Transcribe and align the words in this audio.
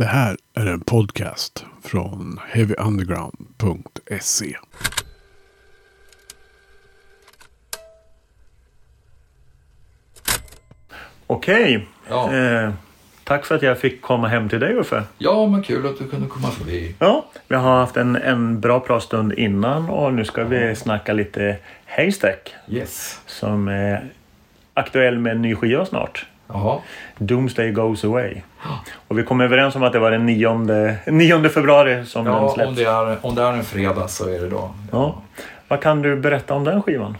Det 0.00 0.06
här 0.06 0.36
är 0.54 0.66
en 0.66 0.80
podcast 0.80 1.64
från 1.82 2.40
heavyunderground.se. 2.48 4.56
Okej. 11.26 11.86
Ja. 12.08 12.34
Eh, 12.36 12.70
tack 13.24 13.46
för 13.46 13.54
att 13.54 13.62
jag 13.62 13.78
fick 13.78 14.02
komma 14.02 14.28
hem 14.28 14.48
till 14.48 14.60
dig 14.60 14.74
Uffe. 14.74 15.02
ja, 15.18 15.46
men 15.46 15.62
kul 15.62 15.86
att 15.86 15.98
du 15.98 16.08
kunde 16.08 16.28
komma 16.28 16.50
förbi. 16.50 16.94
Ja, 16.98 17.26
vi 17.48 17.56
har 17.56 17.78
haft 17.78 17.96
en, 17.96 18.16
en 18.16 18.60
bra 18.60 18.80
pratstund 18.80 19.32
innan 19.32 19.90
och 19.90 20.14
nu 20.14 20.24
ska 20.24 20.44
vi 20.44 20.76
snacka 20.76 21.12
lite 21.12 21.56
Haystack 21.86 22.54
Yes. 22.68 23.20
som 23.26 23.68
är 23.68 24.04
aktuell 24.74 25.18
med 25.18 25.32
en 25.32 25.42
ny 25.42 25.54
skiva 25.56 25.86
snart. 25.86 26.26
Jaha. 26.52 26.78
Doomsday 27.18 27.70
Goes 27.72 28.04
Away. 28.04 28.42
Och 29.08 29.18
vi 29.18 29.22
kom 29.22 29.40
överens 29.40 29.74
om 29.76 29.82
att 29.82 29.92
det 29.92 29.98
var 29.98 30.10
den 30.10 30.26
9, 30.26 30.96
9 31.06 31.48
februari 31.48 32.06
som 32.06 32.24
den 32.24 32.34
Ja, 32.34 32.40
om 32.40 32.54
släpps. 32.54 32.76
det, 32.76 32.84
är, 32.84 33.26
om 33.26 33.34
det 33.34 33.42
är 33.42 33.52
en 33.52 33.64
fredag 33.64 34.08
så 34.08 34.28
är 34.28 34.40
det 34.40 34.48
då. 34.48 34.70
Ja. 34.92 35.22
Vad 35.68 35.82
kan 35.82 36.02
du 36.02 36.16
berätta 36.16 36.54
om 36.54 36.64
den 36.64 36.82
skivan? 36.82 37.16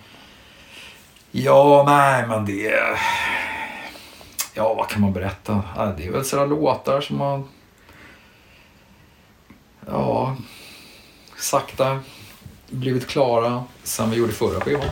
Ja, 1.31 1.85
nej, 1.87 2.27
men 2.29 2.45
det... 2.47 2.75
Ja, 4.55 4.75
vad 4.75 4.89
kan 4.89 5.01
man 5.03 5.13
berätta? 5.13 5.63
Ja, 5.77 5.85
Det 5.97 6.07
är 6.07 6.13
väl 6.13 6.25
sådana 6.25 6.47
låtar 6.47 7.01
som 7.01 7.21
har... 7.21 7.43
Ja, 9.91 10.37
sakta 11.37 12.01
blivit 12.71 13.07
klara 13.07 13.65
sen 13.83 14.11
vi 14.11 14.17
gjorde 14.17 14.33
förra 14.33 14.61
skivan. 14.61 14.85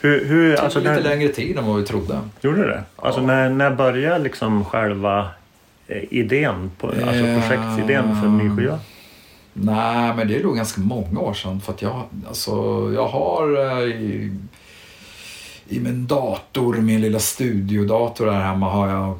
Hur, 0.00 0.24
hur, 0.24 0.50
Det 0.50 0.56
tog 0.56 0.64
alltså, 0.64 0.78
lite 0.78 0.92
när, 0.92 1.00
längre 1.02 1.28
tid 1.28 1.58
än 1.58 1.66
vad 1.66 1.76
vi 1.76 1.86
trodde. 1.86 2.20
gjorde 2.40 2.66
det? 2.66 2.84
Alltså 2.96 3.20
Ja. 3.20 3.26
när, 3.26 3.50
när 3.50 3.70
började 3.70 4.18
liksom 4.24 4.64
själva 4.64 5.28
eh, 5.86 6.02
idén, 6.10 6.70
på, 6.78 6.86
alltså 6.86 7.08
Eh, 7.10 7.40
projektidén 7.40 8.20
för 8.20 8.26
en 8.26 8.38
ny 8.38 8.56
skiva? 8.56 8.78
Nej, 9.52 10.14
men 10.16 10.28
det 10.28 10.36
är 10.36 10.42
nog 10.42 10.56
ganska 10.56 10.80
många 10.80 11.20
år 11.20 11.34
sedan. 11.34 11.60
För 11.60 11.72
att 11.72 11.82
jag, 11.82 12.02
alltså, 12.28 12.50
jag 12.94 13.08
har 13.08 13.58
eh, 13.82 13.84
i, 13.84 14.32
i 15.68 15.80
min 15.80 16.06
dator, 16.06 16.74
min 16.74 17.00
lilla 17.00 17.18
studiodator 17.18 18.26
där 18.26 18.32
hemma, 18.32 18.70
har 18.70 18.88
jag 18.88 19.18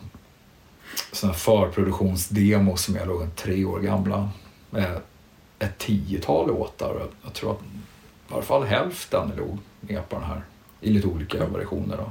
här 1.22 1.32
förproduktionsdemos 1.32 2.84
som 2.84 2.96
är 2.96 3.06
tre 3.36 3.64
år 3.64 3.80
gamla. 3.80 4.28
Med 4.70 4.96
ett 5.61 5.78
tiotal 5.78 6.47
låtar. 6.48 7.03
Jag- 7.25 7.33
tror 7.33 7.53
att 7.53 7.58
i 8.30 8.34
alla 8.34 8.42
fall 8.42 8.64
hälften 8.64 9.28
nog 9.36 9.58
med 9.80 10.08
på 10.08 10.16
den 10.16 10.25
här. 10.25 10.42
I 10.80 10.91
lite 10.91 11.06
olika 11.06 11.47
versioner. 11.47 11.97
Då. 11.97 12.11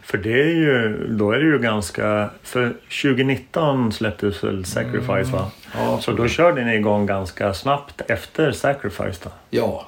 För 0.00 0.18
det 0.18 0.42
är 0.42 0.54
ju, 0.54 1.06
då 1.08 1.30
är 1.32 1.38
det 1.38 1.44
ju 1.44 1.58
ganska... 1.58 2.30
För 2.42 2.76
2019 3.02 3.92
släpptes 3.92 4.44
väl 4.44 4.64
Sacrifice 4.64 5.32
va? 5.32 5.50
Ja, 5.74 6.00
Så 6.00 6.12
då 6.12 6.28
körde 6.28 6.64
ni 6.64 6.74
igång 6.74 7.06
ganska 7.06 7.54
snabbt 7.54 8.00
efter 8.08 8.52
Sacrifice 8.52 9.20
då? 9.24 9.30
Ja. 9.50 9.86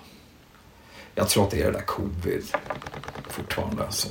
Jag 1.14 1.28
tror 1.28 1.44
att 1.44 1.50
det 1.50 1.62
är 1.62 1.66
det 1.66 1.72
där 1.78 1.80
covid 1.86 2.44
fortfarande 3.28 3.82
som 3.88 4.10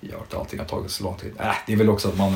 gör 0.00 0.18
att 0.18 0.34
allting 0.34 0.58
har 0.58 0.66
tagit 0.66 0.90
så 0.90 1.04
lång 1.04 1.16
tid. 1.16 1.32
Äh, 1.40 1.52
det 1.66 1.72
är 1.72 1.76
väl 1.76 1.88
också 1.90 2.08
att 2.08 2.16
man... 2.18 2.32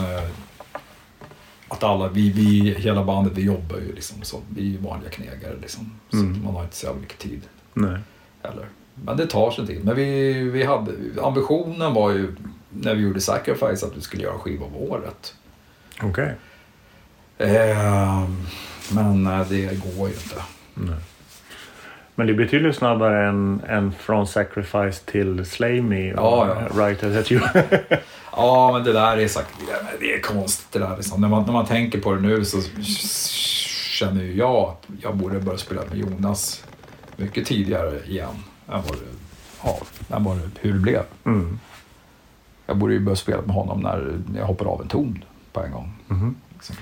Att 1.68 1.82
alla, 1.82 2.08
vi, 2.08 2.30
vi, 2.32 2.74
hela 2.78 3.04
bandet, 3.04 3.32
vi 3.36 3.42
jobbar 3.42 3.76
ju 3.76 3.92
liksom 3.94 4.22
så. 4.22 4.40
Vi 4.48 4.74
är 4.74 4.78
vanliga 4.78 5.10
knegare 5.10 5.56
liksom. 5.62 5.92
Så 6.10 6.16
Mm. 6.16 6.44
man 6.44 6.54
har 6.54 6.62
inte 6.62 6.76
så 6.76 6.86
jävla 6.86 7.00
mycket 7.00 7.18
tid 7.18 7.40
Nej. 7.74 7.98
heller. 8.42 8.66
Men 8.94 9.16
det 9.16 9.26
tar 9.26 9.50
sin 9.50 9.66
tid. 9.66 9.84
Men 9.84 9.96
vi, 9.96 10.32
vi 10.32 10.64
hade, 10.64 10.92
ambitionen 11.22 11.94
var 11.94 12.10
ju 12.10 12.34
när 12.70 12.94
vi 12.94 13.02
gjorde 13.02 13.20
Sacrifice 13.20 13.86
att 13.86 13.96
vi 13.96 14.00
skulle 14.00 14.22
göra 14.22 14.38
skiva 14.38 14.64
av 14.66 14.76
året. 14.76 15.34
Okej. 16.02 16.34
Eh, 17.38 18.28
men 18.92 19.24
det 19.24 19.80
går 19.84 20.08
ju 20.08 20.14
inte. 20.14 20.42
Nej. 20.74 20.96
Men 22.18 22.26
det 22.26 22.32
är 22.32 22.34
betydligt 22.34 22.76
snabbare 22.76 23.28
än, 23.28 23.62
än 23.68 23.92
från 23.92 24.26
Sacrifice 24.26 25.04
till 25.04 25.46
Slay 25.46 25.82
Me 25.82 26.14
och 26.14 26.18
Ja, 26.18 26.68
ja. 26.74 26.86
Right 26.86 27.04
As 27.04 27.32
You. 27.32 27.40
Ja, 28.32 28.72
men 28.72 28.84
det 28.84 28.92
där 28.92 29.16
är 29.16 29.28
sagt, 29.28 29.54
det 30.00 30.14
är 30.14 30.20
konstigt 30.20 30.72
det 30.72 30.78
där. 30.78 30.96
Liksom. 30.96 31.20
När, 31.20 31.28
man, 31.28 31.44
när 31.44 31.52
man 31.52 31.66
tänker 31.66 32.00
på 32.00 32.14
det 32.14 32.20
nu 32.20 32.44
så 32.44 32.58
känner 33.90 34.22
ju 34.22 34.34
jag 34.34 34.56
att 34.56 34.86
jag 35.02 35.16
borde 35.16 35.40
börja 35.40 35.58
spela 35.58 35.82
med 35.90 35.98
Jonas 35.98 36.64
mycket 37.16 37.46
tidigare 37.46 38.00
igen 38.06 38.44
än 38.68 38.82
vad 38.88 38.92
det, 38.92 39.04
ja, 39.64 39.78
än 40.16 40.24
vad 40.24 40.36
det, 40.36 40.50
hur 40.60 40.72
det 40.72 40.78
blev. 40.78 41.02
Mm. 41.24 41.58
Jag 42.66 42.76
borde 42.76 42.92
ju 42.92 43.00
börja 43.00 43.16
spela 43.16 43.42
med 43.42 43.54
honom 43.54 43.80
när 43.80 44.38
jag 44.38 44.46
hoppade 44.46 44.70
av 44.70 44.82
en 44.82 44.88
ton 44.88 45.24
på 45.52 45.60
en 45.60 45.72
gång. 45.72 45.92
Mhm. 46.06 46.36
Liksom. 46.54 46.76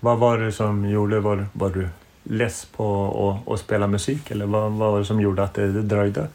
Vad 0.00 0.18
var 0.18 0.38
det 0.38 0.52
som 0.52 0.88
gjorde... 0.88 1.20
Var, 1.20 1.46
var 1.52 1.70
du 1.70 1.88
less 2.28 2.64
på 2.64 3.40
att, 3.46 3.52
att 3.52 3.60
spela 3.60 3.86
musik 3.86 4.30
eller 4.30 4.46
vad, 4.46 4.72
vad 4.72 4.92
var 4.92 4.98
det 4.98 5.04
som 5.04 5.20
gjorde 5.20 5.42
att 5.42 5.54
det, 5.54 5.72
det 5.72 5.82
dröjde? 5.82 6.28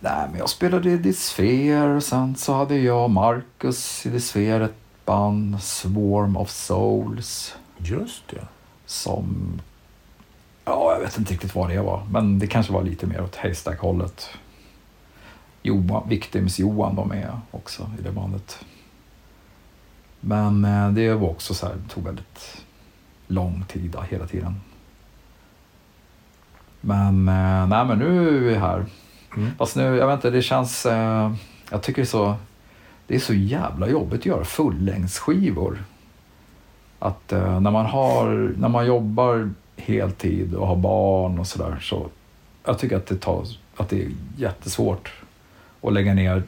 Nej, 0.00 0.28
men 0.30 0.38
jag 0.38 0.48
spelade 0.48 0.90
i 0.90 0.96
Disfear 0.96 1.88
och 1.88 2.02
sen 2.02 2.36
så 2.36 2.52
hade 2.52 2.78
jag 2.78 3.04
och 3.04 3.10
Marcus 3.10 4.06
i 4.06 4.08
Disfear 4.08 4.60
ett 4.60 4.74
band, 5.04 5.62
Swarm 5.62 6.36
of 6.36 6.50
Souls. 6.50 7.54
Just 7.78 8.24
ja. 8.30 8.42
som... 8.86 9.60
Ja, 10.64 10.92
jag 10.92 11.00
vet 11.00 11.18
inte 11.18 11.32
riktigt 11.32 11.54
vad 11.54 11.70
det 11.70 11.80
var, 11.80 12.06
men 12.10 12.38
det 12.38 12.46
kanske 12.46 12.72
var 12.72 12.82
lite 12.82 13.06
mer 13.06 13.22
åt 13.22 13.36
Haystack-hållet. 13.36 14.28
Johan, 15.62 16.08
Victims 16.08 16.58
Johan 16.58 16.96
var 16.96 17.04
med 17.04 17.40
också 17.50 17.90
i 17.98 18.02
det 18.02 18.12
bandet. 18.12 18.64
Men 20.20 20.64
eh, 20.64 20.90
det 20.90 21.14
var 21.14 21.28
också 21.28 21.54
så 21.54 21.66
här, 21.66 21.74
det 21.74 21.94
tog 21.94 22.04
väldigt 22.04 22.64
lång 23.30 23.64
tid 23.68 23.96
hela 24.10 24.26
tiden. 24.26 24.60
Men, 26.80 27.28
eh, 27.28 27.66
nej 27.66 27.84
men 27.84 27.98
nu 27.98 28.28
är 28.28 28.40
vi 28.40 28.54
här. 28.54 28.86
Mm. 29.36 29.50
Fast 29.58 29.76
nu, 29.76 29.82
jag 29.82 30.06
vet 30.06 30.14
inte, 30.14 30.30
det 30.30 30.42
känns... 30.42 30.86
Eh, 30.86 31.32
jag 31.70 31.82
tycker 31.82 32.02
det 32.02 32.06
är 32.06 32.06
så... 32.06 32.34
Det 33.06 33.14
är 33.14 33.20
så 33.20 33.34
jävla 33.34 33.88
jobbigt 33.88 34.20
att 34.20 34.26
göra 34.26 34.44
fullängdsskivor. 34.44 35.84
Att 36.98 37.32
eh, 37.32 37.60
när 37.60 37.70
man 37.70 37.86
har, 37.86 38.54
när 38.56 38.68
man 38.68 38.86
jobbar 38.86 39.50
heltid 39.76 40.54
och 40.54 40.66
har 40.66 40.76
barn 40.76 41.38
och 41.38 41.46
sådär 41.46 41.78
så 41.80 42.08
jag 42.64 42.78
tycker 42.78 42.96
att 42.96 43.06
det, 43.06 43.16
tar, 43.16 43.46
att 43.76 43.88
det 43.88 44.02
är 44.02 44.10
jättesvårt 44.36 45.12
att 45.82 45.92
lägga 45.92 46.14
ner 46.14 46.42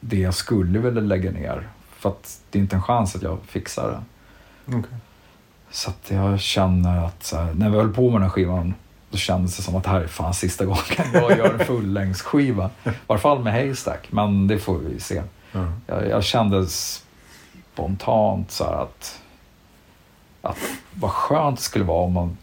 det 0.00 0.18
jag 0.18 0.34
skulle 0.34 0.78
vilja 0.78 1.00
lägga 1.00 1.30
ner. 1.30 1.68
För 1.90 2.08
att 2.08 2.40
det 2.50 2.58
är 2.58 2.60
inte 2.60 2.76
en 2.76 2.82
chans 2.82 3.16
att 3.16 3.22
jag 3.22 3.38
fixar 3.46 3.88
det. 3.90 4.02
Okej. 4.76 4.98
Så 5.76 5.90
att 5.90 6.10
jag 6.10 6.40
känner 6.40 7.04
att 7.04 7.32
här, 7.36 7.54
när 7.54 7.70
vi 7.70 7.76
höll 7.76 7.92
på 7.92 8.02
med 8.02 8.12
den 8.12 8.22
här 8.22 8.28
skivan 8.28 8.74
då 9.10 9.18
kändes 9.18 9.56
det 9.56 9.62
som 9.62 9.76
att 9.76 9.84
det 9.84 9.90
här 9.90 10.00
är 10.00 10.06
fan 10.06 10.34
sista 10.34 10.64
gången 10.64 10.82
jag 11.12 11.38
gör 11.38 11.54
en 11.54 11.66
fullängdsskiva. 11.66 12.70
I 12.84 12.90
alla 13.06 13.18
fall 13.18 13.42
med 13.42 13.52
Haystack, 13.52 14.12
men 14.12 14.46
det 14.46 14.58
får 14.58 14.78
vi 14.78 15.00
se. 15.00 15.22
Ja. 15.52 15.72
Jag, 15.86 16.08
jag 16.08 16.24
kände 16.24 16.66
spontant 16.66 18.50
så 18.50 18.64
att, 18.64 19.20
att 20.42 20.58
vad 20.94 21.10
skönt 21.10 21.56
det 21.56 21.62
skulle 21.62 21.84
vara 21.84 22.04
om, 22.04 22.12
man, 22.12 22.36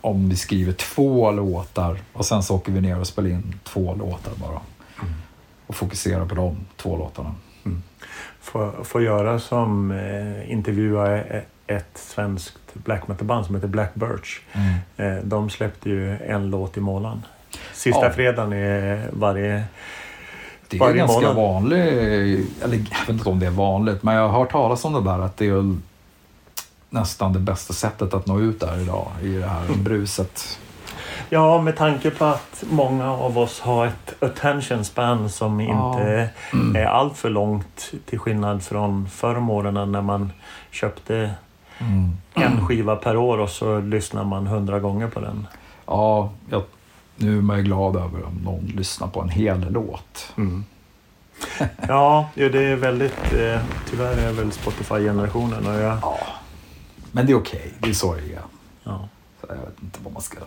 om 0.00 0.28
vi 0.28 0.36
skriver 0.36 0.72
två 0.72 1.30
låtar 1.30 1.98
och 2.12 2.26
sen 2.26 2.42
så 2.42 2.54
åker 2.54 2.72
vi 2.72 2.80
ner 2.80 3.00
och 3.00 3.06
spelar 3.06 3.30
in 3.30 3.60
två 3.64 3.94
låtar 3.94 4.32
bara. 4.36 4.60
Och 5.66 5.76
fokuserar 5.76 6.26
på 6.26 6.34
de 6.34 6.56
två 6.76 6.96
låtarna. 6.96 7.34
Få, 8.40 8.72
få 8.84 9.00
göra 9.00 9.40
som 9.40 9.90
eh, 9.90 10.52
intervjua 10.52 11.18
e- 11.18 11.42
ett 11.66 11.90
svenskt 11.98 12.58
black 12.74 13.08
metal-band 13.08 13.46
som 13.46 13.54
heter 13.54 13.68
Black 13.68 13.94
Birch. 13.94 14.40
Eh, 14.96 15.14
de 15.24 15.50
släppte 15.50 15.90
ju 15.90 16.16
en 16.16 16.50
låt 16.50 16.76
i 16.76 16.80
månaden. 16.80 17.22
Sista 17.72 18.04
Ja. 18.06 18.10
fredagen 18.12 18.52
är 18.52 19.08
varje... 19.12 19.64
Det 20.68 20.76
är 20.76 20.80
Varje 20.80 20.96
ganska 20.96 21.20
månad. 21.20 21.36
vanligt, 21.36 21.82
eller 22.64 22.76
jag 22.76 22.98
vet 23.00 23.08
inte 23.08 23.28
om 23.28 23.38
det 23.38 23.46
är 23.46 23.50
vanligt, 23.50 24.02
men 24.02 24.14
jag 24.14 24.28
har 24.28 24.38
hört 24.40 24.52
talas 24.52 24.84
om 24.84 24.92
det 24.92 25.00
där 25.10 25.18
att 25.18 25.36
det 25.36 25.46
är 25.48 25.76
nästan 26.90 27.32
det 27.32 27.38
bästa 27.38 27.72
sättet 27.72 28.14
att 28.14 28.26
nå 28.26 28.40
ut 28.40 28.60
där 28.60 28.80
idag 28.80 29.08
i 29.22 29.28
det 29.28 29.46
här 29.46 29.62
bruset. 29.76 30.58
Ja, 31.30 31.62
med 31.62 31.76
tanke 31.76 32.10
på 32.10 32.24
att 32.24 32.64
många 32.70 33.12
av 33.12 33.38
oss 33.38 33.60
har 33.60 33.86
ett 33.86 34.22
attention 34.22 34.84
span 34.84 35.30
som 35.30 35.60
Ja. 35.60 35.92
inte 35.92 36.30
är 36.80 36.84
allt 36.84 37.16
för 37.18 37.30
långt 37.30 37.92
till 38.06 38.18
skillnad 38.18 38.62
från 38.62 39.08
förr 39.08 39.34
om 39.36 39.50
åren 39.50 39.92
när 39.92 40.02
man 40.02 40.32
köpte 40.70 41.30
Mm. 41.78 42.16
en 42.34 42.66
skiva 42.66 42.96
per 42.96 43.16
år 43.16 43.38
och 43.38 43.50
så 43.50 43.80
lyssnar 43.80 44.24
man 44.24 44.46
hundra 44.46 44.80
gånger 44.80 45.08
på 45.08 45.20
den. 45.20 45.46
Ja, 45.86 46.30
jag, 46.50 46.62
nu 47.16 47.38
är 47.38 47.42
man 47.42 47.56
ju 47.56 47.62
glad 47.62 47.96
över 47.96 48.24
om 48.24 48.34
någon 48.44 48.64
lyssnar 48.64 49.08
på 49.08 49.20
en 49.20 49.28
hel 49.28 49.72
låt. 49.72 50.34
Ja, 51.88 52.28
ja, 52.34 52.48
det 52.48 52.64
är 52.64 52.76
väldigt... 52.76 53.32
Eh, 53.32 53.60
tyvärr 53.90 54.16
är 54.16 54.26
jag 54.26 54.32
väl 54.32 54.52
Spotify-generationen 54.52 55.66
och 55.66 55.74
jag... 55.74 55.98
Ja. 56.02 56.18
Men 57.12 57.26
det 57.26 57.32
är 57.32 57.36
okej, 57.36 57.72
det 57.78 57.88
är 57.88 57.94
så 57.94 58.14
det 58.14 58.20
är. 58.20 58.40
Ja. 58.84 59.08
Så 59.40 59.46
jag 59.48 59.56
vet 59.56 59.82
inte 59.82 59.98
vad 60.02 60.12
man 60.12 60.22
ska... 60.22 60.38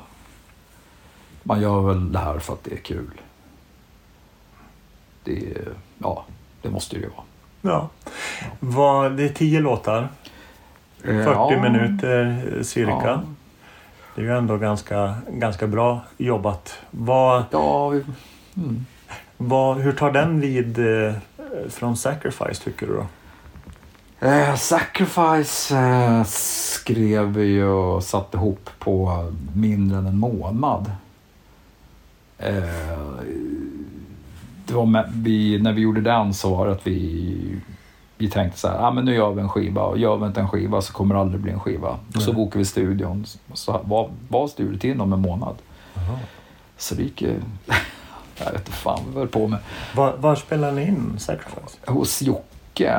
Man 1.44 1.62
gör 1.62 1.82
väl 1.82 2.12
det 2.12 2.20
här 2.20 2.40
för 2.40 2.54
att 2.54 2.64
det 2.64 2.74
är 2.74 2.78
kul. 2.78 3.22
Det 5.24 5.52
är, 5.52 5.74
ja, 5.98 6.26
det 6.62 6.70
måste 6.70 6.96
det 6.96 7.02
ju 7.02 7.10
vara. 7.10 7.26
Ja. 7.62 7.90
Vad, 8.60 9.18
det 9.18 9.24
är 9.24 9.30
tio 9.30 9.60
låtar, 9.60 10.10
40 11.04 11.62
minuter 11.62 12.44
eh, 12.56 12.64
cirka. 12.64 12.92
Ja. 13.04 13.22
Det 14.16 14.22
är 14.22 14.26
ju 14.26 14.38
ändå 14.38 14.58
ganska, 14.58 15.16
ganska 15.30 15.68
bra 15.68 16.02
jobbat. 16.18 16.80
Vad, 16.92 17.44
Ja, 17.52 17.90
vi, 17.90 18.04
mm. 18.58 18.86
vad, 19.38 19.78
hur 19.78 19.92
tar 19.92 20.12
den 20.12 20.40
vid 20.40 20.80
eh, 20.80 21.14
från 21.70 21.98
Sacrifice 21.98 22.64
tycker 22.64 22.88
du 22.88 22.94
då? 22.94 23.06
Eh, 24.28 24.56
Sacrifice 24.56 25.78
eh, 25.78 26.24
skrev 26.24 27.34
vi 27.34 27.44
ju 27.44 27.68
och 27.68 28.04
satte 28.04 28.38
ihop 28.38 28.70
på 28.80 29.26
mindre 29.56 29.98
än 29.98 30.06
en 30.06 30.18
månad. 30.18 30.92
Eh, 32.38 32.64
det 34.66 34.74
var 34.74 34.86
med, 34.86 35.12
vi, 35.16 35.62
när 35.62 35.74
vi 35.74 35.82
gjorde 35.82 36.02
den 36.02 36.34
så 36.34 36.56
var 36.56 36.68
det 36.68 36.72
att 36.72 36.88
vi, 36.88 37.62
vi 38.20 38.30
tänkte 38.30 38.60
så 38.60 38.68
här, 38.68 38.78
ah, 38.80 38.92
men 38.92 39.06
nu 39.06 39.16
gör 39.16 39.32
vi 39.32 39.42
en 39.42 39.50
skiva 39.50 39.82
och 39.82 39.98
gör 39.98 40.18
vi 40.18 40.26
inte 40.26 40.42
en 40.42 40.50
skiva 40.50 40.82
så 40.82 40.94
kommer 40.94 41.16
det 41.16 41.22
aldrig 41.22 41.42
bli 41.42 41.52
en 41.52 41.60
skiva. 41.60 42.00
Och 42.16 42.22
så 42.22 42.34
bokade 42.34 42.58
vi 42.58 42.66
studion. 42.66 43.26
Så 43.54 43.82
var, 43.84 44.10
var 44.28 44.48
studiotiden 44.48 45.02
om 45.02 45.14
en 45.14 45.22
månad. 45.22 45.56
Så 46.78 46.96
det 46.96 47.04
gick 47.04 47.22
ju... 47.22 47.40
Jag 48.38 48.52
vet 48.52 48.62
inte 48.62 48.72
fan 48.72 49.00
vad 49.06 49.14
vi 49.14 49.20
höll 49.20 49.28
på 49.28 49.48
med. 49.48 49.60
Var, 49.96 50.18
var 50.18 50.36
spelar 50.36 50.72
ni 50.72 50.88
in 50.88 51.20
Sacrifice? 51.20 51.78
Hos 51.88 52.22
Jocke. 52.22 52.90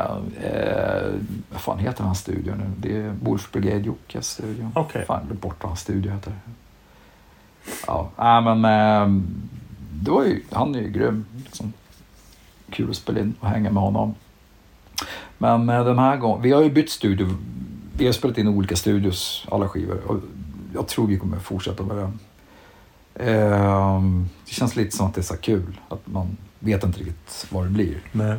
Eh, 0.42 1.12
vad 1.50 1.60
fan 1.60 1.78
heter 1.78 2.04
hans 2.04 2.18
studio 2.18 2.54
nu? 2.54 2.70
Det 2.76 2.96
är 2.96 3.14
Wolf 3.22 3.52
Brigade 3.52 3.80
Jockes 3.80 4.30
studio. 4.30 4.70
Okej. 4.74 5.04
Fan, 5.06 5.26
jag 5.28 5.36
bort 5.36 5.56
vad 5.60 5.70
hans 5.70 5.80
studio 5.80 6.12
heter. 6.12 6.32
Ja, 7.86 8.10
nej, 8.16 8.54
men 8.54 8.64
eh, 8.64 9.22
det 9.92 10.10
var 10.10 10.24
ju, 10.24 10.42
han 10.52 10.74
är 10.74 10.80
ju 10.80 10.90
grym. 10.90 11.26
Liksom. 11.44 11.72
Kul 12.70 12.90
att 12.90 12.96
spela 12.96 13.20
in 13.20 13.34
och 13.40 13.48
hänga 13.48 13.70
med 13.70 13.82
honom. 13.82 14.14
Men 15.42 15.68
eh, 15.68 15.84
den 15.84 15.98
här 15.98 16.16
gången, 16.16 16.42
vi 16.42 16.52
har 16.52 16.62
ju 16.62 16.70
bytt 16.70 16.90
studio. 16.90 17.36
Vi 17.96 18.06
har 18.06 18.12
spelat 18.12 18.38
in 18.38 18.48
olika 18.48 18.76
studios, 18.76 19.46
alla 19.50 19.68
skivor. 19.68 20.00
Och 20.06 20.16
jag 20.74 20.88
tror 20.88 21.06
vi 21.06 21.18
kommer 21.18 21.38
fortsätta 21.38 21.82
med 21.82 21.96
det. 21.96 22.10
Eh, 23.14 24.02
det 24.44 24.52
känns 24.52 24.76
lite 24.76 24.96
som 24.96 25.06
att 25.06 25.14
det 25.14 25.20
är 25.20 25.22
så 25.22 25.36
kul. 25.36 25.80
Att 25.88 26.06
man 26.06 26.36
vet 26.58 26.84
inte 26.84 26.98
riktigt 26.98 27.46
vad 27.50 27.64
det 27.64 27.70
blir. 27.70 28.00
Nej. 28.12 28.36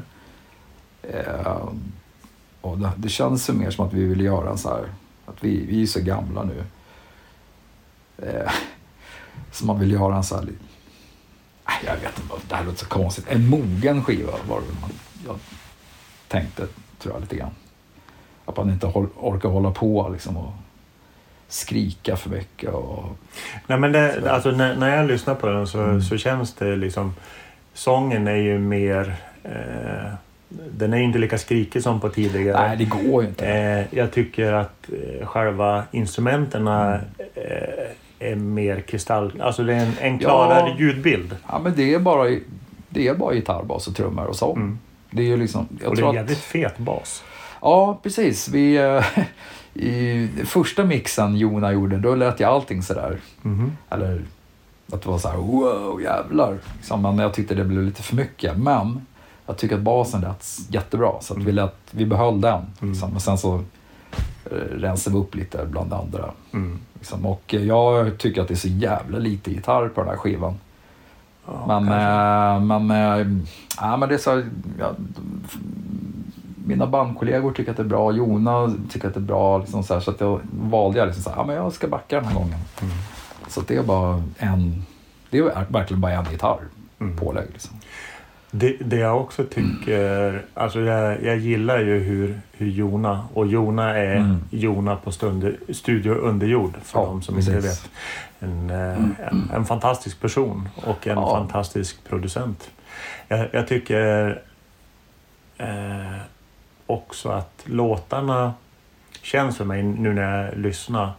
Eh, 1.02 1.70
och 2.62 2.78
det, 2.98 3.10
känns 3.10 3.50
ju 3.50 3.54
mer 3.54 3.72
som 3.72 3.86
att 3.88 3.94
vi 3.94 4.06
vill 4.06 4.22
göra 4.22 4.50
en 4.50 4.58
så 4.58 4.70
här, 4.70 4.86
att 5.26 5.44
vi, 5.44 5.66
vi 5.66 5.82
är 5.82 5.88
så 5.88 6.02
gamla 6.02 6.44
nu. 6.44 6.64
Eh, 8.24 8.52
så 9.52 9.66
man 9.66 9.80
vill 9.80 9.92
göra 9.92 10.16
en 10.16 10.24
så 10.24 10.36
här, 10.36 10.50
jag 11.86 11.94
vet 11.94 12.20
inte, 12.20 12.36
det 12.50 12.56
här 12.56 12.66
låter 12.66 12.80
så 12.80 12.86
konstigt. 12.86 13.26
En 13.28 13.50
mogen 13.50 14.04
skiva 14.04 14.32
var 14.48 14.62
det 14.62 15.34
tänkte, 16.32 16.68
tror 17.00 17.14
jag 17.16 17.22
lite 17.22 17.36
grann. 17.36 17.52
Att 18.46 18.58
man 18.58 18.70
inte 18.70 18.86
orkar 19.20 19.50
hålla 19.50 19.72
på 19.72 20.10
liksom 20.14 20.38
och 20.38 20.52
skrika 21.48 22.16
för 22.18 22.30
mycket. 22.30 22.70
Och, 22.70 23.04
Nej, 23.68 23.80
men 23.80 23.92
det, 23.92 24.32
alltså, 24.32 24.52
när, 24.52 24.76
när 24.76 24.98
jag 24.98 25.08
lyssnar 25.08 25.36
på 25.36 25.48
den 25.48 25.68
så, 25.68 25.80
Mm. 25.84 26.02
så 26.02 26.18
känns 26.18 26.54
det 26.54 26.76
liksom... 26.76 27.14
Sången 27.74 28.28
är 28.28 28.36
ju 28.36 28.60
mer... 28.60 29.16
Eh, 29.44 30.14
den 30.72 30.94
är 30.94 30.98
ju 30.98 31.04
inte 31.04 31.20
lika 31.20 31.38
skrikig 31.38 31.84
som 31.84 32.00
på 32.00 32.10
tidigare. 32.10 32.68
nej, 32.68 32.78
det 32.78 32.86
går 32.86 33.24
ju 33.24 33.30
inte. 33.30 33.48
Eh, 33.48 33.86
jag 34.00 34.12
tycker 34.12 34.54
att 34.54 34.90
eh, 35.20 35.26
själva 35.28 35.84
instrumenterna 35.92 36.86
Mm. 36.88 37.02
eh, 37.36 38.30
är 38.32 38.36
mer 38.36 38.82
kristall... 38.82 39.42
Alltså 39.42 39.64
det 39.64 39.74
är 39.74 39.86
en, 39.86 39.94
en 40.02 40.20
klarare 40.20 40.70
Ja. 40.70 40.76
ljudbild. 40.80 41.36
Ja, 41.50 41.60
men 41.60 41.74
det 41.76 41.94
är 41.94 42.00
bara, 42.00 42.30
det 42.90 43.08
är 43.08 43.16
bara 43.16 43.34
gitarr, 43.34 43.64
bas 43.64 43.88
och 43.88 43.96
trummor 43.96 44.26
och 44.26 44.36
sång. 44.36 44.58
Mm. 44.58 44.80
Det 45.12 45.22
är 45.22 45.26
ju 45.28 45.38
liksom, 45.38 45.68
Och 45.86 45.96
det 45.96 46.02
är 46.02 46.10
att- 46.10 46.16
jävligt 46.16 46.38
fet 46.40 46.78
bas. 46.78 47.24
Ja, 47.62 48.00
precis. 48.04 48.48
Vi, 48.48 48.76
eh, 48.78 49.04
I 49.74 50.30
första 50.46 50.84
mixen 50.86 51.38
Jona 51.38 51.72
gjorde, 51.72 51.98
då 51.98 52.16
lät 52.16 52.40
jag 52.40 52.50
allting 52.50 52.84
sådär. 52.84 53.18
Mhm. 53.42 53.78
Eller 53.90 54.22
att 54.94 55.02
det 55.02 55.10
var 55.10 55.18
så 55.18 55.28
här, 55.30 55.38
wow, 55.38 56.02
jävlar. 56.02 56.58
Liksom, 56.78 57.02
men 57.02 57.18
jag 57.18 57.34
tyckte 57.34 57.56
det 57.56 57.64
blev 57.64 57.84
lite 57.84 58.04
för 58.04 58.16
mycket. 58.16 58.58
Men 58.58 59.06
jag 59.46 59.58
tycker 59.58 59.76
att 59.76 59.82
basen 59.82 60.22
lät 60.22 60.46
jättebra, 60.70 61.12
så 61.22 61.34
att 61.34 61.44
vi, 61.44 61.52
lät, 61.52 61.76
vi 61.92 62.06
behöll 62.06 62.42
den. 62.42 62.62
Liksom. 62.80 63.12
Men 63.12 63.20
sen 63.20 63.38
så 63.38 63.56
eh, 64.52 64.56
rensade 64.72 65.16
vi 65.16 65.22
upp 65.22 65.36
lite 65.36 65.66
bland 65.66 65.90
det 65.90 65.96
andra. 65.96 66.32
Mm. 66.54 66.80
Liksom. 66.94 67.26
Och 67.26 67.54
jag 67.54 68.18
tycker 68.18 68.42
att 68.42 68.48
det 68.48 68.54
är 68.54 68.56
så 68.56 68.68
jävla 68.68 69.18
lite 69.18 69.52
gitarr 69.52 69.88
på 69.88 70.02
den 70.02 70.10
här 70.10 70.18
skivan. 70.18 70.60
Ja, 71.46 71.80
Men, 71.80 71.88
eh, 71.88 72.80
men, 72.80 72.92
eh, 72.92 73.28
ja, 73.82 73.98
men 73.98 74.10
det 74.10 74.16
är 74.16 74.20
så 74.20 74.32
här, 74.32 74.46
ja, 74.80 74.92
mina 76.66 76.88
bandkollegor 76.88 77.52
tycker 77.52 77.72
att 77.72 77.78
det 77.78 77.84
är 77.84 77.88
bra, 77.88 78.12
Jona 78.12 78.74
tycker 78.90 79.08
att 79.08 79.14
det 79.14 79.20
är 79.20 79.22
bra. 79.22 79.58
Liksom 79.58 79.84
så 79.84 79.94
här, 79.94 80.02
så 80.02 80.12
att 80.12 80.22
jag 80.22 80.40
valde 80.70 81.00
jag 81.00 81.06
liksom 81.06 81.24
så 81.24 81.30
här, 81.30 81.38
ja, 81.38 81.44
men 81.46 81.56
jag 81.56 81.74
ska 81.74 81.88
backa 81.88 82.16
den 82.16 82.26
här 82.26 82.34
gången. 82.34 82.60
Mm. 82.82 82.94
Så 83.48 83.62
det 83.62 83.76
är 83.76 83.84
bara 83.84 84.24
en, 84.38 84.86
det 85.30 85.38
är 85.38 85.66
verkligen 85.70 86.02
bara 86.02 86.12
en 86.12 86.26
gitarr 86.32 86.60
Mm. 87.02 87.18
pålägg. 87.18 87.48
Liksom. 87.54 87.76
Det, 88.52 88.78
det 88.86 88.96
jag 88.96 89.22
också 89.22 89.44
tycker, 89.44 90.46
alltså 90.54 90.80
jag, 90.80 91.24
jag 91.24 91.38
gillar 91.38 91.80
ju 91.80 92.00
hur, 92.00 92.42
hur 92.52 92.68
Jona, 92.68 93.26
och 93.34 93.48
Jona 93.48 93.98
är 93.98 94.16
Mm. 94.16 94.38
Jona 94.50 94.96
på 94.96 95.12
stund, 95.12 95.56
Studio 95.70 96.12
Underjord 96.14 96.74
för 96.84 97.00
Ja, 97.00 97.06
de 97.06 97.22
som 97.22 97.40
inte 97.40 97.52
precis. 97.52 97.84
vet. 97.86 97.92
En, 98.44 98.70
eh, 98.70 99.28
en, 99.28 99.52
en 99.54 99.66
fantastisk 99.66 100.20
person 100.22 100.70
och 100.76 101.08
en 101.08 101.18
Ja. 101.18 101.30
fantastisk 101.36 102.04
producent. 102.10 102.70
Jag, 103.28 103.48
jag 103.52 103.68
tycker 103.68 104.42
eh, 105.58 106.18
också 106.86 107.30
att 107.30 107.62
låtarna 107.66 108.54
känns 109.22 109.58
för 109.58 109.66
mig 109.66 109.84
nu 109.84 110.14
när 110.14 110.46
jag 110.46 110.58
lyssnar. 110.58 111.12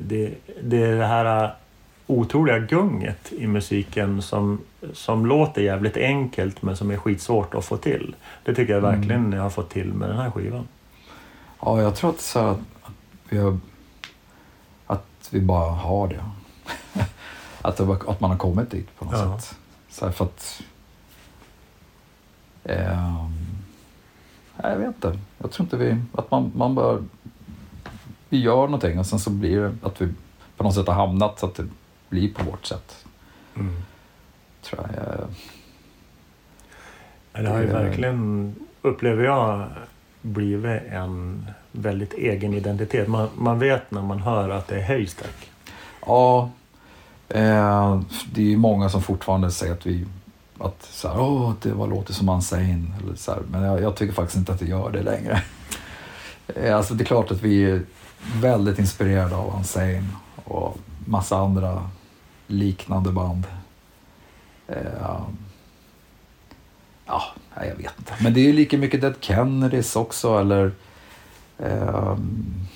Det, 0.00 0.34
det 0.62 0.82
är 0.82 0.96
det 0.96 1.06
här 1.06 1.54
otroliga 2.06 2.58
gunget 2.58 3.32
i 3.32 3.46
musiken 3.46 4.22
som, 4.22 4.60
som 4.92 5.26
låter 5.26 5.62
jävligt 5.62 5.96
enkelt 5.96 6.62
men 6.62 6.76
som 6.76 6.90
är 6.90 6.96
skitsvårt 6.96 7.54
att 7.54 7.64
få 7.64 7.76
till. 7.76 8.14
Det 8.44 8.54
tycker 8.54 8.72
jag 8.72 8.84
Mm. 8.84 8.94
verkligen 9.00 9.32
jag 9.32 9.42
har 9.42 9.50
fått 9.50 9.70
till 9.70 9.92
med 9.92 10.08
den 10.08 10.18
här 10.18 10.30
skivan. 10.30 10.68
Ja, 11.62 11.82
jag 11.82 11.94
tror 11.96 12.10
att, 12.10 12.20
så 12.20 12.38
att, 12.38 12.58
vi, 13.28 13.38
har, 13.38 13.58
att 15.26 15.32
vi 15.32 15.40
bara 15.40 15.70
har 15.70 16.08
det. 16.08 16.24
att, 17.62 17.76
det 17.76 17.84
att 18.06 18.20
man 18.20 18.30
har 18.30 18.38
kommit 18.38 18.70
dit 18.70 18.98
på 18.98 19.04
något 19.04 19.14
Ja. 19.14 19.38
sätt. 19.38 19.58
Så 19.88 20.12
för 20.12 20.24
att... 20.24 20.62
nej, 24.62 24.72
jag 24.72 24.76
vet 24.76 24.86
inte. 24.86 25.18
Jag 25.38 25.50
tror 25.50 25.64
inte 25.64 25.76
vi... 25.76 25.96
Att 26.14 26.30
man, 26.30 26.52
man 26.56 26.74
bara... 26.74 26.98
Vi 28.28 28.38
gör 28.40 28.62
någonting 28.62 28.98
och 28.98 29.06
sen 29.06 29.18
så 29.18 29.30
blir 29.30 29.60
det 29.60 29.74
att 29.82 30.00
vi 30.00 30.08
på 30.56 30.64
något 30.64 30.74
sätt 30.74 30.86
har 30.86 30.94
hamnat 30.94 31.38
så 31.38 31.46
att 31.46 31.54
det 31.54 31.66
blir 32.08 32.34
på 32.34 32.44
vårt 32.44 32.66
sätt. 32.66 33.04
Tror 34.62 34.80
jag. 34.96 35.04
Eh, 35.14 35.26
Det 37.42 37.48
har 37.48 37.60
ju 37.60 37.66
verkligen, 37.66 38.54
upplever 38.82 39.24
jag, 39.24 39.68
blivit 40.26 40.82
en 40.90 41.46
väldigt 41.72 42.12
egen 42.12 42.54
identitet. 42.54 43.08
Man, 43.08 43.28
man 43.34 43.58
vet 43.58 43.90
när 43.90 44.02
man 44.02 44.18
hör 44.18 44.48
att 44.48 44.68
det 44.68 44.80
är 44.80 44.86
Haystack. 44.86 45.50
Ja, 46.06 46.50
eh, 47.28 48.00
det 48.32 48.40
är 48.40 48.46
ju 48.46 48.56
många 48.56 48.88
som 48.88 49.02
fortfarande 49.02 49.50
säger 49.50 49.72
att 49.72 49.86
vi 49.86 50.06
att 50.58 50.82
så 50.82 51.08
här, 51.08 51.20
Åh, 51.20 51.52
det 51.62 51.72
var 51.72 51.86
låter 51.86 52.12
som 52.12 52.28
Unsane. 52.28 52.86
Eller 53.02 53.16
så 53.16 53.32
här. 53.32 53.40
Men 53.50 53.62
jag, 53.62 53.82
jag 53.82 53.96
tycker 53.96 54.14
faktiskt 54.14 54.38
inte 54.38 54.52
att 54.52 54.58
det 54.58 54.66
gör 54.66 54.90
det 54.90 55.02
längre. 55.02 55.42
Eh, 56.54 56.76
alltså, 56.76 56.94
det 56.94 57.02
är 57.02 57.06
klart 57.06 57.30
att 57.30 57.42
vi 57.42 57.64
är 57.64 57.82
väldigt 58.34 58.78
inspirerade 58.78 59.36
av 59.36 59.56
Unsane 59.58 60.06
och 60.44 60.78
massa 61.06 61.36
andra 61.36 61.90
liknande 62.46 63.12
band. 63.12 63.44
Eh, 64.68 65.20
ja, 67.06 67.22
nej, 67.56 67.68
jag 67.68 67.76
vet 67.76 67.98
inte. 67.98 68.12
Men 68.20 68.34
det 68.34 68.40
är 68.40 68.44
ju 68.44 68.52
lika 68.52 68.78
mycket 68.78 69.00
Dead 69.00 69.14
Kennedys 69.20 69.96
också 69.96 70.38
eller 70.38 70.72
ehm, 71.58 72.66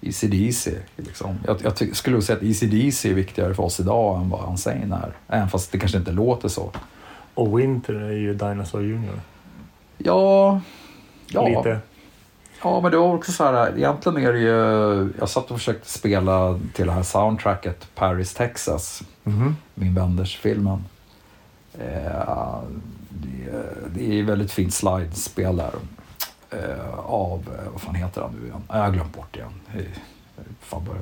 ECDC. 0.00 0.70
Liksom. 0.96 1.38
Jag, 1.46 1.56
jag 1.62 1.96
skulle 1.96 2.22
säga 2.22 2.36
att 2.36 2.42
ECDC 2.42 3.10
är 3.10 3.14
viktigare 3.14 3.54
för 3.54 3.62
oss 3.62 3.80
idag 3.80 4.20
än 4.20 4.30
vad 4.30 4.48
Unsane 4.48 4.96
är. 4.96 5.12
Även 5.36 5.48
fast 5.48 5.72
det 5.72 5.78
kanske 5.78 5.98
inte 5.98 6.12
låter 6.12 6.48
så. 6.48 6.72
Och 7.34 7.58
Winter 7.58 7.94
är 7.94 8.12
ju 8.12 8.34
Dinosaur 8.34 8.82
Jr. 8.82 9.20
Ja, 9.98 10.60
ja, 11.26 11.48
Lite. 11.48 11.78
ja 12.62 12.80
men 12.80 12.90
det 12.90 12.96
var 12.96 13.14
också 13.14 13.32
så 13.32 13.44
här. 13.44 13.76
Egentligen 13.76 14.18
är 14.18 14.32
det 14.32 14.38
ju... 14.38 15.12
Jag 15.18 15.28
satt 15.28 15.50
och 15.50 15.56
försökte 15.58 15.88
spela 15.88 16.60
till 16.72 16.86
det 16.86 16.92
här 16.92 17.02
soundtracket 17.02 17.94
Paris, 17.94 18.34
Texas. 18.34 19.02
Mhm. 19.24 19.56
Min 19.74 19.94
Wenders-filmen. 19.94 20.84
Eh, 21.78 22.58
det, 23.22 23.50
är- 23.50 23.88
det 23.94 24.18
är 24.18 24.22
väldigt 24.22 24.52
fint 24.52 24.74
slidespel 24.74 25.56
där. 25.56 25.72
Eh, 26.50 26.98
av, 26.98 27.44
eh, 27.64 27.72
vad 27.72 27.80
fan 27.80 27.94
heter 27.94 28.22
han 28.22 28.32
nu 28.40 28.46
igen? 28.46 28.62
Jag 28.68 28.76
har 28.76 28.90
glömt 28.90 29.12
bort 29.14 29.28
det 29.30 29.38
igen. 29.38 29.52
Fan 30.60 30.84
bara, 30.84 30.96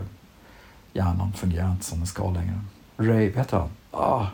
hjärnan 0.93 1.33
fungerar 1.33 1.71
inte 1.71 1.85
som 1.85 1.99
den 1.99 2.07
ska 2.07 2.31
längre. 2.31 2.61
Ray, 2.97 3.29
vad 3.31 3.39
heter 3.39 3.57
han? 3.59 3.69
Ah. 3.91 4.27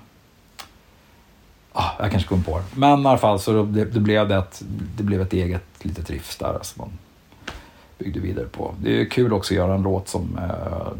Ah, 1.73 1.91
jag 1.99 2.11
kanske 2.11 2.29
kom 2.29 2.43
på 2.43 2.59
det. 2.59 2.65
Men 2.75 3.03
i 3.03 3.07
alla 3.07 3.19
fall 3.19 3.41
så 3.41 3.63
det, 3.65 3.85
det 3.85 4.01
blev 4.01 4.29
det, 4.29 4.37
ett, 4.37 4.63
det 4.97 5.03
blev 5.03 5.21
ett 5.23 5.33
eget 5.33 5.65
litet 5.85 6.11
riff 6.11 6.39
där 6.39 6.59
som 6.63 6.79
man 6.81 6.91
byggde 7.99 8.21
vidare 8.21 8.47
på. 8.47 8.75
Det 8.83 9.01
är 9.01 9.05
kul 9.11 9.33
också 9.33 9.55
att 9.55 9.57
göra 9.57 9.75
en 9.75 9.83
låt 9.83 10.09
som 10.09 10.39
eh, 10.39 10.93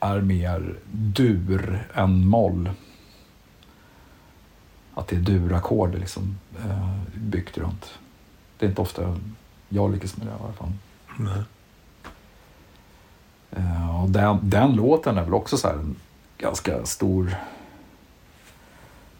är 0.00 0.20
mer 0.20 0.74
dur 0.92 1.88
än 1.94 2.26
moll. 2.26 2.70
Att 4.98 5.08
det 5.08 5.16
är 5.16 5.20
durackord 5.20 5.94
liksom, 5.94 6.38
eh, 6.58 6.90
byggt 7.14 7.58
runt. 7.58 7.98
Det 8.58 8.66
är 8.66 8.70
inte 8.70 8.80
ofta 8.80 9.16
jag 9.68 9.92
lyckas 9.92 10.16
med 10.16 10.26
det 10.26 10.30
i 10.30 10.34
alla 10.44 10.52
fall. 10.52 10.72
Nej. 11.16 11.42
Eh, 13.50 14.02
och 14.02 14.10
den, 14.10 14.38
den 14.42 14.72
låten 14.72 15.18
är 15.18 15.24
väl 15.24 15.34
också 15.34 15.56
så 15.56 15.68
här 15.68 15.74
en 15.74 15.96
ganska 16.38 16.84
stor... 16.84 17.34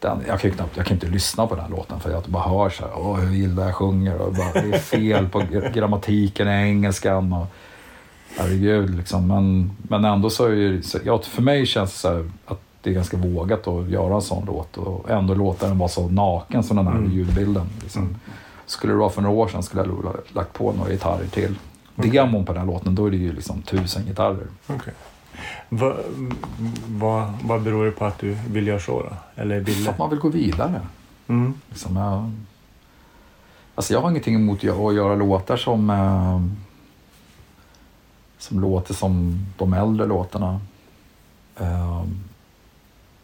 Den, 0.00 0.22
jag 0.26 0.40
kan 0.40 0.50
knappt, 0.50 0.76
jag 0.76 0.86
kan 0.86 0.94
inte 0.94 1.06
lyssna 1.06 1.46
på 1.46 1.54
den 1.54 1.70
låten 1.70 2.00
för 2.00 2.10
jag 2.10 2.22
bara 2.22 2.48
hör 2.48 2.70
så 2.70 2.84
här, 2.84 2.92
åh 2.96 3.16
hur 3.16 3.36
illa 3.36 3.64
jag 3.64 3.74
sjunger 3.74 4.20
och 4.20 4.34
bara, 4.34 4.52
det 4.52 4.74
är 4.74 4.78
fel 4.78 5.28
på 5.28 5.40
gr- 5.40 5.72
grammatiken 5.74 6.48
i 6.48 6.50
engelskan. 6.50 7.32
Och, 7.32 7.46
herregud 8.36 8.96
liksom. 8.96 9.26
Men, 9.28 9.70
men 9.82 10.04
ändå 10.04 10.30
så 10.30 10.44
är 10.44 10.56
det, 10.56 10.82
så, 10.82 10.98
ja, 11.04 11.18
för 11.22 11.42
mig 11.42 11.66
känns 11.66 11.92
det 11.92 11.98
så 11.98 12.08
här 12.08 12.30
att 12.46 12.60
det 12.88 12.92
är 12.92 12.94
ganska 12.94 13.16
vågat 13.16 13.66
att 13.68 13.88
göra 13.88 14.14
en 14.14 14.22
sån 14.22 14.44
låt 14.46 14.76
och 14.76 15.10
ändå 15.10 15.34
låta 15.34 15.68
den 15.68 15.78
vara 15.78 15.88
så 15.88 16.08
naken 16.08 16.62
som 16.62 16.76
den 16.76 16.86
här 16.86 16.94
Mm. 16.98 17.12
ljudbilden. 17.12 17.66
Liksom. 17.82 18.02
Mm. 18.02 18.16
Skulle 18.66 18.92
det 18.92 18.98
vara 18.98 19.10
för 19.10 19.22
några 19.22 19.36
år 19.36 19.48
sedan 19.48 19.62
skulle 19.62 19.82
jag 19.82 19.88
ha 19.90 20.14
lagt 20.32 20.52
på 20.52 20.72
några 20.72 20.90
gitarrer 20.90 21.26
till. 21.26 21.58
Okej. 21.96 22.10
Demon 22.10 22.44
på 22.44 22.52
den 22.52 22.66
låten, 22.66 22.94
då 22.94 23.06
är 23.06 23.10
det 23.10 23.16
ju 23.16 23.32
liksom 23.32 23.62
tusen 23.62 24.04
gitarrer. 24.04 24.46
Va, 25.68 25.94
vad, 26.88 27.32
vad 27.42 27.62
beror 27.62 27.84
det 27.84 27.90
på 27.90 28.04
att 28.04 28.18
du 28.18 28.36
vill 28.48 28.66
göra 28.66 28.80
så 28.80 29.02
då? 29.02 29.42
Eller 29.42 29.64
För 29.64 29.72
ville? 29.72 29.90
att 29.90 29.98
man 29.98 30.10
vill 30.10 30.18
gå 30.18 30.28
vidare. 30.28 30.80
Mm. 31.28 31.54
Liksom, 31.68 31.96
jag, 31.96 32.32
alltså 33.74 33.92
jag 33.94 34.00
har 34.00 34.10
ingenting 34.10 34.34
emot 34.34 34.58
att 34.58 34.94
göra 34.94 35.14
låtar 35.14 35.56
som, 35.56 35.90
eh, 35.90 36.40
som 38.38 38.60
låter 38.60 38.94
som 38.94 39.46
de 39.58 39.72
äldre 39.72 40.06
låtarna. 40.06 40.60
Eh, 41.60 42.02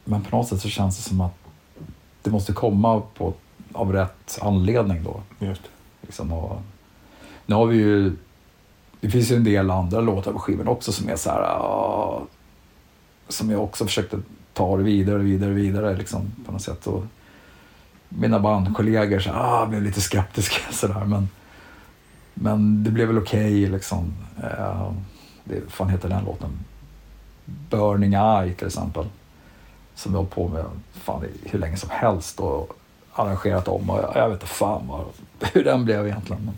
men 0.05 0.23
på 0.23 0.37
något 0.37 0.49
sätt 0.49 0.61
så 0.61 0.69
känns 0.69 0.97
det 0.97 1.03
som 1.03 1.21
att 1.21 1.35
det 2.23 2.31
måste 2.31 2.53
komma 2.53 3.03
på, 3.15 3.35
av 3.73 3.93
rätt 3.93 4.39
anledning 4.43 5.05
då. 5.05 5.21
Just. 5.39 5.63
Liksom, 6.01 6.33
och, 6.33 6.63
nu 7.47 7.55
har 7.55 7.67
vi 7.67 7.77
ju, 7.77 8.17
det 9.01 9.11
finns 9.11 9.31
ju 9.31 9.37
en 9.37 9.45
del 9.45 9.71
andra 9.71 10.01
låtar 10.01 10.33
på 10.33 10.39
skivan 10.39 10.69
också 10.69 10.93
som 10.93 11.09
är 11.09 11.17
så 11.17 11.31
här, 11.31 11.41
ah, 11.41 12.23
som 13.29 13.51
jag 13.51 13.63
också 13.63 13.85
försökte 13.85 14.19
ta 14.53 14.77
det 14.77 14.83
vidare, 14.83 15.19
vidare, 15.19 15.51
vidare 15.51 15.97
liksom, 15.97 16.33
på 16.47 16.53
något 16.53 16.63
sätt. 16.63 16.87
Och 16.87 17.05
mina 18.09 18.41
bandkollegor 18.41 19.19
så, 19.19 19.31
ah, 19.31 19.67
blev 19.67 19.83
lite 19.83 20.01
skeptiska 20.01 20.61
sådär, 20.73 21.05
men, 21.05 21.29
men 22.35 22.85
det 22.85 22.91
blev 22.91 23.07
väl 23.07 23.19
okej 23.19 23.67
liksom. 23.67 24.15
Eh, 24.43 24.93
det 25.45 25.61
fan 25.69 25.89
heter 25.89 26.09
den 26.09 26.25
låten? 26.25 26.51
Burning 27.45 28.15
Eye 28.15 28.55
till 28.55 28.67
exempel. 28.67 29.07
Som 29.95 30.13
jag 30.13 30.19
har 30.19 30.27
på 30.27 30.49
med 30.49 30.65
fan, 30.93 31.25
hur 31.43 31.59
länge 31.59 31.77
som 31.77 31.91
helst 31.91 32.41
och 32.41 32.77
arrangerat 33.13 33.69
om 33.69 33.91
och 33.91 33.99
jag, 33.99 34.13
jag 34.15 34.29
vet 34.29 34.43
inte 34.43 34.55
fan 34.55 34.87
vad, 34.89 35.05
hur 35.53 35.65
den 35.65 35.85
blev 35.85 36.07
egentligen. 36.07 36.51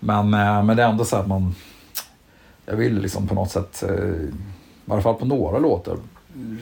Men, 0.00 0.30
men, 0.30 0.46
eh, 0.58 0.64
men 0.64 0.76
det 0.76 0.82
är 0.82 0.88
ändå 0.88 1.04
så 1.04 1.16
att 1.16 1.26
man, 1.26 1.54
jag 2.66 2.76
vill 2.76 3.00
liksom 3.00 3.28
på 3.28 3.34
något 3.34 3.50
sätt, 3.50 3.82
eh, 3.82 3.94
i 3.94 4.90
alla 4.90 5.02
fall 5.02 5.14
på 5.14 5.24
några 5.24 5.58
låtar, 5.58 5.96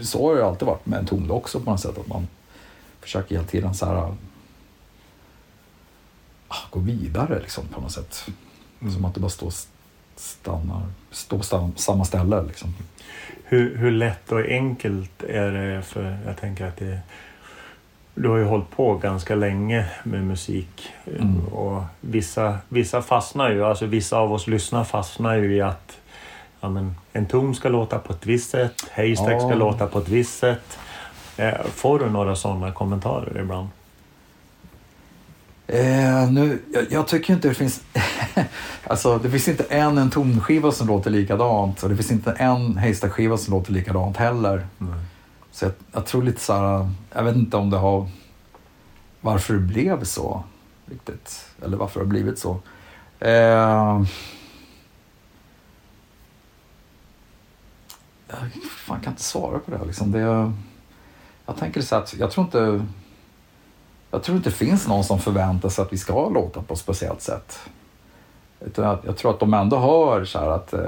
så 0.02 0.28
har 0.28 0.36
det 0.36 0.46
alltid 0.46 0.68
varit 0.68 0.86
med 0.86 0.98
en 0.98 1.06
ton 1.06 1.30
också 1.30 1.60
på 1.60 1.70
något 1.70 1.80
sätt 1.80 1.98
att 1.98 2.08
man 2.08 2.28
försöker 3.00 3.34
hela 3.34 3.46
tiden 3.46 3.74
så 3.74 3.86
här 3.86 4.14
ah, 6.48 6.56
gå 6.70 6.80
vidare 6.80 7.40
liksom 7.40 7.64
på 7.66 7.80
något 7.80 7.92
sätt. 7.92 8.26
Mm. 8.80 8.94
Som 8.94 9.04
att 9.04 9.14
det 9.14 9.20
bara 9.20 9.30
står 9.30 9.52
stannar, 10.16 10.82
står 11.10 11.40
stam, 11.40 11.72
samma 11.76 12.04
ställe 12.04 12.42
liksom. 12.42 12.74
Hur, 13.44 13.76
hur 13.76 13.90
lätt 13.90 14.32
och 14.32 14.40
enkelt 14.40 15.22
är 15.22 15.50
det? 15.50 15.82
För 15.82 16.18
jag 16.26 16.36
tänker 16.36 16.66
att 16.66 16.76
det, 16.76 16.98
du 18.14 18.28
har 18.28 18.36
ju 18.36 18.44
hållit 18.44 18.70
på 18.70 18.94
ganska 18.94 19.34
länge 19.34 19.84
med 20.04 20.24
musik. 20.24 20.92
Mm. 21.20 21.46
Och 21.46 21.82
vissa, 22.00 22.58
vissa 22.68 23.02
fastnar 23.02 23.50
ju, 23.50 23.64
alltså 23.64 23.86
vissa 23.86 24.18
av 24.18 24.32
oss 24.32 24.46
lyssnar 24.46 24.84
fastnar 24.84 25.34
ju 25.36 25.54
i 25.56 25.60
att 25.60 25.98
ja, 26.60 26.68
men, 26.68 26.94
en 27.12 27.26
ton 27.26 27.54
ska 27.54 27.68
låta 27.68 27.98
på 27.98 28.12
ett 28.12 28.26
visst 28.26 28.50
sätt, 28.50 28.84
Haystack 28.92 29.32
Ja. 29.32 29.40
ska 29.40 29.54
låta 29.54 29.86
på 29.86 29.98
ett 29.98 30.08
visst 30.08 30.38
sätt. 30.38 30.78
Eh, 31.36 31.54
Får 31.74 31.98
du 31.98 32.10
några 32.10 32.36
sådana 32.36 32.72
kommentarer 32.72 33.40
ibland? 33.40 33.68
Eh, 35.72 36.30
nu, 36.30 36.58
jag, 36.72 36.86
jag 36.90 37.08
tycker 37.08 37.34
inte 37.34 37.48
det 37.48 37.54
finns... 37.54 37.82
alltså, 38.84 39.18
det 39.18 39.30
finns 39.30 39.48
inte 39.48 39.64
en, 39.64 39.98
en 39.98 40.10
tonskiva 40.10 40.72
som 40.72 40.86
låter 40.86 41.10
likadant 41.10 41.82
och 41.82 41.88
det 41.88 41.96
finns 41.96 42.10
inte 42.10 42.32
en 42.32 42.78
Haystack-skiva 42.78 43.36
som 43.36 43.54
låter 43.54 43.72
likadant 43.72 44.16
heller. 44.16 44.66
Så 45.50 45.64
jag, 45.64 45.72
jag 45.92 46.06
tror 46.06 46.22
lite 46.22 46.40
så 46.40 46.52
här, 46.52 46.90
jag 47.12 47.24
vet 47.24 47.36
inte 47.36 47.56
om 47.56 47.70
det 47.70 47.76
har, 47.76 48.08
varför 49.20 49.54
det 49.54 49.60
blev 49.60 50.04
så 50.04 50.44
riktigt. 50.86 51.46
Eller 51.62 51.76
varför 51.76 52.00
det 52.00 52.06
har 52.06 52.10
blivit 52.10 52.38
så. 52.38 52.60
Eh, 53.20 53.30
jag 58.28 58.52
fan 58.86 59.00
kan 59.00 59.12
inte 59.12 59.22
svara 59.22 59.58
på 59.58 59.70
det. 59.70 59.84
Liksom. 59.84 60.12
det 60.12 60.52
jag 61.46 61.56
tänker 61.58 61.80
så 61.80 61.96
att 61.96 62.14
jag 62.18 62.30
tror 62.30 62.46
inte, 62.46 62.86
jag 64.10 64.22
tror 64.22 64.36
inte 64.36 64.50
det 64.50 64.56
finns 64.56 64.88
någon 64.88 65.04
som 65.04 65.18
förväntar 65.18 65.68
sig 65.68 65.82
att 65.82 65.92
vi 65.92 65.98
ska 65.98 66.28
låta 66.28 66.62
på 66.62 66.74
ett 66.74 66.80
speciellt 66.80 67.22
sätt. 67.22 67.58
Utan 68.66 68.98
jag, 69.04 69.16
tror 69.16 69.30
att 69.30 69.40
de 69.40 69.54
ändå 69.54 69.78
hör 69.78 70.24
så 70.24 70.38
här 70.38 70.48
att, 70.48 70.72
eh, 70.72 70.80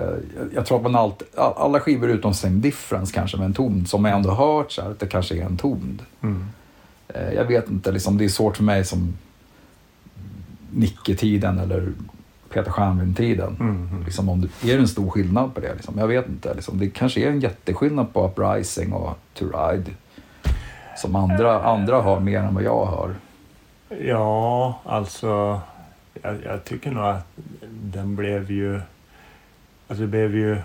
jag, 0.55 0.67
tror 0.67 0.77
att 0.77 0.83
man 0.83 0.97
allt, 0.97 1.23
all- 1.37 1.55
alla 1.57 1.81
skivor 1.81 2.11
utom 2.11 2.35
Same 2.35 2.61
Difference 2.61 3.15
kanske 3.15 3.37
med 3.37 3.47
en 3.47 3.55
ton, 3.55 3.87
som 3.87 4.05
jag 4.05 4.17
ändå 4.17 4.31
hört 4.31 4.73
så 4.73 4.83
här 4.83 4.91
att 4.91 4.99
det 4.99 5.07
kanske 5.07 5.37
är 5.37 5.43
en 5.43 5.57
ton. 5.57 6.01
Mm. 6.21 6.47
Eh, 7.09 7.33
jag 7.33 7.45
vet 7.45 7.71
inte, 7.71 7.93
liksom, 7.93 8.19
det 8.19 8.25
är 8.25 8.29
svårt 8.29 8.57
för 8.57 8.65
mig 8.65 8.85
som 8.85 9.15
Nicke-tiden 10.71 11.59
eller 11.59 11.93
Peter 12.49 12.71
Stjernvind-tiden. 12.71 13.57
Mm. 13.61 13.89
Mm. 13.89 14.05
Liksom, 14.05 14.29
om 14.29 14.41
det, 14.41 14.73
är 14.73 14.77
det 14.77 14.83
en 14.83 14.89
stor 14.89 15.11
skillnad 15.11 15.55
på 15.55 15.61
det? 15.61 15.75
Liksom? 15.75 15.99
Jag 15.99 16.09
vet 16.09 16.29
inte. 16.29 16.55
Liksom, 16.55 16.79
det 16.79 16.91
kanske 16.91 17.21
är 17.21 17.29
en 17.31 17.41
jätteskillnad 17.41 18.13
på 18.13 18.27
Uprising 18.27 18.93
och 18.93 19.19
To 19.35 19.45
Ride. 19.45 19.91
Som 20.97 21.17
andra, 21.17 21.63
andra 21.63 22.01
har 22.01 22.21
mer 22.21 22.39
än 22.39 22.55
vad 22.55 22.63
jag 22.65 22.85
har. 22.85 23.15
Ja, 24.01 24.79
alltså 24.85 25.61
jag, 26.23 26.37
jag 26.45 26.65
tycker 26.65 26.91
nog 26.91 27.05
att 27.05 27.27
den 27.71 28.17
blev 28.17 28.51
ju... 28.51 28.81
Alltså 29.89 30.03
det 30.03 30.07
blev 30.09 30.37
ju 30.37 30.57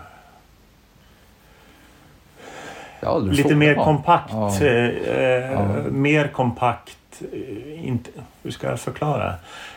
lite 3.32 3.56
mer 3.56 3.76
kompakt. 3.76 4.34
Ja. 4.34 4.62
Eh, 4.62 4.86
eh, 5.18 5.52
Ja. 5.52 5.68
Mer 5.92 6.28
kompakt. 6.28 7.22
eh, 7.34 7.88
Inte, 7.88 8.10
hur 8.44 8.52
ska 8.52 8.68
jag 8.68 8.80
förklara? 8.80 9.34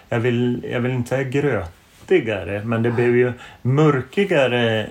Jag 0.09 0.21
vill, 0.21 0.67
jag 0.71 0.81
vill 0.81 0.93
inte 0.93 1.09
säga 1.09 1.25
grötigare, 2.19 2.63
men 2.65 2.83
det 2.83 2.91
blev 2.91 3.17
ju 3.17 3.33
mörkigare 3.63 4.81
eh, 4.85 4.89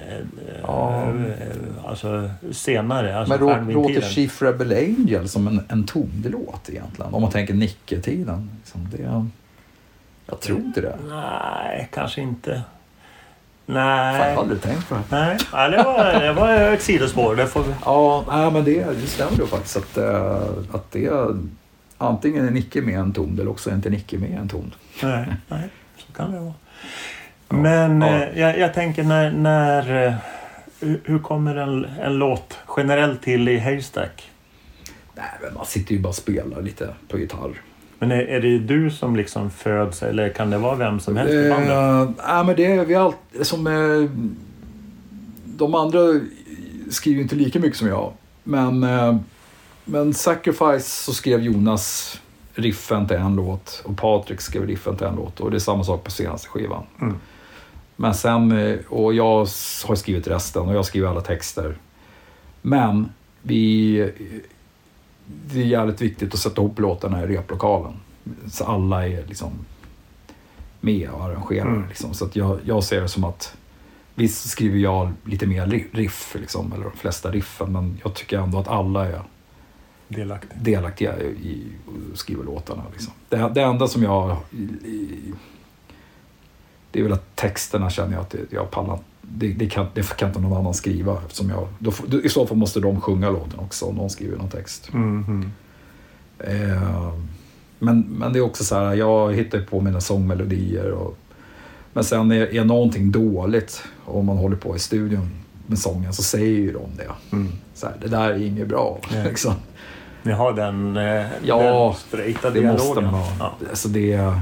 Ja. 0.63 1.03
eh, 1.03 1.85
alltså 1.85 2.29
senare. 2.51 3.17
Alltså 3.17 3.45
Men 3.45 3.69
låter 3.73 4.01
Chief 4.01 4.41
Rebel 4.41 4.71
Angel 4.71 5.29
som 5.29 5.47
en, 5.47 5.61
en 5.69 5.85
tonlåt 5.85 6.69
egentligen? 6.69 7.13
Om 7.13 7.21
man 7.21 7.31
tänker 7.31 7.53
Nicke-tiden. 7.53 8.49
Liksom, 8.59 8.87
det, 8.91 9.27
jag 10.25 10.39
tror 10.39 10.59
inte 10.59 10.81
det. 10.81 10.95
Nej, 11.09 11.89
kanske 11.93 12.21
inte. 12.21 12.61
Fan, 13.67 13.75
jag 13.75 13.85
Nej. 13.85 14.35
har 14.35 14.41
aldrig 14.41 14.61
tänkt 14.61 14.89
på 14.89 14.95
det. 14.95 15.01
Nej, 15.09 15.37
ja, 15.51 15.67
det 15.69 15.83
var, 15.83 16.19
det 16.21 16.33
var 16.33 16.53
ett 16.73 16.81
sidospår. 16.81 17.35
Det 17.35 17.47
får 17.47 17.63
vi... 17.63 17.73
Ja, 17.85 18.25
nej, 18.31 18.51
men 18.51 18.63
det, 18.63 18.83
det 18.83 19.07
stämmer 19.07 19.37
ju 19.37 19.45
faktiskt 19.47 19.77
att, 19.77 19.97
eh, 19.97 20.41
att 20.71 20.91
det 20.91 21.11
antingen 21.97 22.47
är 22.47 22.51
Nicke 22.51 22.81
med 22.81 22.99
en 22.99 23.13
ton 23.13 23.39
eller 23.39 23.49
också 23.51 23.69
är 23.69 23.73
inte 23.75 23.89
Nicke 23.89 24.17
med 24.17 24.31
en 24.39 24.47
ton. 24.49 24.73
Nej, 25.03 25.25
nej, 25.47 25.69
så 25.97 26.13
kan 26.13 26.31
det 26.31 26.39
vara. 26.39 26.53
Men 27.49 28.01
Ja. 28.01 28.23
eh, 28.23 28.39
jag, 28.39 28.59
jag 28.59 28.73
tänker 28.73 29.03
när... 29.03 29.31
när 29.31 30.05
eh, 30.07 30.13
hur, 31.03 31.19
kommer 31.19 31.55
en, 31.55 31.85
en 31.85 32.13
låt 32.13 32.57
generellt 32.77 33.21
till 33.21 33.49
i 33.49 33.59
Haystack? 33.59 34.29
Nej, 35.15 35.25
men 35.41 35.53
man 35.53 35.65
sitter 35.65 35.93
ju 35.93 35.99
bara 35.99 36.09
och 36.09 36.15
spelar 36.15 36.61
lite 36.61 36.93
på 37.07 37.19
gitarr. 37.19 37.61
Men 37.99 38.11
är, 38.11 38.21
är 38.21 38.41
det 38.41 38.59
du 38.59 38.91
som 38.91 39.15
liksom 39.15 39.51
föds 39.51 40.03
eller 40.03 40.29
kan 40.29 40.49
det 40.49 40.57
vara 40.57 40.75
vem 40.75 40.99
som 40.99 41.17
helst 41.17 41.33
i 41.33 41.49
bandet? 41.49 41.69
Eh, 41.69 42.25
nej, 42.27 42.45
men 42.45 42.55
det 42.55 42.65
är 42.65 42.85
vi 42.85 42.95
allt 42.95 43.17
som... 43.41 43.63
De 45.45 45.75
andra 45.75 45.99
skriver 46.89 47.21
inte 47.21 47.35
lika 47.35 47.59
mycket 47.59 47.77
som 47.77 47.87
jag. 47.87 48.13
Men, 48.43 48.83
eh, 48.83 49.17
men 49.85 50.13
Sacrifice 50.13 51.03
så 51.03 51.13
skrev 51.13 51.41
Jonas 51.41 52.19
riffen 52.59 53.07
till 53.07 53.17
en 53.17 53.35
låt 53.35 53.81
och 53.85 53.97
Patrik 53.97 54.41
skrev 54.41 54.67
riffen 54.67 54.95
till 54.95 55.07
en 55.07 55.15
låt. 55.15 55.39
Och 55.39 55.51
det 55.51 55.57
är 55.57 55.59
samma 55.59 55.83
sak 55.83 56.03
på 56.03 56.11
senaste 56.11 56.47
skivan. 56.47 56.83
Mm. 57.01 57.15
Men 57.95 58.13
sen, 58.13 58.51
eh, 58.51 58.79
och 58.89 59.13
jag 59.13 59.45
har 59.85 59.95
skrivit 59.95 60.27
resten 60.27 60.61
och 60.61 60.75
jag 60.75 60.85
skriver 60.85 61.07
alla 61.07 61.21
texter. 61.21 61.77
Men 62.61 63.09
vi, 63.41 63.97
det 65.25 65.59
är 65.59 65.65
jävligt 65.65 66.01
viktigt 66.01 66.33
att 66.33 66.39
sätta 66.39 66.61
ihop 66.61 66.79
låtarna 66.79 67.23
i 67.23 67.27
replokalen. 67.27 67.93
Så 68.51 68.63
alla 68.63 69.07
är 69.07 69.25
liksom 69.27 69.51
med 70.79 71.09
och 71.09 71.23
arrangerar. 71.23 71.67
Mm. 71.67 71.87
Liksom. 71.87 72.13
Så 72.13 72.25
att 72.25 72.35
jag, 72.35 72.59
jag 72.63 72.83
ser 72.83 73.01
det 73.01 73.07
som 73.07 73.23
att 73.23 73.55
visst 74.15 74.49
skriver 74.49 74.79
jag 74.79 75.11
lite 75.23 75.47
mer 75.47 75.65
ri- 75.65 75.87
riff, 75.91 76.35
liksom, 76.39 76.73
eller 76.73 76.83
de 76.83 76.97
flesta 76.97 77.31
riffen, 77.31 77.71
men 77.71 77.99
jag 78.03 78.13
tycker 78.13 78.37
ändå 78.37 78.59
att 78.59 78.67
alla 78.67 79.07
är 79.07 79.21
Delaktig. 80.09 80.57
delaktiga 80.61 81.19
i, 81.19 81.63
att 82.13 82.19
skriva 82.19 82.43
låtarna. 82.43 82.83
Liksom. 82.91 83.13
Det, 83.29 83.51
det 83.55 83.61
enda 83.61 83.87
som 83.87 84.03
jag... 84.03 84.37
Det 86.91 86.99
är 86.99 87.03
väl 87.03 87.13
att 87.13 87.35
texterna 87.35 87.89
känner 87.89 88.13
jag 88.13 88.21
att 88.21 88.35
jag 88.49 88.71
pallar 88.71 88.99
det, 89.21 89.53
det, 89.53 89.69
kan, 89.69 89.87
det 89.93 90.17
kan 90.17 90.27
inte 90.27 90.39
någon 90.39 90.57
annan 90.57 90.73
skriva. 90.73 91.17
Eftersom 91.25 91.49
jag, 91.49 91.67
då, 91.79 92.21
I 92.23 92.29
så 92.29 92.47
fall 92.47 92.57
måste 92.57 92.79
de 92.79 93.01
sjunga 93.01 93.29
låten 93.29 93.59
också 93.59 93.85
om 93.85 93.95
någon 93.95 94.09
skriver 94.09 94.37
någon 94.37 94.49
text. 94.49 94.89
Mm, 94.93 95.25
mm. 95.27 95.51
Eh, 96.39 97.13
men, 97.79 98.01
men 98.01 98.33
det 98.33 98.39
är 98.39 98.43
också 98.43 98.63
så 98.63 98.75
här, 98.75 98.93
jag 98.93 99.33
hittar 99.33 99.61
på 99.61 99.81
mina 99.81 100.01
sångmelodier. 100.01 100.91
Och, 100.91 101.17
men 101.93 102.03
sen 102.03 102.31
är, 102.31 102.55
är 102.55 102.65
någonting 102.65 103.11
dåligt 103.11 103.83
om 104.05 104.25
man 104.25 104.37
håller 104.37 104.55
på 104.57 104.75
i 104.75 104.79
studion 104.79 105.29
med 105.67 105.79
sången 105.79 106.13
så 106.13 106.23
säger 106.23 106.59
ju 106.59 106.71
de 106.71 106.89
det. 106.97 107.35
Mm. 107.35 107.51
Så 107.73 107.85
här, 107.85 107.95
det 108.01 108.07
där 108.07 108.29
är 108.29 108.37
inget 108.37 108.67
bra. 108.67 108.99
Nej. 109.11 109.23
Liksom. 109.23 109.53
Ni 110.23 110.31
har 110.31 110.53
den, 110.53 110.97
eh, 110.97 111.25
Ja, 111.43 111.57
den 111.85 111.93
straighta 111.95 112.49
Det 112.49 112.59
dialogen. 112.59 112.85
måste 112.87 113.01
man 113.01 113.13
ha. 113.13 113.31
Ja. 113.39 113.53
Alltså 113.69 113.87
det, 113.87 114.33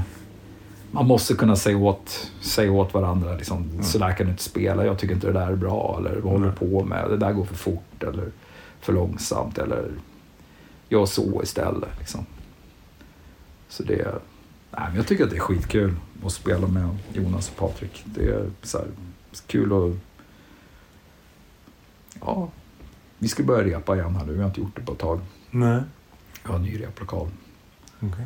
man 0.90 1.06
måste 1.06 1.34
kunna 1.34 1.56
säga 1.56 1.78
åt, 1.78 2.30
säga 2.40 2.72
åt 2.72 2.94
varandra, 2.94 3.34
liksom, 3.34 3.62
Mm. 3.70 3.82
så 3.82 3.98
där 3.98 4.12
kan 4.12 4.26
du 4.26 4.32
inte 4.32 4.42
spela, 4.42 4.84
jag 4.86 4.98
tycker 4.98 5.14
inte 5.14 5.26
det 5.26 5.32
där 5.32 5.50
är 5.52 5.56
bra, 5.56 5.96
eller 6.00 6.20
vad 6.20 6.32
håller 6.32 6.46
du 6.46 6.52
på 6.52 6.84
med, 6.84 7.10
det 7.10 7.16
där 7.16 7.32
går 7.32 7.44
för 7.44 7.54
fort, 7.54 8.02
eller 8.02 8.28
för 8.80 8.92
långsamt, 8.92 9.58
eller 9.58 9.88
gör 10.88 11.06
så 11.06 11.42
istället. 11.42 11.88
Liksom. 11.98 12.26
Så 13.68 13.82
det, 13.82 14.04
nej, 14.70 14.82
men 14.88 14.96
jag 14.96 15.06
tycker 15.06 15.24
att 15.24 15.30
det 15.30 15.36
är 15.36 15.40
skitkul 15.40 15.94
att 16.24 16.32
spela 16.32 16.66
med 16.66 16.96
Jonas 17.12 17.48
och 17.50 17.56
Patrik. 17.56 18.02
Det 18.04 18.24
är 18.24 18.50
så 18.62 18.78
här, 18.78 18.86
kul 19.46 19.72
att... 19.72 19.96
Ja, 22.20 22.48
vi 23.18 23.28
ska 23.28 23.42
börja 23.42 23.76
repa 23.78 23.96
igen 23.96 24.16
här 24.16 24.24
nu, 24.26 24.32
vi 24.32 24.38
har 24.38 24.46
inte 24.46 24.60
gjort 24.60 24.76
det 24.76 24.82
på 24.82 24.92
ett 24.92 24.98
tag. 24.98 25.20
Nej. 25.50 25.80
Jag 26.42 26.50
har 26.50 26.56
en 26.56 26.62
ny 26.62 26.80
replokal. 26.82 27.28
Okej. 28.00 28.24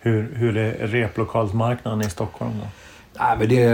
Hur, 0.00 0.32
hur 0.34 0.56
är 0.56 0.86
replokalsmarknaden 0.86 2.00
i 2.00 2.10
Stockholm 2.10 2.52
då? 2.60 2.66
Nej, 3.20 3.36
men 3.38 3.48
det, 3.48 3.64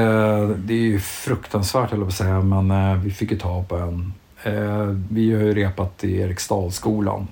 det 0.57 0.75
är 0.75 0.79
ju 0.79 1.01
fruktansvärt, 1.01 1.93
eller 1.93 2.03
på 2.03 2.09
att 2.09 2.15
säga, 2.15 2.41
men 2.41 2.71
eh, 2.71 2.95
vi 3.03 3.11
fick 3.11 3.31
ju 3.31 3.39
ta 3.39 3.63
på 3.63 3.77
en. 3.77 4.13
Eh, 4.43 4.85
vi 5.11 5.35
har 5.35 5.41
ju 5.43 5.55
repat 5.55 6.05
i 6.05 6.21
Eriksdalsskolan 6.21 7.29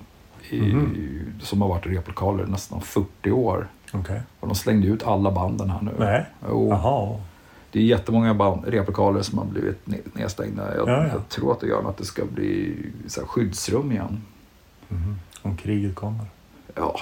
i, 0.49 0.59
Mhm. 0.61 1.33
som 1.41 1.61
har 1.61 1.69
varit 1.69 1.85
replokaler 1.85 2.43
i 2.43 2.49
nästan 2.49 2.81
40 2.81 3.31
år. 3.31 3.67
Okej. 3.93 4.21
Och 4.39 4.47
de 4.47 4.55
slängde 4.55 4.87
ut 4.87 5.03
alla 5.03 5.31
banden 5.31 5.69
här 5.69 5.81
nu. 5.81 5.91
Nej. 5.99 6.25
Jaha. 6.49 7.19
det 7.71 7.79
är 7.79 7.83
jättemånga 7.83 8.33
band, 8.33 8.65
replokaler 8.67 9.21
som 9.21 9.37
har 9.37 9.45
blivit 9.45 9.85
ne- 9.85 10.01
nedstängda. 10.13 10.75
Jag, 10.77 10.87
Ja, 10.89 10.91
ja. 11.03 11.07
jag 11.07 11.29
tror 11.29 11.51
att 11.51 11.59
det 11.59 11.67
gör 11.67 11.89
att 11.89 11.97
det 11.97 12.05
ska 12.05 12.25
bli 12.25 12.75
så 13.07 13.19
här, 13.21 13.27
skyddsrum 13.27 13.91
igen. 13.91 14.21
Mhm. 14.89 15.19
Om 15.43 15.57
kriget 15.57 15.95
kommer. 15.95 16.25
Ja. 16.75 16.99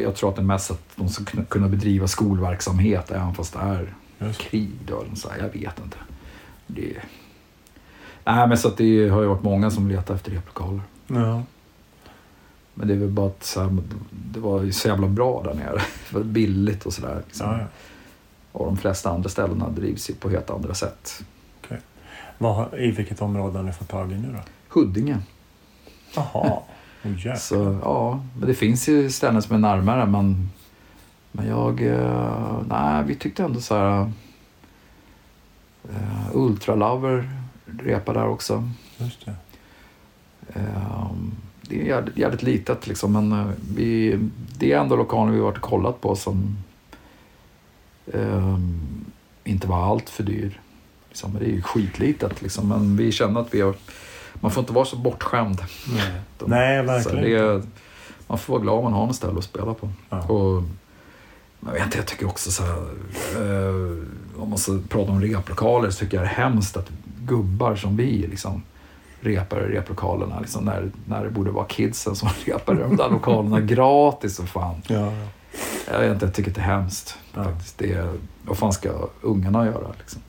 Jag 0.00 0.14
tror 0.16 0.30
att 0.30 0.36
det 0.36 0.42
är 0.42 0.46
mest 0.46 0.70
att 0.70 0.82
de 0.96 1.08
ska 1.08 1.24
kunna- 1.48 1.68
bedriva 1.68 2.08
skolverksamhet 2.08 3.10
även 3.10 3.34
fast 3.34 3.52
det 3.52 3.58
är 3.58 3.94
Just. 4.18 4.40
krig 4.40 4.70
då, 4.86 5.04
så 5.14 5.28
här, 5.30 5.38
jag 5.38 5.48
vet 5.60 5.78
inte. 5.84 5.96
Det... 6.66 6.96
Nej, 8.24 8.48
men 8.48 8.58
så 8.58 8.68
att 8.68 8.76
det 8.76 9.08
har 9.08 9.20
ju 9.22 9.26
varit 9.28 9.42
många 9.42 9.70
som 9.70 9.88
letar 9.88 10.14
efter 10.14 10.30
replokaler. 10.30 10.80
Ja. 11.06 11.42
Men 12.74 12.88
det 12.88 12.94
är 12.94 12.98
väl 12.98 13.08
bara 13.08 13.26
att 13.26 13.44
så 13.44 13.60
här, 13.62 13.76
det 14.10 14.40
var 14.40 14.62
ju 14.62 14.72
så 14.72 14.88
jävla 14.88 15.06
bra 15.08 15.42
där 15.42 15.54
nere. 15.54 15.82
Var 16.12 16.22
billigt 16.22 16.86
och 16.86 16.92
sådär. 16.92 17.22
Liksom. 17.26 17.46
Ja, 17.50 17.58
ja. 17.60 17.66
Och 18.52 18.66
de 18.66 18.76
flesta 18.76 19.10
andra 19.10 19.28
ställena 19.28 19.68
drivs 19.68 20.10
ju 20.10 20.14
på 20.14 20.30
helt 20.30 20.50
andra 20.50 20.74
sätt. 20.74 21.22
Vad, 22.38 22.54
har- 22.54 22.80
I 22.80 22.90
vilket 22.90 23.22
område 23.22 23.58
har 23.58 23.62
ni 23.64 23.72
fått 23.72 23.88
tag 23.88 24.12
i 24.12 24.14
nu 24.18 24.32
då? 24.32 24.40
Huddinge. 24.80 25.18
Jaha. 26.16 26.62
Oh. 27.04 27.36
Så 27.36 27.78
ja, 27.82 28.24
men 28.38 28.48
det 28.48 28.54
finns 28.54 28.88
ju 28.88 29.10
ställen 29.10 29.42
som 29.42 29.56
är 29.56 29.60
närmare 29.60 30.06
men, 30.06 30.50
men 31.32 31.48
jag, 31.48 31.82
eh, 31.82 32.58
nej 32.68 33.04
vi 33.04 33.14
tyckte 33.14 33.44
ändå 33.44 33.60
så 33.60 33.74
här 33.74 34.12
uh, 35.90 36.30
Ultralover 36.32 37.30
repar 37.66 38.14
där 38.14 38.28
också. 38.28 38.70
Just 38.98 39.26
det. 39.26 39.34
Eh, 40.54 41.10
det 41.60 41.80
är 41.80 41.84
jävligt, 41.84 42.16
jävligt 42.16 42.42
litet 42.42 42.86
liksom 42.86 43.12
men 43.12 43.32
eh, 43.32 43.46
vi, 43.74 44.18
det 44.58 44.72
är 44.72 44.80
ändå 44.80 44.96
lokaler 44.96 45.32
vi 45.32 45.40
varit 45.40 45.56
och 45.56 45.62
kollat 45.62 46.00
på 46.00 46.16
som 46.16 46.56
eh, 48.06 48.58
inte 49.44 49.66
var 49.66 49.90
allt 49.90 50.10
för 50.10 50.22
dyr. 50.22 50.60
Liksom, 51.08 51.36
det 51.38 51.44
är 51.44 51.50
ju 51.50 51.62
skitlitet 51.62 52.42
liksom 52.42 52.68
men 52.68 52.96
vi 52.96 53.12
känner 53.12 53.40
att 53.40 53.54
vi 53.54 53.60
har, 53.60 53.74
man 54.40 54.50
får 54.50 54.60
inte 54.60 54.72
vara 54.72 54.84
så 54.84 54.96
bortskämd. 54.96 55.62
Nej, 55.94 56.12
De- 56.38 56.50
Nej 56.50 56.78
Så 56.86 56.92
verkligen 56.92 57.40
det 57.60 57.62
man 58.26 58.38
får 58.38 58.52
vara 58.52 58.62
glad 58.62 58.76
om 58.78 58.84
man 58.84 58.92
har 58.92 59.06
något 59.06 59.16
ställe 59.16 59.38
att 59.38 59.44
spela 59.44 59.74
på. 59.74 59.88
Ja. 60.08 60.22
Och, 60.22 60.62
jag, 61.66 61.72
vet 61.72 61.84
inte, 61.84 61.98
jag 61.98 62.06
tycker 62.06 62.26
också 62.26 62.50
så 62.52 62.62
här, 62.62 62.72
eh, 63.36 64.42
om 64.42 64.48
man 64.48 64.58
ska 64.58 64.78
prata 64.88 65.10
om 65.12 65.20
replokaler 65.20 65.90
så 65.90 65.98
tycker 65.98 66.16
jag 66.16 66.26
det 66.26 66.30
är 66.30 66.34
hemskt 66.34 66.76
att 66.76 66.90
gubbar 67.24 67.76
som 67.76 67.96
vi 67.96 68.26
liksom 68.30 68.62
repar 69.20 69.70
i 69.70 69.76
replokalerna. 69.76 70.40
Liksom 70.40 70.64
när, 70.64 70.90
när 71.04 71.24
det 71.24 71.30
borde 71.30 71.50
vara 71.50 71.64
kidsen 71.66 72.16
som 72.16 72.28
repar 72.44 72.74
i 72.74 72.82
de 72.82 72.96
där 72.96 73.10
lokalerna 73.10 73.60
gratis 73.60 74.38
och 74.38 74.48
fan. 74.48 74.82
Ja, 74.88 74.94
ja. 75.12 75.12
Jag 75.92 76.00
vet 76.00 76.12
inte, 76.12 76.26
jag 76.26 76.34
tycker 76.34 76.50
det 76.50 76.60
är 76.60 76.64
hemskt. 76.64 77.18
Ja. 77.34 77.44
Faktiskt. 77.44 77.78
Det 77.78 77.92
är, 77.92 78.12
vad 78.44 78.58
fan 78.58 78.72
ska 78.72 78.90
ungarna 79.20 79.66
göra? 79.66 79.92
Liksom? 79.98 80.20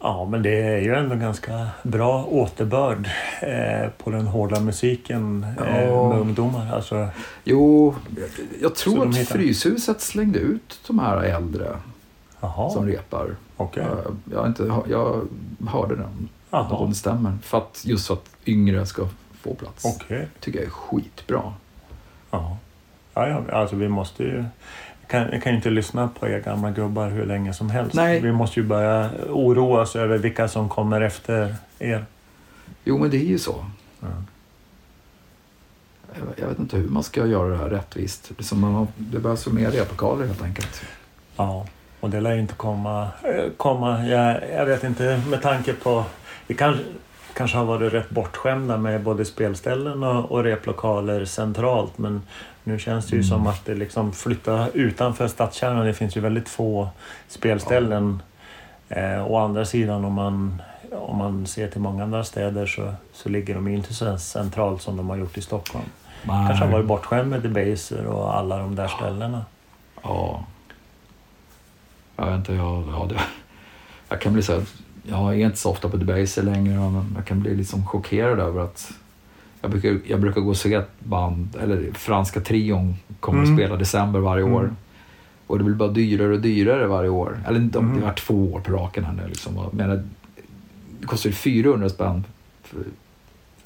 Ja, 0.00 0.24
men 0.30 0.42
det 0.42 0.62
är 0.62 0.78
ju 0.80 0.94
ändå 0.94 1.14
ganska 1.16 1.66
bra 1.82 2.24
återbörd 2.24 3.08
eh, 3.42 3.90
på 4.04 4.10
den 4.10 4.26
hårda 4.26 4.60
musiken 4.60 5.46
eh, 5.66 5.84
Ja. 5.86 6.08
med 6.08 6.18
ungdomar. 6.18 6.74
Alltså, 6.74 7.08
Jo, 7.44 7.94
jag, 8.16 8.28
jag 8.62 8.74
tror 8.74 9.08
att 9.08 9.16
hittar- 9.16 9.34
Fryshuset 9.34 10.00
slängde 10.00 10.38
ut 10.38 10.80
de 10.86 10.98
här 10.98 11.22
äldre 11.22 11.76
jaha, 12.40 12.70
som 12.70 12.86
repar. 12.86 13.36
okej. 13.56 13.84
Jag, 14.04 14.16
jag, 14.32 14.38
har 14.40 14.46
inte, 14.46 14.80
jag 14.90 15.20
hörde 15.68 15.94
den, 15.96 16.04
om 16.04 16.28
Jaha, 16.50 16.86
det 16.86 16.94
stämmer. 16.94 17.38
För 17.42 17.58
att, 17.58 17.82
just 17.84 18.06
för 18.06 18.14
att 18.14 18.30
yngre 18.46 18.86
ska 18.86 19.08
få 19.40 19.54
plats. 19.54 19.84
okej. 19.84 20.28
tycker 20.40 20.58
jag 20.58 20.66
är 20.66 20.70
skitbra. 20.70 21.52
Ja. 22.30 22.56
Ja, 23.14 23.28
ja, 23.28 23.42
alltså 23.52 23.76
vi 23.76 23.88
måste 23.88 24.22
ju... 24.22 24.44
Kan, 25.06 25.40
kan 25.40 25.52
ju 25.52 25.56
inte 25.56 25.70
lyssna 25.70 26.08
på 26.20 26.28
er 26.28 26.40
gamla 26.40 26.70
gubbar 26.70 27.08
hur 27.08 27.26
länge 27.26 27.54
som 27.54 27.70
helst. 27.70 27.94
Nej. 27.94 28.20
Vi 28.20 28.32
måste 28.32 28.60
ju 28.60 28.66
börja 28.66 29.10
oroa 29.30 29.80
oss 29.82 29.96
över 29.96 30.18
vilka 30.18 30.48
som 30.48 30.68
kommer 30.68 31.00
efter 31.00 31.54
er. 31.78 32.04
Jo, 32.84 32.98
men 32.98 33.10
det 33.10 33.16
är 33.16 33.24
ju 33.24 33.38
så. 33.38 33.64
Ja. 34.00 34.08
Jag, 36.14 36.28
jag 36.36 36.48
vet 36.48 36.58
inte 36.58 36.76
hur 36.76 36.88
man 36.88 37.02
ska 37.02 37.26
göra 37.26 37.48
det 37.48 37.56
här 37.56 37.68
rättvist. 37.68 38.28
Det, 38.28 38.40
är 38.40 38.44
som 38.44 38.60
man, 38.60 38.88
det 38.96 39.18
behövs 39.18 39.46
väl 39.46 39.54
mer 39.54 39.70
replokaler 39.70 40.26
helt 40.26 40.42
enkelt. 40.42 40.82
Ja, 41.36 41.66
och 42.00 42.10
det 42.10 42.20
lär 42.20 42.34
ju 42.34 42.40
inte 42.40 42.54
komma... 42.54 43.08
eh, 43.22 43.50
komma 43.56 44.06
jag, 44.06 44.40
jag 44.54 44.66
vet 44.66 44.84
inte, 44.84 45.22
med 45.30 45.42
tanke 45.42 45.72
på... 45.72 46.04
Vi 46.46 46.54
kanske, 46.54 46.82
kanske 47.34 47.56
har 47.56 47.64
varit 47.64 47.92
rätt 47.92 48.10
bortskämda 48.10 48.76
med 48.76 49.02
både 49.02 49.24
spelställen 49.24 50.02
och, 50.02 50.32
och 50.32 50.44
replokaler 50.44 51.24
centralt 51.24 51.98
men 51.98 52.22
nu 52.66 52.78
känns 52.78 53.06
det 53.06 53.16
ju 53.16 53.22
Mm. 53.22 53.28
som 53.28 53.46
att 53.46 53.64
det 53.64 53.74
liksom 53.74 54.12
flyttar 54.12 54.70
utanför 54.74 55.28
stadskärnan. 55.28 55.86
Det 55.86 55.94
finns 55.94 56.16
ju 56.16 56.20
väldigt 56.20 56.48
få 56.48 56.88
spelställen. 57.28 58.22
Eh, 58.88 59.26
å 59.26 59.38
andra 59.38 59.64
sidan 59.64 60.04
om 60.04 60.12
man, 60.12 60.62
om 60.92 61.18
man 61.18 61.46
ser 61.46 61.68
till 61.68 61.80
många 61.80 62.02
andra 62.02 62.24
städer 62.24 62.66
så, 62.66 62.94
så 63.12 63.28
ligger 63.28 63.54
de 63.54 63.68
ju 63.68 63.76
inte 63.76 63.94
så 63.94 64.18
centralt 64.18 64.82
som 64.82 64.96
de 64.96 65.08
har 65.08 65.16
gjort 65.16 65.38
i 65.38 65.42
Stockholm. 65.42 65.84
Nej. 66.22 66.46
Kanske 66.46 66.64
har 66.64 66.72
varit 66.72 66.86
bortskämd 66.86 67.30
med 67.30 67.40
Debaser 67.42 68.06
och 68.06 68.36
alla 68.38 68.58
de 68.58 68.74
där 68.74 68.88
ställena. 68.88 69.44
Ja. 70.02 70.44
Jag 72.16 72.26
vet 72.26 72.34
inte, 72.34 72.52
jag, 72.52 72.84
ja, 72.88 73.06
det, 73.08 73.20
jag 74.08 74.20
kan 74.20 74.32
bli 74.32 74.42
så 74.42 74.62
jag 75.02 75.40
är 75.40 75.44
inte 75.46 75.56
så 75.58 75.70
ofta 75.70 75.88
på 75.88 75.96
Debaser 75.96 76.42
längre 76.42 76.74
men 76.74 77.12
jag 77.16 77.26
kan 77.26 77.40
bli 77.40 77.54
liksom 77.56 77.86
chockerad 77.86 78.40
över 78.40 78.60
att 78.64 78.90
jag 79.72 79.80
brukar, 79.80 80.10
jag 80.10 80.20
brukar 80.20 80.40
gå 80.40 80.48
och 80.50 80.56
se 80.56 80.74
ett 80.74 80.90
band, 81.00 81.56
eller 81.62 81.92
franska 81.92 82.40
trion 82.40 82.94
kommer 83.20 83.38
Mm. 83.38 83.52
och 83.52 83.58
spela 83.58 83.76
december 83.76 84.20
varje 84.20 84.42
år. 84.44 84.60
Mm. 84.62 84.76
Och 85.46 85.58
det 85.58 85.64
blir 85.64 85.74
bara 85.74 85.88
dyrare 85.88 86.32
och 86.32 86.40
dyrare 86.40 86.86
varje 86.86 87.08
år. 87.10 87.38
Eller 87.46 87.60
de, 87.60 87.84
Mm. 87.84 87.94
det 87.94 88.00
har 88.00 88.06
varit 88.10 88.18
två 88.20 88.52
år 88.52 88.60
på 88.60 88.72
raken 88.72 89.04
här 89.04 89.12
nu. 89.12 89.28
Liksom. 89.28 89.68
Menar, 89.72 90.02
det 91.00 91.06
kostar 91.06 91.30
ju 91.30 91.34
400 91.34 91.88
spänn. 91.88 92.24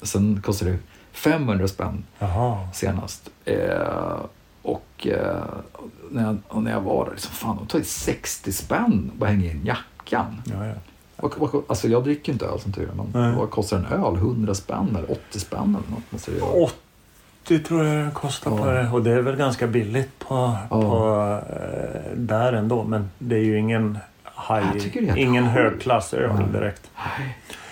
Sen 0.01 0.41
kostar 0.41 0.65
det 0.65 0.77
500 1.11 1.67
spänn 1.67 2.03
Jaha. 2.19 2.67
senast. 2.73 3.29
Eh, 3.45 4.17
och 4.61 5.07
eh, 5.07 5.43
när, 6.11 6.23
jag, 6.51 6.63
när 6.63 6.71
jag 6.71 6.81
var 6.81 7.05
där, 7.05 7.11
liksom, 7.11 7.31
fan 7.31 7.57
de 7.57 7.67
tar 7.67 7.79
ju 7.79 7.85
60 7.85 8.51
spänn 8.51 9.11
och 9.19 9.27
hänger 9.27 9.51
in 9.51 9.61
jackan. 9.65 10.41
Ja, 10.45 10.65
ja. 10.65 10.73
Alltså 11.67 11.87
jag 11.87 12.03
dricker 12.03 12.31
inte 12.33 12.45
öl 12.45 12.59
som 12.59 12.71
tur 12.73 12.89
är, 12.89 12.93
men 12.93 13.07
Nej. 13.13 13.35
vad 13.37 13.49
kostar 13.49 13.77
en 13.77 13.85
öl? 13.85 14.15
100 14.15 14.53
spänn 14.55 14.95
eller 14.97 15.11
80 15.11 15.39
spänn 15.39 15.59
eller 15.79 15.95
något? 15.95 16.11
Måste 16.11 16.31
det 16.31 16.37
göra. 16.37 16.49
80 17.45 17.59
tror 17.59 17.85
jag 17.85 17.95
den 17.97 18.11
kostar 18.11 18.51
på 18.51 18.57
Ja. 18.67 18.71
det. 18.71 18.89
Och 18.89 19.03
det 19.03 19.11
är 19.11 19.21
väl 19.21 19.35
ganska 19.35 19.67
billigt 19.67 20.19
på, 20.19 20.57
på, 20.69 21.39
eh, 21.49 22.11
där 22.15 22.53
ändå. 22.53 22.83
Men 22.83 23.09
det 23.19 23.35
är 23.35 23.43
ju 23.43 23.57
ingen 23.57 23.97
high, 24.49 25.17
ingen 25.19 25.43
högklassöl 25.43 26.31
Nej. 26.35 26.45
direkt. 26.53 26.89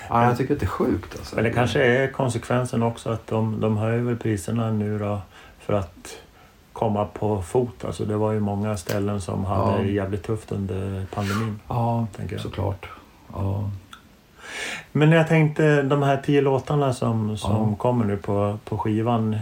Ja, 0.09 0.23
jag 0.25 0.37
tycker 0.37 0.53
att 0.53 0.59
det 0.59 0.65
är 0.65 0.67
sjukt. 0.67 1.15
Alltså. 1.19 1.35
Men 1.35 1.43
det 1.43 1.51
kanske 1.51 1.83
är 1.83 2.11
konsekvensen 2.11 2.83
också 2.83 3.09
att 3.09 3.27
de, 3.27 3.59
de 3.61 3.77
höjer 3.77 3.99
väl 4.01 4.15
priserna 4.17 4.71
nu 4.71 4.99
då 4.99 5.21
för 5.59 5.73
att 5.73 6.17
komma 6.73 7.05
på 7.05 7.41
fot. 7.41 7.85
Alltså 7.85 8.05
det 8.05 8.15
var 8.17 8.31
ju 8.31 8.39
många 8.39 8.77
ställen 8.77 9.21
som 9.21 9.45
hade 9.45 9.81
Ja. 9.81 9.85
jävligt 9.85 10.23
tufft 10.23 10.51
under 10.51 11.05
pandemin. 11.13 11.59
Ja, 11.67 12.07
Tänker 12.17 12.33
jag. 12.35 12.41
såklart. 12.41 12.89
Ja. 13.33 13.69
Men 14.91 15.11
jag 15.11 15.27
tänkte 15.27 15.81
de 15.81 16.03
här 16.03 16.17
tio 16.25 16.41
låtarna 16.41 16.93
som, 16.93 17.37
som 17.37 17.51
Ja. 17.69 17.75
kommer 17.77 18.05
nu 18.05 18.17
på, 18.17 18.57
på 18.65 18.77
skivan. 18.77 19.37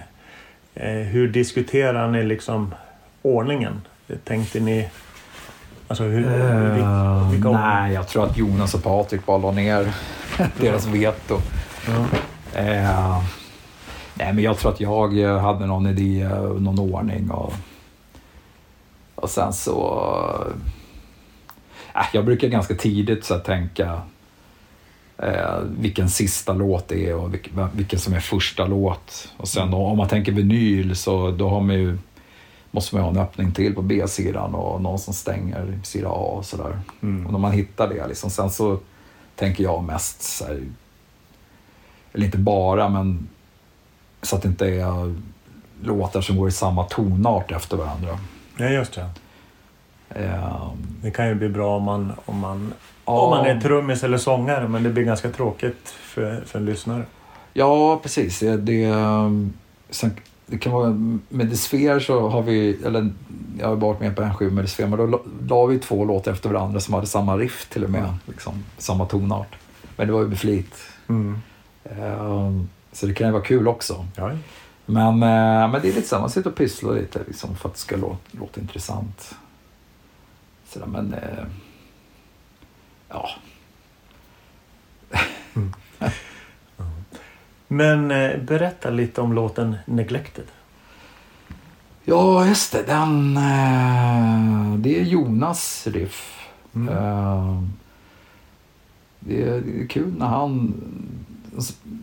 Eh, 0.75 0.91
hur 0.91 1.27
diskuterar 1.27 2.07
ni 2.11 2.23
liksom 2.23 2.73
ordningen? 3.21 3.81
Tänkte 4.23 4.59
ni... 4.59 4.89
Alltså 5.87 6.03
hur... 6.03 6.23
vil- 6.25 7.29
vilka 7.31 7.47
Eh, 7.49 7.53
nej, 7.61 7.93
jag 7.93 8.07
tror 8.07 8.23
att 8.25 8.37
Jonas 8.37 8.73
och 8.73 8.83
Patrik 8.83 9.25
bara 9.25 9.37
la 9.37 9.51
ner 9.51 9.93
deras 10.59 10.85
veto. 10.85 11.37
Ja. 11.87 12.05
Eh, 12.59 13.21
nej, 14.13 14.33
men 14.33 14.39
jag 14.43 14.57
tror 14.57 14.71
att 14.71 14.79
jag 14.79 15.19
eh, 15.19 15.37
hade 15.39 15.65
någon 15.65 15.87
idé, 15.87 16.21
eh, 16.21 16.41
någon 16.41 16.79
ordning 16.79 17.31
och, 17.31 17.53
och 19.15 19.29
sen 19.29 19.53
så... 19.53 20.03
Jag 22.13 22.25
brukar 22.25 22.47
ganska 22.47 22.75
tidigt 22.75 23.25
så 23.25 23.39
tänka 23.39 24.01
eh, 25.17 25.59
vilken 25.79 26.09
sista 26.09 26.53
låt 26.53 26.87
det 26.87 27.09
är 27.09 27.15
och 27.15 27.33
vilken, 27.33 27.69
vilken 27.73 27.99
som 27.99 28.13
är 28.13 28.19
första 28.19 28.65
låt. 28.65 29.33
Och 29.37 29.47
sen 29.47 29.71
då, 29.71 29.77
om 29.77 29.97
man 29.97 30.07
tänker 30.07 30.31
vinyl 30.31 30.95
så 30.95 31.31
då 31.31 31.49
har 31.49 31.61
man 31.61 31.75
ju, 31.75 31.97
måste 32.71 32.95
man 32.95 33.03
ju 33.03 33.03
ha 33.03 33.11
en 33.11 33.27
öppning 33.27 33.51
till 33.51 33.75
på 33.75 33.81
B-sidan 33.81 34.55
och 34.55 34.81
någon 34.81 34.99
som 34.99 35.13
stänger 35.13 35.79
sida 35.83 36.07
A 36.07 36.37
och 36.37 36.45
sådär. 36.45 36.79
Mm. 37.01 37.25
Och 37.25 37.31
när 37.31 37.39
man 37.39 37.51
hittar 37.51 37.89
det, 37.89 38.07
liksom, 38.07 38.29
sen 38.29 38.49
så 38.49 38.79
tänker 39.35 39.63
jag 39.63 39.83
mest 39.83 40.21
så 40.21 40.45
här, 40.45 40.63
eller 42.13 42.25
inte 42.25 42.37
bara, 42.37 42.89
men 42.89 43.27
så 44.21 44.35
att 44.35 44.41
det 44.41 44.47
inte 44.47 44.67
är 44.67 45.15
låtar 45.81 46.21
som 46.21 46.37
går 46.37 46.47
i 46.47 46.51
samma 46.51 46.83
tonart 46.83 47.51
efter 47.51 47.77
varandra. 47.77 48.19
ja, 48.57 48.69
just 48.69 48.93
det. 48.93 49.09
Eh, 50.09 50.67
Det 51.01 51.11
kan 51.11 51.27
ju 51.27 51.35
bli 51.35 51.49
bra 51.49 51.77
om 51.77 51.83
man, 51.83 52.11
om 52.25 52.39
man, 52.39 52.73
Ja. 53.05 53.21
om 53.21 53.29
man 53.29 53.45
är 53.45 53.61
trummis 53.61 54.03
eller 54.03 54.17
sångare 54.17 54.67
men 54.67 54.83
det 54.83 54.89
blir 54.89 55.03
ganska 55.03 55.29
tråkigt 55.31 55.89
för, 55.89 56.41
för 56.45 56.59
en 56.59 56.65
lyssnare. 56.65 57.03
ja, 57.53 57.99
precis. 58.03 58.39
Det, 58.39 58.57
det, 58.57 58.93
sen, 59.89 60.11
det 60.45 60.57
kan 60.57 60.71
vara, 60.73 60.89
med 61.29 61.47
Desfer 61.47 61.99
så 61.99 62.29
har 62.29 62.41
vi, 62.41 62.77
eller 62.85 63.09
jag 63.59 63.67
har 63.67 63.75
varit 63.75 63.99
med 63.99 64.15
på 64.15 64.21
en 64.21 64.33
skiva 64.35 64.51
med 64.53 64.63
Desfer, 64.63 64.87
men 64.87 64.99
då 64.99 65.05
la- 65.47 65.65
vi 65.65 65.79
två 65.79 66.05
låtar 66.05 66.31
efter 66.31 66.49
varandra 66.49 66.79
som 66.79 66.93
hade 66.93 67.07
samma 67.07 67.37
riff 67.37 67.69
till 67.69 67.83
och 67.83 67.89
med, 67.89 68.13
liksom, 68.25 68.63
samma 68.77 69.05
tonart. 69.05 69.55
Men 69.95 70.07
det 70.07 70.13
var 70.13 70.21
ju 70.21 70.27
med 70.27 70.39
flit. 70.39 70.75
Mm. 71.07 71.41
Eh, 71.83 72.51
så 72.91 73.05
det 73.05 73.13
kan 73.13 73.27
ju 73.27 73.33
vara 73.33 73.43
kul 73.43 73.67
också. 73.67 74.05
Ja. 74.15 74.31
Men, 74.85 75.07
eh, 75.13 75.71
men 75.71 75.71
det 75.71 75.77
är 75.89 75.93
lite 75.93 76.07
så, 76.07 76.19
man 76.19 76.29
sitter 76.29 76.49
och 76.49 76.55
pysslar 76.55 76.93
lite 76.93 77.19
liksom, 77.27 77.55
för 77.55 77.69
att 77.69 77.75
det 77.75 77.79
ska 77.81 77.95
låta, 77.95 78.17
låta 78.31 78.61
intressant. 78.61 79.35
Så 80.67 80.79
där, 80.79 80.85
men 80.85 81.13
eh, 81.13 81.45
ja, 83.09 83.29
Men 87.67 88.11
eh, 88.11 88.37
berätta 88.41 88.89
lite 88.89 89.21
om 89.21 89.33
låten 89.33 89.75
Neglected. 89.85 90.45
ja 92.05 92.47
just 92.47 92.71
det, 92.71 92.83
den, 92.83 93.37
eh, 93.37 94.75
det 94.77 94.99
är 94.99 95.03
Jonas 95.03 95.87
riff. 95.87 96.47
Mm. 96.75 96.93
Eh, 96.93 97.61
det, 99.19 99.43
är, 99.43 99.61
det 99.61 99.83
är 99.83 99.87
kul 99.87 100.13
när 100.17 100.25
han, 100.25 100.73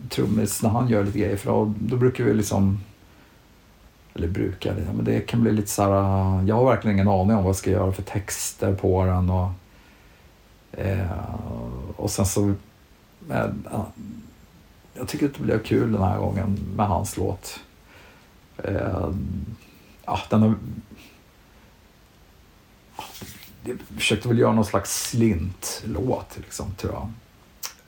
trummis, 0.09 0.63
när 0.63 0.69
han 0.69 0.87
gör 0.87 1.03
lite 1.03 1.19
grejer 1.19 1.37
för 1.37 1.51
då, 1.51 1.73
då 1.79 1.97
brukar 1.97 2.23
vi 2.23 2.33
liksom 2.33 2.79
eller 4.15 4.27
brukar, 4.27 4.75
det, 4.75 4.93
men 4.93 5.05
det 5.05 5.19
kan 5.19 5.41
bli 5.41 5.51
lite 5.51 5.67
så 5.69 5.83
här, 5.83 5.91
ah, 5.91 6.43
jag 6.43 6.55
har 6.55 6.65
verkligen 6.65 6.95
ingen 6.95 7.07
aning 7.07 7.35
om 7.35 7.43
vad 7.43 7.49
jag 7.49 7.55
ska 7.55 7.71
göra 7.71 7.91
för 7.91 8.01
texter 8.01 8.75
på 8.75 9.05
den 9.05 9.29
och, 9.29 9.51
eh, 10.71 11.35
och 11.95 12.11
sen 12.11 12.25
så, 12.25 12.53
eh, 13.29 13.49
jag 14.93 15.07
tycker 15.07 15.25
att 15.25 15.33
det 15.33 15.43
blev 15.43 15.63
kul 15.63 15.91
den 15.91 16.03
här 16.03 16.17
gången 16.17 16.59
med 16.75 16.87
hans 16.87 17.17
låt. 17.17 17.59
Eh, 18.57 19.09
ja, 20.05 20.19
den 20.29 20.41
har, 20.41 20.55
ah, 22.95 23.03
jag 23.63 23.77
försökte 23.95 24.27
väl 24.27 24.39
göra 24.39 24.53
någon 24.53 24.65
slags 24.65 25.09
slint-låt, 25.09 26.37
liksom, 26.37 26.75
tror 26.75 26.93
jag. 26.93 27.09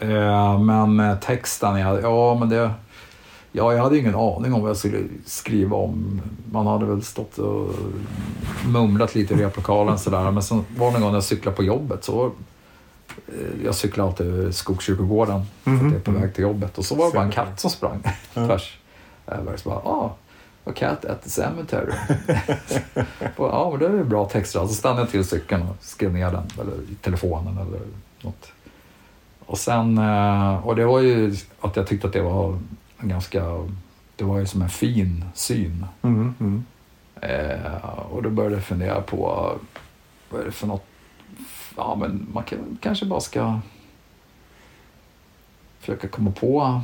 Eh, 0.09 0.59
men 0.59 0.99
eh, 0.99 1.19
texten, 1.19 1.79
ja, 1.79 1.99
ja 1.99 2.35
men 2.39 2.49
det... 2.49 2.71
Ja, 3.51 3.73
jag 3.73 3.83
hade 3.83 3.97
ingen 3.97 4.15
aning 4.15 4.53
om 4.53 4.61
vad 4.61 4.69
jag 4.69 4.77
skulle 4.77 5.03
skriva 5.25 5.77
om. 5.77 6.21
Man 6.51 6.67
hade 6.67 6.85
väl 6.85 7.03
stått 7.03 7.37
och 7.37 7.69
mumlat 8.67 9.15
lite 9.15 9.33
i 9.33 9.37
replokalen 9.37 9.97
sådär. 9.99 10.31
Men 10.31 10.43
sen 10.43 10.65
var 10.77 10.87
det 10.87 10.93
någon 10.93 11.01
gång 11.01 11.11
när 11.11 11.15
jag 11.17 11.23
cyklade 11.23 11.57
på 11.57 11.63
jobbet 11.63 12.03
så... 12.03 12.25
eh, 13.27 13.63
Jag 13.65 13.75
cyklar 13.75 14.05
alltid 14.07 14.27
över 14.27 14.51
Skogskyrkogården 14.51 15.41
för 15.63 15.71
att 15.71 15.81
jag 15.81 15.93
är 15.93 15.99
på 15.99 16.11
väg 16.11 16.33
till 16.33 16.41
jobbet. 16.43 16.77
Och 16.77 16.85
så 16.85 16.95
var 16.95 17.05
det 17.05 17.13
bara 17.13 17.23
en 17.25 17.31
katt 17.31 17.59
som 17.59 17.69
sprang 17.69 18.03
tvärs 18.33 18.77
över. 19.27 19.57
Så 19.57 19.69
bara, 19.69 19.79
ah, 19.79 20.15
a 20.65 20.71
cat 20.75 21.05
at 21.05 21.23
the 21.23 21.29
cemetery. 21.29 21.93
Ja, 23.37 23.69
men 23.71 23.79
det 23.79 23.99
är 23.99 24.03
bra 24.03 24.25
texter. 24.25 24.59
Så 24.67 24.73
stannade 24.73 25.01
jag 25.01 25.09
till 25.09 25.25
cykeln 25.25 25.61
och 25.61 25.75
skrev 25.79 26.13
ner 26.13 26.31
den, 26.31 26.43
eller 26.61 26.73
i 26.91 26.95
telefonen 27.01 27.57
eller 27.57 27.79
något. 28.21 28.51
Och 29.45 29.57
sen, 29.57 29.97
eh, 29.97 30.67
och 30.67 30.75
det 30.75 30.85
var 30.85 30.99
ju 30.99 31.35
att 31.61 31.75
jag 31.75 31.87
tyckte 31.87 32.07
att 32.07 32.13
det 32.13 32.21
var 32.21 32.59
ganska, 33.01 33.67
det 34.15 34.23
var 34.23 34.39
ju 34.39 34.45
som 34.45 34.61
en 34.61 34.69
fin 34.69 35.25
syn. 35.33 35.85
Mm. 36.01 36.33
Mm. 36.39 36.65
Eh, 37.21 37.99
och 38.11 38.23
då 38.23 38.29
började 38.29 38.55
jag 38.55 38.63
fundera 38.63 39.01
på, 39.01 39.51
vad 40.29 40.41
är 40.41 40.45
det 40.45 40.51
för 40.51 40.67
något, 40.67 40.85
ja 41.77 41.95
men 41.99 42.27
man 42.33 42.43
kan, 42.43 42.77
kanske 42.81 43.05
bara 43.05 43.19
ska 43.19 43.59
försöka 45.79 46.07
komma 46.07 46.31
på 46.31 46.81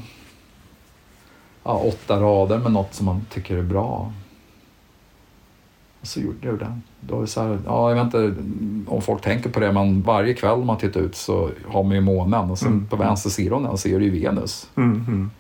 ja, 1.64 1.74
åtta 1.78 2.20
rader 2.22 2.58
med 2.58 2.72
något 2.72 2.94
som 2.94 3.06
man 3.06 3.26
tycker 3.30 3.58
är 3.58 3.64
bra. 3.64 4.14
Och 6.02 6.08
så 6.08 6.20
gjorde 6.20 6.48
jag 6.48 6.60
det. 6.60 6.80
Då 7.00 7.22
är 7.22 7.26
så 7.26 7.42
här, 7.42 7.60
ja, 7.66 7.90
jag 7.90 7.96
vet 8.06 8.14
inte 8.14 8.42
om 8.92 9.02
folk 9.02 9.22
tänker 9.22 9.50
på 9.50 9.60
det, 9.60 9.72
men 9.72 10.02
varje 10.02 10.34
kväll 10.34 10.64
man 10.64 10.78
tittar 10.78 11.00
ut 11.02 11.16
så 11.16 11.50
har 11.68 11.84
man 11.84 11.96
ju 11.96 12.02
månen 12.02 12.52
och 12.52 12.60
sen 12.60 12.68
Mm. 12.68 12.88
på 12.88 12.96
vänster 12.96 13.30
sida 13.30 13.56
av 13.56 13.64
den 13.64 13.78
så 13.78 13.88
är 13.88 14.00
det 14.00 14.06
ju 14.06 14.20
Venus. 14.22 14.70
Mm. 14.76 14.92
Mm. 15.08 15.32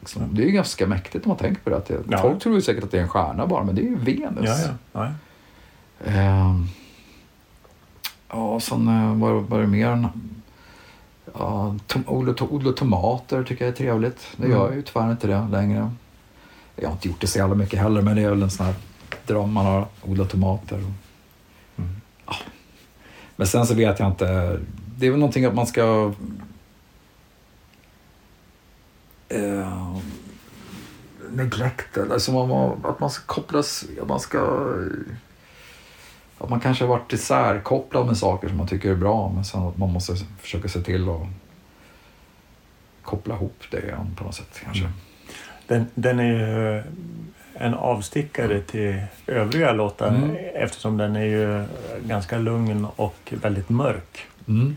Liksom. 0.00 0.22
Det 0.34 0.42
är 0.42 0.46
ju 0.46 0.52
ganska 0.52 0.86
mäktigt 0.86 1.24
om 1.24 1.28
man 1.28 1.38
tänker 1.38 1.62
på 1.62 1.70
det. 1.70 1.76
Att 1.76 1.86
det 1.86 2.00
Ja. 2.10 2.18
Folk 2.18 2.42
tror 2.42 2.54
ju 2.54 2.62
säkert 2.62 2.84
att 2.84 2.90
det 2.90 2.98
är 2.98 3.02
en 3.02 3.08
stjärna 3.08 3.46
bara, 3.46 3.64
men 3.64 3.74
det 3.74 3.80
är 3.80 3.84
ju 3.84 3.96
Venus. 3.96 4.44
Ja, 4.44 4.56
ja. 4.92 5.08
ja. 6.04 6.10
Ehm, 6.12 6.66
ja, 8.28 8.60
sen 8.60 8.88
eh, 8.88 9.14
var, 9.16 9.32
var 9.32 9.60
det 9.60 9.66
mer? 9.66 10.08
Ja, 11.38 11.76
tom, 11.86 12.04
odla, 12.06 12.34
odla 12.50 12.72
tomater 12.72 13.44
tycker 13.44 13.64
jag 13.64 13.72
är 13.72 13.76
trevligt. 13.76 14.26
Det 14.36 14.44
Mm. 14.44 14.56
gör 14.58 14.66
jag 14.66 14.76
ju 14.76 14.82
tyvärr 14.82 15.10
inte 15.10 15.26
det 15.26 15.48
längre. 15.50 15.90
Jag 16.76 16.88
har 16.88 16.92
inte 16.92 17.08
gjort 17.08 17.20
det 17.20 17.26
så 17.26 17.38
jävla 17.38 17.54
mycket 17.54 17.80
heller, 17.80 18.02
men 18.02 18.16
det 18.16 18.22
är 18.22 18.30
väl 18.30 18.42
en 18.42 18.50
sån 18.50 18.66
här 18.66 18.74
dröm 19.26 19.52
man 19.52 19.66
har. 19.66 19.86
Odla 20.04 20.24
tomater. 20.24 20.76
Mm. 20.76 20.90
Ja. 22.26 22.34
Men 23.36 23.46
sen 23.46 23.66
så 23.66 23.74
vet 23.74 23.98
jag 23.98 24.08
inte. 24.08 24.58
Det 24.98 25.06
är 25.06 25.10
väl 25.10 25.20
någonting 25.20 25.44
att 25.44 25.54
man 25.54 25.66
ska... 25.66 26.12
Eh, 29.28 29.96
neglected, 31.30 32.12
alltså 32.12 32.32
man, 32.32 32.80
att 32.84 33.00
man 33.00 33.10
ska 33.10 33.24
kopplas, 33.26 33.84
att 34.02 34.08
man 34.08 34.20
ska... 34.20 34.74
Att 36.38 36.50
man 36.50 36.60
kanske 36.60 36.84
har 36.84 36.88
varit 36.88 37.12
isärkopplad 37.12 38.06
med 38.06 38.16
saker 38.16 38.48
som 38.48 38.56
man 38.56 38.68
tycker 38.68 38.90
är 38.90 38.94
bra, 38.94 39.32
men 39.34 39.44
sen 39.44 39.62
att 39.62 39.78
man 39.78 39.92
måste 39.92 40.14
försöka 40.40 40.68
se 40.68 40.80
till 40.80 41.08
att 41.08 41.26
koppla 43.02 43.34
ihop 43.34 43.62
det 43.70 43.78
igen 43.82 44.14
på 44.18 44.24
något 44.24 44.34
sätt 44.34 44.60
kanske. 44.64 44.84
Mm. 44.84 44.96
Den, 45.66 45.86
den 45.94 46.18
är 46.18 46.24
ju 46.24 46.82
en 47.54 47.74
avstickare 47.74 48.60
till 48.60 49.02
övriga 49.26 49.72
låtar 49.72 50.08
Mm. 50.08 50.36
eftersom 50.54 50.96
den 50.96 51.16
är 51.16 51.24
ju 51.24 51.64
ganska 52.06 52.38
lugn 52.38 52.86
och 52.96 53.32
väldigt 53.42 53.68
mörk. 53.68 54.26
Mm. 54.48 54.76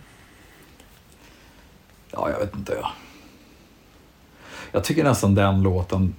Ja, 2.12 2.30
jag 2.30 2.40
vet 2.40 2.56
inte. 2.56 2.86
Jag 4.72 4.84
tycker 4.84 5.04
nästan 5.04 5.36
den 5.36 5.64
låten, 5.64 6.16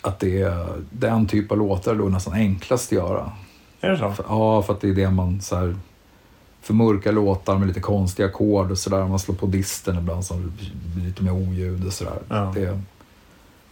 att 0.00 0.18
det 0.18 0.42
är 0.42 0.66
den 0.90 1.26
typ 1.26 1.52
av 1.52 1.58
låtar 1.58 1.94
då 1.94 2.04
nästan 2.04 2.34
enklast 2.34 2.92
att 2.92 2.98
göra. 2.98 3.32
Är 3.80 3.90
det 3.90 3.98
så? 3.98 4.12
För, 4.12 4.24
ja, 4.28 4.62
för 4.62 4.72
att 4.72 4.80
det 4.80 4.88
är 4.88 4.94
det 4.94 5.10
man 5.10 5.40
så 5.40 5.56
här, 5.56 5.76
för 6.62 6.74
mörka 6.74 7.10
låtar 7.10 7.58
med 7.58 7.68
lite 7.68 7.80
konstiga 7.80 8.28
ackord 8.28 8.70
och 8.70 8.78
sådär. 8.78 9.06
Man 9.06 9.18
slår 9.18 9.34
på 9.34 9.46
disten 9.46 9.98
ibland 9.98 10.24
så 10.24 10.34
blir 10.34 11.04
lite 11.04 11.22
mer 11.22 11.32
oljud 11.32 11.86
och 11.86 11.92
sådär. 11.92 12.18
Ja. 12.28 12.52
Det, 12.54 12.80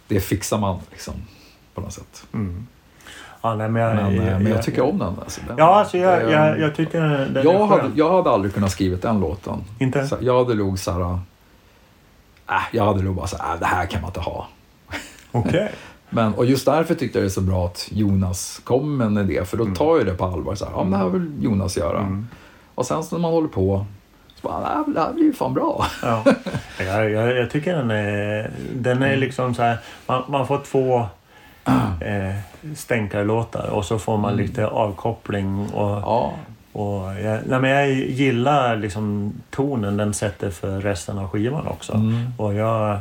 det 0.07 0.19
fixar 0.19 0.57
man 0.57 0.79
liksom 0.91 1.13
på 1.73 1.81
något 1.81 1.93
sätt. 1.93 2.27
Mm. 2.33 2.67
Ja, 3.41 3.55
nej, 3.55 3.69
men 3.69 3.81
jag, 3.81 3.95
Men, 3.95 4.19
eh, 4.19 4.31
jag, 4.31 4.41
men 4.41 4.51
jag 4.51 4.63
tycker 4.63 4.81
om 4.81 4.97
den. 4.97 5.13
Alltså, 5.19 5.41
den 5.47 5.57
Ja, 5.57 5.75
alltså 5.75 5.97
jag, 5.97 6.31
jag, 6.31 6.59
jag 6.59 6.75
tycker 6.75 7.01
den 7.01 7.43
jag, 7.43 7.55
är 7.55 7.65
hade, 7.65 7.91
jag 7.95 8.11
hade 8.11 8.29
aldrig 8.29 8.53
kunnat 8.53 8.71
skrivit 8.71 9.01
den 9.01 9.19
låten. 9.19 9.63
Inte? 9.79 10.07
Så 10.07 10.17
jag 10.21 10.43
hade 10.43 10.55
nog 10.55 10.79
såhär... 10.79 11.19
Äh, 12.49 12.55
jag 12.71 12.85
hade 12.85 13.03
nog 13.03 13.15
bara 13.15 13.27
såhär, 13.27 13.53
äh, 13.53 13.59
det 13.59 13.65
här 13.65 13.85
kan 13.85 14.01
man 14.01 14.09
inte 14.09 14.19
ha. 14.19 14.47
Okej. 15.31 15.71
Men, 16.09 16.33
och 16.33 16.45
just 16.45 16.65
därför 16.65 16.95
tyckte 16.95 17.17
jag 17.17 17.23
det 17.23 17.27
är 17.27 17.29
så 17.29 17.41
bra 17.41 17.65
att 17.65 17.87
Jonas 17.91 18.61
kom 18.63 18.97
med 18.97 19.07
en 19.07 19.17
idé, 19.17 19.45
för 19.45 19.57
då 19.57 19.65
tar 19.65 19.97
jag 19.97 20.05
det 20.05 20.13
på 20.13 20.25
allvar. 20.25 20.55
Så 20.55 20.65
här, 20.65 20.71
ja, 20.71 20.83
men 20.83 20.91
det 20.91 20.97
här 20.97 21.09
vill 21.09 21.31
Jonas 21.39 21.77
göra. 21.77 21.99
Mm. 21.99 22.27
Och 22.75 22.85
sen 22.85 23.03
så 23.03 23.15
när 23.15 23.21
man 23.21 23.31
håller 23.31 23.47
på, 23.47 23.85
så 24.35 24.47
bara, 24.47 24.59
det 24.59 24.67
här, 24.67 24.83
det 24.93 24.99
här 24.99 25.13
blir 25.13 25.23
ju 25.23 25.33
fan 25.33 25.53
bra. 25.53 25.85
Ja. 26.01 26.23
Jag, 26.79 27.11
jag, 27.11 27.37
jag 27.37 27.51
tycker 27.51 27.75
den 27.75 27.91
är, 27.91 28.51
den 28.75 29.03
är 29.03 29.17
liksom 29.17 29.53
så 29.55 29.61
här, 29.61 29.77
man, 30.07 30.23
man 30.27 30.47
får 30.47 30.61
två 30.71 31.07
eh, 32.01 32.35
stänkarlåtar 32.75 33.69
och 33.69 33.85
så 33.85 33.99
får 33.99 34.17
man 34.17 34.35
lite 34.35 34.67
avkoppling. 34.67 35.69
Och, 35.73 35.89
Ja, 35.89 36.33
och 36.75 37.19
jag, 37.21 37.39
nej, 37.45 37.59
men 37.59 37.69
jag 37.69 37.89
gillar 37.93 38.75
liksom 38.75 39.33
tonen 39.49 39.97
den 39.97 40.13
sätter 40.13 40.49
för 40.49 40.81
resten 40.81 41.17
av 41.17 41.27
skivan 41.29 41.67
också. 41.67 41.93
Mm. 41.93 42.25
Och 42.37 42.53
jag, 42.53 42.99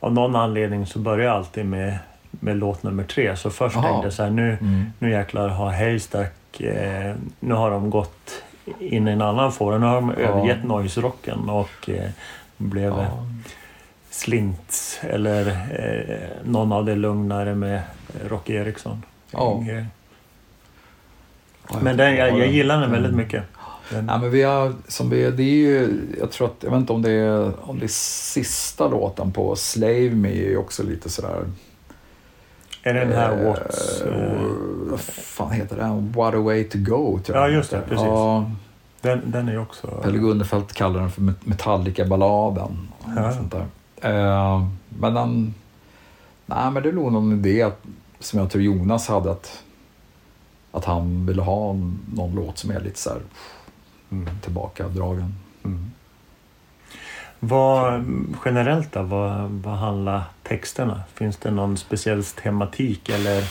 av 0.00 0.12
någon 0.12 0.36
anledning 0.36 0.86
så 0.86 0.98
börjar 0.98 1.26
jag 1.26 1.34
alltid 1.36 1.66
med, 1.66 1.98
med 2.30 2.56
låt 2.56 2.82
nummer 2.82 3.04
tre. 3.04 3.36
Så 3.36 3.50
först 3.50 3.76
Jaha. 3.76 3.84
tänkte 3.88 4.06
jag 4.06 4.12
så 4.12 4.22
här, 4.22 4.30
nu, 4.30 4.56
Mm. 4.60 4.84
nu 4.98 5.10
jäklar 5.10 5.48
har 5.48 5.70
Haystack, 5.72 6.60
eh, 6.60 7.14
nu 7.40 7.54
har 7.54 7.70
de 7.70 7.90
gått 7.90 8.42
in 8.78 9.08
i 9.08 9.10
en 9.10 9.22
annan 9.22 9.52
form. 9.52 9.80
Nu 9.80 9.86
har 9.86 9.94
de 9.94 10.14
Ja. 10.18 10.28
övergett 10.28 10.64
noise-rocken 10.64 11.48
och 11.50 11.88
eh, 11.90 12.10
blev 12.56 12.92
ja. 12.92 13.26
Slints 14.10 15.00
eller 15.02 15.46
eh, 15.48 16.28
någon 16.44 16.72
av 16.72 16.84
det 16.84 16.94
lugnare 16.94 17.54
med 17.54 17.80
Rocky 18.28 18.52
Eriksson. 18.54 19.02
Ja. 19.30 19.62
Eh, 21.70 21.74
Ja, 21.74 21.78
Men 21.82 21.96
den, 21.96 22.16
jag, 22.16 22.38
jag 22.38 22.46
gillar 22.48 22.80
den 22.80 22.90
väldigt 22.92 23.12
Mm. 23.12 23.24
mycket. 23.24 23.42
Den, 23.90 24.06
Nej, 24.06 24.18
men 24.20 24.30
vi 24.30 24.42
har, 24.42 24.72
som 24.88 25.10
vi, 25.10 25.30
det 25.30 25.42
är 25.42 25.46
ju, 25.46 26.00
jag 26.20 26.30
tror 26.30 26.46
att, 26.46 26.54
jag 26.60 26.70
vet 26.70 26.78
inte 26.80 26.92
om 26.92 27.02
det 27.02 27.10
är, 27.10 27.52
om 27.60 27.78
det 27.78 27.86
är 27.86 27.88
sista 28.32 28.88
låten 28.88 29.32
på 29.32 29.56
Slave 29.56 30.10
Me 30.10 30.28
är 30.28 30.34
ju 30.48 30.56
också 30.56 30.82
lite 30.82 31.10
sådär. 31.10 31.44
är 32.82 32.94
det 32.94 33.00
den 33.00 33.12
här 33.12 33.32
eh, 33.32 33.52
What's... 33.52 34.06
Eh, 34.06 34.90
Vad 34.90 35.00
fan 35.00 35.52
heter 35.52 35.76
den? 35.76 36.12
What 36.12 36.34
a 36.34 36.38
way 36.38 36.64
to 36.64 36.78
go 36.78 37.18
tror 37.24 37.38
Ja, 37.38 37.42
jag 37.48 37.52
just 37.52 37.70
det, 37.70 37.80
precis. 37.88 38.06
Ja, 38.06 38.50
den, 39.00 39.22
den 39.30 39.48
är 39.48 39.52
ju 39.52 39.58
också... 39.58 39.86
Pelle 40.02 40.18
Gunderfelt 40.18 40.72
kallar 40.72 41.00
den 41.00 41.10
för 41.10 41.20
Met- 41.22 41.44
Metallica-balladen. 41.44 42.88
Ja. 43.16 43.32
Sånt 43.32 43.52
där. 43.52 43.66
Eh, 44.00 44.64
men 44.88 45.14
den, 45.14 45.54
nej 46.46 46.70
men 46.70 46.82
det 46.82 46.88
är 46.88 46.92
nog 46.92 47.12
någon 47.12 47.32
idé 47.32 47.70
som 48.20 48.38
jag 48.40 48.50
tror 48.50 48.62
Jonas 48.64 49.08
hade 49.08 49.30
att, 49.30 49.62
att 50.72 50.84
han 50.84 51.26
ville 51.26 51.42
ha 51.42 51.72
någon 52.14 52.34
låt 52.34 52.58
som 52.58 52.70
är 52.70 52.80
lite 52.80 52.98
så 52.98 53.10
här 53.10 53.20
Mm. 54.10 54.28
tillbakadragen. 54.42 55.34
Mm. 55.64 55.90
Vad, 57.40 58.04
generellt 58.44 58.92
då, 58.92 59.02
vad, 59.02 59.50
vad 59.50 59.74
handlar 59.74 60.24
texterna? 60.42 61.02
Finns 61.14 61.36
det 61.36 61.50
någon 61.50 61.76
speciell 61.76 62.24
tematik 62.24 63.08
eller? 63.08 63.44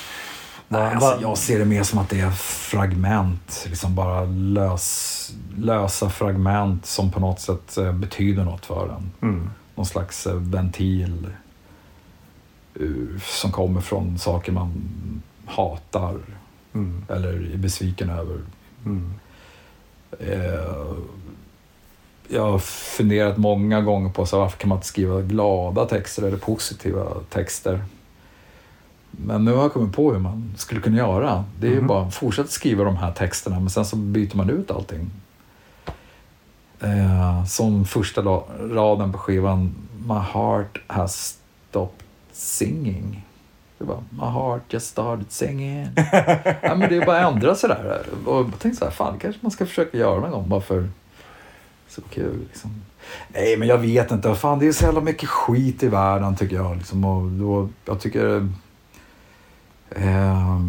Vad, 0.68 0.82
Nej, 0.82 0.94
alltså, 0.94 1.18
jag 1.22 1.38
ser 1.38 1.60
det 1.60 1.66
mer 1.66 1.84
som 1.84 2.00
att 2.00 2.10
det 2.10 2.20
är 2.20 2.32
fragment, 2.32 3.66
liksom 3.70 3.96
bara 3.96 4.26
lös, 4.26 5.34
lösa 5.58 6.10
fragment 6.10 6.86
som 6.86 7.12
på 7.12 7.20
något 7.20 7.40
sätt 7.40 7.78
eh, 7.78 7.92
betyder 7.92 8.44
något 8.44 8.66
för 8.66 8.90
en. 8.90 9.12
Mm. 9.30 9.50
Någon 9.76 9.86
slags 9.86 10.28
eh, 10.28 10.36
ventil 10.36 11.28
eh, 12.80 13.22
som 13.22 13.52
kommer 13.52 13.82
från 13.82 14.20
saker 14.20 14.52
man 14.52 14.72
hatar 15.46 16.16
Mm. 16.78 17.06
eller 17.10 17.54
är 17.54 17.58
besviken 17.58 18.10
över. 18.10 18.38
Mm. 18.86 19.14
Eh, 20.20 20.96
jag 22.28 22.52
har 22.52 22.60
funderat 22.98 23.38
många 23.38 23.82
gånger 23.82 24.10
på 24.10 24.26
så 24.26 24.40
varför 24.40 24.58
kan 24.58 24.70
man 24.70 24.78
inte 24.78 24.88
skriva 24.88 25.22
glada 25.22 25.86
texter 25.86 26.24
eller 26.24 26.38
positiva 26.38 27.06
texter. 27.30 27.84
Men 29.12 29.46
nu 29.46 29.54
har 29.54 29.62
jag 29.62 29.74
kommit 29.74 29.96
på 29.96 30.12
hur 30.14 30.20
man 30.20 30.54
skulle 30.58 30.82
kunna 30.82 30.98
göra. 30.98 31.46
Det 31.60 31.68
är 31.68 31.72
ju 31.72 31.78
Mhm. 31.78 31.88
bara 31.88 32.06
att 32.08 32.16
fortsätta 32.16 32.50
skriva 32.50 32.84
de 32.84 32.96
här 32.98 33.12
texterna 33.12 33.60
men 33.60 33.70
sen 33.70 33.86
så 33.86 33.96
byter 33.96 34.36
man 34.38 34.50
ut 34.50 34.72
allting. 34.72 35.10
Eh, 36.80 37.46
som 37.46 37.86
första 37.86 38.22
raden 38.72 39.12
på 39.12 39.18
skivan 39.18 39.76
My 40.08 40.20
heart 40.20 40.82
has 40.88 41.38
stopped 41.70 42.06
singing. 42.32 43.26
Det 43.78 43.86
var 43.86 44.04
My 44.10 44.26
heart 44.26 44.74
just 44.74 44.88
started 44.88 45.32
singing. 45.32 45.88
ja, 46.62 46.76
men 46.76 46.90
det 46.90 46.98
är 46.98 47.06
bara 47.06 47.28
att 47.28 47.34
ändra 47.34 47.56
sådär. 47.56 48.06
Och 48.26 48.36
jag 48.36 48.60
tänkte 48.60 48.80
så 48.80 48.86
här, 48.86 48.92
fan 48.92 49.14
det 49.14 49.20
kanske 49.20 49.40
man 49.42 49.52
ska 49.52 49.66
försöka 49.66 49.98
göra 49.98 50.20
någon 50.20 50.32
gång 50.32 50.50
bara 50.50 50.62
för 50.62 50.90
så 51.88 52.02
kul. 52.02 52.40
Liksom. 52.40 52.82
Nej, 53.28 53.58
men 53.58 53.68
jag 53.68 53.78
vet 53.78 54.12
inte. 54.12 54.36
Fan, 54.36 54.60
det 54.60 54.68
är 54.68 54.72
så 54.72 54.86
jävla 54.86 55.02
mycket 55.02 55.30
skit 55.30 55.84
i 55.84 55.88
världen 55.88 56.36
tycker 56.36 56.56
jag. 56.56 56.78
Liksom. 56.78 57.06
Och 57.06 57.32
då, 57.32 57.70
jag 57.86 58.00
tycker... 58.00 58.50
Eh, 59.90 60.60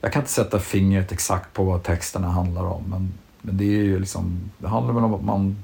jag 0.00 0.12
kan 0.12 0.22
inte 0.22 0.32
sätta 0.32 0.58
fingret 0.58 1.12
exakt 1.12 1.52
på 1.52 1.64
vad 1.64 1.82
texterna 1.82 2.28
handlar 2.28 2.64
om. 2.64 2.82
Men, 2.86 3.14
men 3.42 3.56
det 3.56 3.64
är 3.64 3.84
ju 3.84 3.98
liksom... 3.98 4.50
Det 4.58 4.68
handlar 4.68 4.94
väl 4.94 5.04
om 5.04 5.14
att 5.14 5.24
man... 5.24 5.62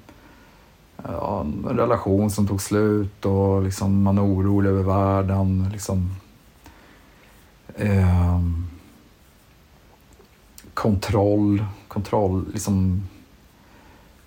Ja, 1.04 1.40
en 1.40 1.76
relation 1.78 2.30
som 2.30 2.48
tog 2.48 2.62
slut 2.62 3.24
och 3.26 3.62
liksom 3.62 4.02
man 4.02 4.18
är 4.18 4.24
orolig 4.24 4.70
över 4.70 4.82
världen. 4.82 5.68
Liksom, 5.72 6.14
ehm, 7.76 8.66
kontroll, 10.74 11.64
kontroll, 11.88 12.44
liksom 12.52 13.02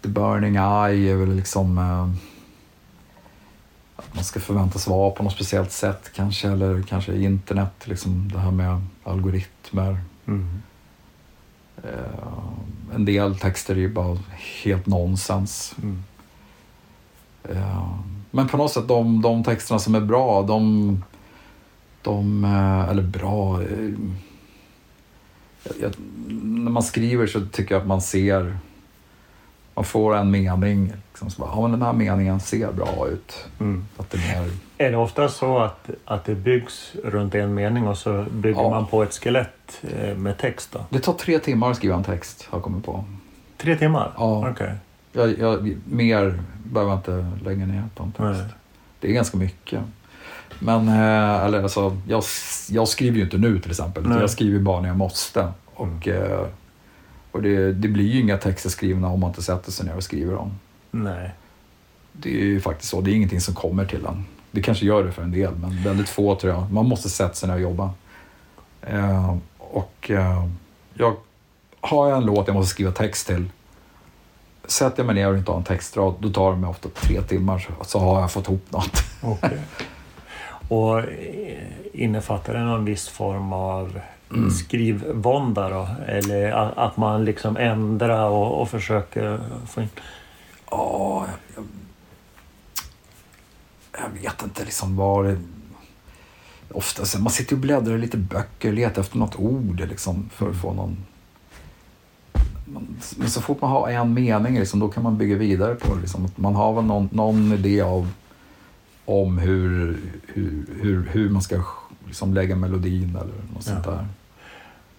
The 0.02 0.10
Burning 0.10 0.56
Eye 0.56 1.12
är 1.12 1.16
väl 1.16 1.36
liksom 1.36 1.78
eh, 1.78 2.10
att 3.96 4.16
man 4.16 4.24
ska 4.24 4.40
förväntas 4.40 4.88
vara 4.88 5.12
på 5.12 5.24
något 5.24 5.34
speciellt 5.34 5.72
sätt 5.72 6.12
kanske, 6.16 6.50
eller 6.50 6.82
kanske 6.82 7.16
internet, 7.18 7.74
liksom 7.84 8.32
det 8.34 8.40
här 8.40 8.52
med 8.52 8.82
algoritmer. 9.04 10.00
Mm. 10.26 10.62
Eh, 11.84 12.96
en 12.96 13.06
del 13.06 13.40
texter 13.40 13.76
är 13.76 13.80
ju 13.80 13.94
bara 13.94 14.18
helt 14.64 14.86
nonsens. 14.86 15.76
Mm. 15.84 16.04
Eh, 17.50 17.90
men 18.32 18.48
på 18.48 18.58
något 18.58 18.72
sätt, 18.72 18.88
de, 18.88 19.22
de 19.22 19.44
texterna 19.44 19.80
som 19.80 19.96
är 19.96 20.02
bra, 20.02 20.42
de... 20.42 21.04
de 22.02 22.44
eh, 22.44 22.90
eller 22.90 23.04
bra... 23.04 23.62
eh, 23.62 23.90
jag, 25.64 25.74
jag, 25.82 25.92
när 26.44 26.72
man 26.72 26.84
skriver 26.84 27.28
så 27.28 27.42
tycker 27.52 27.76
jag 27.76 27.82
att 27.82 27.88
man 27.88 28.02
ser... 28.02 28.58
Man 29.76 29.86
får 29.86 30.16
en 30.16 30.32
mening. 30.32 30.94
Liksom, 31.10 31.30
så 31.30 31.42
bara, 31.42 31.52
ja, 31.54 31.62
men 31.62 31.72
den 31.72 31.82
här 31.82 31.94
meningen 31.94 32.40
ser 32.40 32.72
bra 32.72 33.08
ut. 33.12 33.46
Mm. 33.60 33.86
Att 33.98 34.10
det 34.12 34.18
är 34.18 34.42
mer, 34.42 34.52
Är 34.78 34.92
det 34.92 34.98
ofta 34.98 35.30
så 35.30 35.60
att, 35.60 35.90
att 36.06 36.26
det 36.26 36.36
byggs 36.36 36.94
runt 37.04 37.36
en 37.36 37.54
mening 37.54 37.88
och 37.88 37.98
så 37.98 38.26
bygger 38.32 38.62
Ja. 38.62 38.70
man 38.70 38.86
på 38.88 39.04
ett 39.04 39.14
skelett 39.14 39.82
med 40.18 40.38
text 40.38 40.70
då? 40.72 40.86
det 40.90 41.00
tar 41.00 41.14
tre 41.14 41.40
timmar 41.40 41.72
att 41.72 41.78
skriva 41.78 41.96
en 41.96 42.04
text, 42.04 42.48
har 42.50 42.58
jag 42.58 42.64
kommit 42.64 42.86
på. 42.86 43.04
Tre 43.58 43.76
timmar? 43.76 44.12
Ja. 44.18 44.50
Okej. 44.50 44.72
Jag, 45.16 45.40
jag, 45.40 45.78
mer 45.86 46.40
behöver 46.64 46.92
jag 46.92 47.00
inte 47.00 47.32
lägga 47.44 47.66
ner 47.66 47.84
på 47.96 48.04
en 48.04 48.12
text. 48.12 48.42
Nej. 48.42 48.54
Det 49.00 49.08
är 49.08 49.14
ganska 49.14 49.38
mycket. 49.38 49.82
Men 50.60 50.88
eh, 50.88 51.46
eller, 51.46 51.64
alltså, 51.64 51.98
jag, 52.08 52.24
jag 52.70 52.88
skriver 52.88 53.18
ju 53.18 53.24
inte 53.24 53.38
nu 53.38 53.60
till 53.60 53.72
exempel. 53.72 54.04
Jag 54.20 54.30
skriver 54.30 54.60
bara 54.60 54.82
när 54.82 54.88
jag 54.88 54.98
måste. 54.98 55.48
Och, 55.66 56.08
eh, 56.08 56.48
och 57.32 57.42
det, 57.42 57.74
det 57.74 57.88
blir 57.88 58.06
ju 58.06 58.22
inga 58.22 58.38
texter 58.38 58.70
skrivna 58.70 59.08
om 59.08 59.20
man 59.20 59.30
inte 59.30 59.44
sätter 59.44 59.72
sig 59.72 59.86
ner 59.86 59.96
och 59.96 60.04
skriver 60.04 60.34
dem. 60.36 60.60
Nej. 60.92 61.32
Det 62.12 62.30
är 62.30 62.46
ju 62.46 62.62
faktiskt 62.62 62.90
så. 62.90 63.02
Det 63.02 63.12
är 63.12 63.16
ingenting 63.16 63.42
som 63.42 63.54
kommer 63.54 63.86
till 63.86 64.06
en. 64.06 64.26
Det 64.52 64.62
kanske 64.62 64.86
gör 64.86 65.04
det 65.04 65.12
för 65.12 65.22
en 65.22 65.32
del, 65.32 65.56
men 65.56 65.84
väldigt 65.84 66.10
få 66.10 66.36
tror 66.36 66.54
jag. 66.54 66.72
Man 66.72 66.86
måste 66.86 67.10
sätta 67.10 67.34
sig 67.34 67.50
ner 67.50 67.56
och 67.56 67.62
jobba. 67.62 67.90
Eh, 68.82 69.38
och 69.58 70.12
eh, 70.12 70.48
jag 70.94 71.16
har 71.82 72.10
jag 72.10 72.18
en 72.18 72.26
låt 72.26 72.48
jag 72.48 72.54
måste 72.54 72.72
skriva 72.72 72.92
text 72.92 73.28
till. 73.28 73.50
Sätter 74.68 75.00
jag 75.00 75.06
mig 75.06 75.16
ner 75.16 75.32
och 75.32 75.38
inte 75.38 75.52
har 75.52 75.58
en 75.58 75.64
textrad, 75.64 76.16
då 76.20 76.30
tar 76.30 76.52
det 76.52 76.58
mig 76.58 76.70
ofta 76.70 76.90
tre 76.90 77.22
timmar 77.22 77.68
så, 77.82 78.00
har 78.00 78.22
jag 78.22 78.32
fått 78.32 78.48
ihop 78.48 78.66
något. 78.70 79.04
Okej. 79.24 79.60
Och 80.68 81.00
eh, 81.00 81.68
innefattar 81.94 82.54
det 82.54 82.60
någon 82.60 82.86
viss 82.86 83.08
form 83.10 83.54
av 83.54 84.00
Mm. 84.34 84.52
skrivvånda 84.52 85.70
då? 85.70 85.88
Eller 86.08 86.52
att 86.80 86.98
man 86.98 87.26
liksom 87.26 87.58
ändrar 87.58 88.30
och, 88.30 88.62
och 88.62 88.70
försöker 88.70 89.40
få 89.68 89.82
in... 89.82 89.90
Ja, 90.72 91.26
jag, 91.56 91.66
jag 93.92 94.22
vet 94.22 94.44
inte 94.44 94.66
liksom 94.66 94.96
vad 94.96 95.26
det... 95.26 95.40
Ofta 96.72 97.06
så, 97.06 97.20
man 97.20 97.32
sitter 97.32 97.56
och 97.56 97.60
bläddrar 97.60 97.96
i 97.96 97.98
lite 97.98 98.18
böcker 98.18 98.72
letar 98.72 99.02
efter 99.02 99.18
något 99.18 99.36
ord 99.36 99.80
liksom, 99.90 100.30
för 100.34 100.50
att 100.50 100.62
få 100.62 100.74
någon... 100.74 100.98
men 103.18 103.30
så 103.30 103.42
fort 103.42 103.62
man 103.62 103.72
har 103.72 103.90
en 103.90 104.14
mening, 104.14 104.60
liksom, 104.60 104.80
då 104.80 104.88
kan 104.88 105.04
man 105.04 105.18
bygga 105.18 105.36
vidare 105.36 105.76
på 105.76 105.96
det. 105.96 106.02
Liksom. 106.02 106.28
Man 106.36 106.56
har 106.56 106.74
väl 106.74 106.84
någon, 106.86 107.10
någon 107.12 107.52
idé 107.54 107.82
av, 107.82 108.10
om 109.06 109.38
hur, 109.38 109.98
hur, 110.28 110.66
hur, 110.82 111.10
hur 111.12 111.30
man 111.30 111.42
ska 111.42 111.62
liksom, 112.08 112.34
lägga 112.34 112.56
melodin 112.56 113.10
eller 113.10 113.54
något 113.54 113.64
sånt 113.64 113.86
Ja. 113.86 113.92
där. 113.92 114.06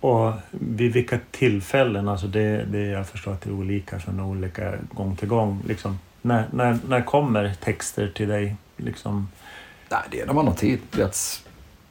Och 0.00 0.32
vid 0.50 0.92
vilka 0.92 1.18
tillfällen, 1.30 2.08
alltså 2.08 2.26
det, 2.26 2.64
det 2.64 2.86
jag 2.86 3.06
förstår 3.06 3.32
att 3.32 3.40
det 3.40 3.50
är 3.50 3.54
olika 3.54 3.98
från 3.98 4.20
olika 4.20 4.72
gång 4.92 5.16
till 5.16 5.28
gång. 5.28 5.62
Liksom, 5.68 5.98
när, 6.22 6.44
när, 6.52 6.78
när 6.88 7.02
kommer 7.02 7.54
texter 7.64 8.08
till 8.08 8.28
dig? 8.28 8.56
Liksom, 8.76 9.28
Nej, 9.90 10.00
det 10.10 10.20
är 10.20 10.26
när 10.26 10.34
man 10.34 10.46
har 10.46 10.54
tid. 10.54 10.78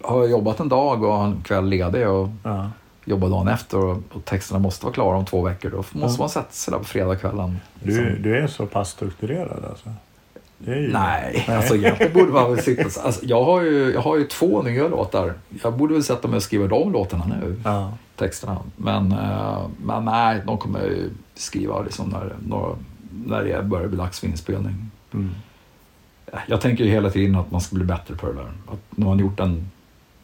Har 0.01 0.19
jag 0.21 0.31
jobbat 0.31 0.59
en 0.59 0.69
dag 0.69 1.03
och 1.03 1.13
har 1.13 1.25
en 1.25 1.41
kväll 1.43 1.69
ledig 1.69 2.09
och 2.09 2.29
ja. 2.43 2.71
Jobbar 3.05 3.29
dagen 3.29 3.47
efter 3.47 3.77
och, 3.77 3.97
och 4.13 4.25
texterna 4.25 4.59
måste 4.59 4.85
vara 4.85 4.93
klara 4.93 5.17
om 5.17 5.25
två 5.25 5.41
veckor, 5.41 5.69
då 5.69 5.77
måste 5.77 5.97
Ja. 5.99 6.15
man 6.19 6.29
sätta 6.29 6.51
sig 6.51 6.71
där 6.71 6.77
på 6.79 6.85
fredagskvällen. 6.85 7.59
du, 7.83 7.87
liksom. 8.05 8.23
du 8.23 8.37
är 8.37 8.47
så 8.47 8.65
pass 8.65 8.89
strukturerad 8.89 9.65
alltså? 9.69 9.89
Ju, 10.57 10.91
Nej, 10.93 11.45
alltså 11.49 11.75
egentligen 11.75 12.13
borde 12.13 12.31
man 12.31 12.51
väl 12.55 12.63
sitta... 12.63 13.01
Alltså, 13.01 13.25
jag, 13.25 13.43
har 13.43 13.61
ju, 13.61 13.91
jag 13.93 14.01
har 14.01 14.17
ju 14.17 14.23
två 14.27 14.61
nya 14.61 14.87
låtar. 14.87 15.33
Jag 15.63 15.73
borde 15.77 15.93
väl 15.93 16.03
sätta 16.03 16.27
mig 16.27 16.37
och 16.37 16.43
skriva 16.43 16.67
de 16.67 16.91
låtarna 16.91 17.25
nu, 17.25 17.61
Ja. 17.63 17.93
texterna. 18.15 18.57
Men, 18.75 19.11
eh, 19.11 19.61
men 19.83 20.05
nej, 20.05 20.41
de 20.45 20.57
kommer 20.57 20.79
jag 20.79 20.89
ju 20.89 21.09
skriva 21.35 21.81
liksom 21.81 22.09
när, 22.09 22.35
när 23.25 23.43
det 23.43 23.63
börjar 23.63 23.87
bli 23.87 23.97
dags 23.97 24.19
för 24.19 24.27
inspelning. 24.27 24.91
Mm. 25.13 25.29
Jag 26.47 26.61
tänker 26.61 26.83
ju 26.83 26.89
hela 26.89 27.09
tiden 27.09 27.35
att 27.35 27.51
man 27.51 27.61
ska 27.61 27.75
bli 27.75 27.85
bättre 27.85 28.15
på 28.15 28.27
det 28.27 28.33
där. 28.33 28.51
Att 28.67 28.79
när 28.89 29.05
man 29.07 29.19
gjort 29.19 29.39
en, 29.39 29.69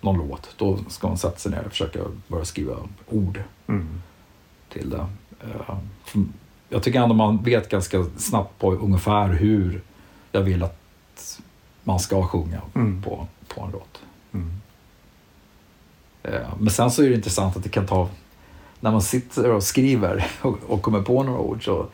någon 0.01 0.17
låt, 0.27 0.49
då 0.57 0.77
ska 0.87 1.07
man 1.07 1.17
sätta 1.17 1.37
sig 1.37 1.51
ner 1.51 1.63
och 1.65 1.71
försöka 1.71 1.99
börja 2.27 2.45
skriva 2.45 2.75
ord 3.09 3.43
Mm. 3.67 4.01
till 4.69 4.89
det. 4.89 5.05
Eh, 5.41 5.77
Jag 6.69 6.83
tycker 6.83 7.01
ändå 7.01 7.15
man 7.15 7.43
vet 7.43 7.69
ganska 7.69 8.05
snabbt 8.17 8.59
på 8.59 8.71
ungefär 8.73 9.27
hur 9.27 9.81
jag 10.31 10.41
vill 10.41 10.63
att 10.63 10.77
man 11.83 11.99
ska 11.99 12.27
sjunga 12.27 12.61
Mm. 12.75 13.01
på, 13.03 13.27
på 13.47 13.61
en 13.61 13.71
låt. 13.71 14.01
Mm. 14.31 14.51
Eh, 16.23 16.49
Men 16.59 16.69
sen 16.73 16.91
så 16.91 17.03
är 17.03 17.09
det 17.09 17.15
intressant 17.15 17.57
att 17.57 17.63
det 17.63 17.69
kan 17.69 17.85
ta, 17.87 18.09
när 18.79 18.91
man 18.91 19.01
sitter 19.01 19.51
och 19.51 19.63
skriver 19.63 20.27
och, 20.41 20.57
och 20.67 20.81
kommer 20.81 21.01
på 21.01 21.23
några 21.23 21.39
ord 21.39 21.65
så, 21.65 21.87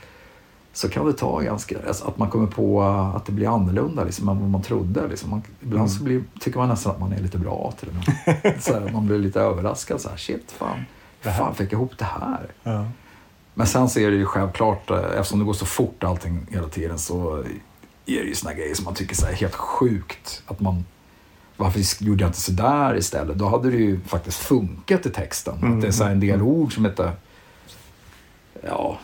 så 0.77 0.89
kan 0.89 1.05
det 1.05 1.13
ta 1.13 1.39
ganska, 1.39 1.77
alltså 1.87 2.07
att 2.07 2.17
man 2.17 2.29
kommer 2.29 2.47
på 2.47 2.81
att 3.15 3.25
det 3.25 3.31
blir 3.31 3.47
annorlunda 3.55 4.03
liksom, 4.03 4.29
än 4.29 4.39
vad 4.39 4.49
man 4.49 4.61
trodde. 4.61 5.07
Liksom. 5.07 5.29
Man, 5.29 5.41
ibland 5.61 5.91
så 5.91 6.03
blir, 6.03 6.23
tycker 6.39 6.59
man 6.59 6.69
nästan 6.69 6.91
att 6.91 6.99
man 6.99 7.13
är 7.13 7.19
lite 7.19 7.37
bra 7.37 7.73
till 7.79 7.89
med. 7.93 8.55
så 8.63 8.73
här, 8.73 8.89
man 8.93 9.07
blir 9.07 9.17
lite 9.19 9.39
överraskad. 9.41 10.01
Så 10.01 10.09
här, 10.09 10.17
Shit, 10.17 10.51
fan, 10.51 10.85
Det 11.23 11.29
här- 11.29 11.37
fan 11.37 11.55
fick 11.55 11.65
jag 11.73 11.77
ihop 11.77 11.97
det 11.97 12.05
här? 12.05 12.51
Ja. 12.63 12.85
Men 13.53 13.67
sen 13.67 13.89
så 13.89 13.99
är 13.99 14.11
det 14.11 14.17
ju 14.17 14.25
självklart, 14.25 14.89
eh, 14.89 14.97
eftersom 14.97 15.39
det 15.39 15.45
går 15.45 15.53
så 15.53 15.65
fort 15.65 16.03
allting 16.03 16.47
hela 16.51 16.67
tiden 16.67 16.99
så 16.99 17.37
är 18.05 18.21
det 18.21 18.27
ju 18.27 18.35
såna 18.35 18.53
grejer 18.53 18.75
som 18.75 18.85
man 18.85 18.93
tycker 18.93 19.15
så 19.15 19.25
är 19.25 19.33
helt 19.33 19.55
sjukt. 19.55 20.43
Att 20.47 20.59
man, 20.59 20.85
varför 21.57 22.03
gjorde 22.03 22.23
jag 22.23 22.29
inte 22.29 22.41
så 22.41 22.51
där 22.51 22.97
istället? 22.97 23.37
Då 23.37 23.49
hade 23.49 23.69
det 23.71 23.77
ju 23.77 23.99
faktiskt 23.99 24.37
funkat 24.37 25.05
i 25.05 25.09
texten. 25.09 25.57
Mm. 25.57 25.75
Att 25.75 25.81
det 25.81 25.87
är 25.87 25.91
så 25.91 26.03
en 26.03 26.19
del 26.19 26.41
ord 26.41 26.73
som 26.73 26.85
inte, 26.85 27.11
ja, 28.63 28.97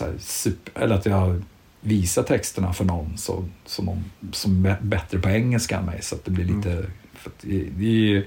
här 0.00 0.14
super, 0.18 0.82
eller 0.82 0.94
att 0.94 1.06
jag 1.06 1.42
visar 1.80 2.22
texterna 2.22 2.72
för 2.72 2.84
någon 2.84 3.18
så, 3.18 3.44
som, 3.64 3.84
någon, 3.84 4.04
som 4.32 4.66
är 4.66 4.76
bättre 4.80 5.18
på 5.18 5.28
engelska 5.28 5.78
än 5.78 5.84
mig. 5.84 6.02
Så 6.02 6.14
att 6.14 6.24
det 6.24 6.30
blir 6.30 6.44
lite, 6.44 6.86
för 7.12 7.30
att 7.30 7.38
det, 7.40 7.64
det 7.78 7.84
är 7.84 7.90
ju, 7.90 8.26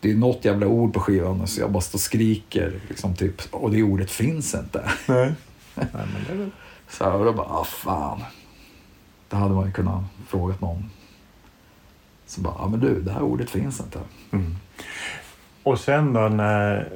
det 0.00 0.10
är 0.10 0.14
något 0.14 0.44
jävla 0.44 0.66
ord 0.66 0.94
på 0.94 1.00
skivan 1.00 1.46
så 1.46 1.60
jag 1.60 1.72
bara 1.72 1.80
står 1.80 1.96
och 1.96 2.00
skriker 2.00 2.80
liksom 2.88 3.16
typ, 3.16 3.42
och 3.50 3.70
det 3.70 3.82
ordet 3.82 4.10
finns 4.10 4.54
inte. 4.54 4.90
Nej. 5.06 5.32
Nej, 5.74 5.86
men 5.92 6.24
det 6.26 6.32
är 6.32 6.36
väl... 6.36 6.50
Så 6.88 7.04
här, 7.04 7.12
och 7.12 7.24
då 7.24 7.32
bara, 7.32 7.46
ah 7.46 7.64
fan. 7.64 8.20
Det 9.28 9.36
hade 9.36 9.54
man 9.54 9.66
ju 9.66 9.72
kunnat 9.72 10.04
frågat 10.28 10.60
någon. 10.60 10.90
Så 12.26 12.40
bara, 12.40 12.54
ja 12.58 12.64
ah, 12.64 12.68
men 12.68 12.80
du, 12.80 13.02
det 13.02 13.12
här 13.12 13.22
ordet 13.22 13.50
finns 13.50 13.80
inte. 13.80 13.98
Mm. 14.30 14.56
Och 15.62 15.80
sen 15.80 16.12
då 16.12 16.20
när... 16.20 16.92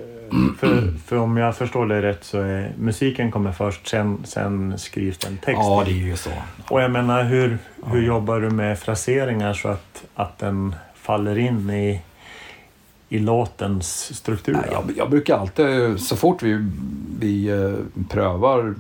För, 0.59 0.99
för 1.07 1.17
om 1.17 1.37
jag 1.37 1.57
förstår 1.57 1.87
det 1.87 2.03
rätt 2.03 2.25
så 2.25 2.41
är 2.41 2.73
musiken 2.79 3.31
kommer 3.31 3.53
först, 3.53 3.87
sen, 3.89 4.19
sen 4.25 4.79
skrivs 4.79 5.19
den 5.19 5.37
text. 5.37 5.61
Ja, 5.63 5.83
det 5.87 5.91
är 5.91 6.07
ju 6.07 6.17
så. 6.17 6.31
Och 6.69 6.83
jag 6.83 6.91
menar, 6.91 7.25
hur, 7.25 7.59
hur 7.87 8.03
jobbar 8.03 8.41
du 8.41 8.51
med 8.51 8.79
fraseringar 8.79 9.55
så 9.55 9.69
att, 9.69 10.05
att 10.15 10.39
den 10.39 10.75
faller 10.95 11.39
in 11.39 11.71
i, 11.71 12.01
i 13.09 13.19
låtens 13.19 14.17
struktur? 14.17 14.53
Nej, 14.53 14.69
jag, 14.73 14.85
jag 14.97 15.11
brukar 15.11 15.39
alltid, 15.39 16.01
så 16.01 16.17
fort 16.17 16.43
vi, 16.43 16.71
vi 17.19 17.49
eh, 17.49 18.05
prövar 18.09 18.75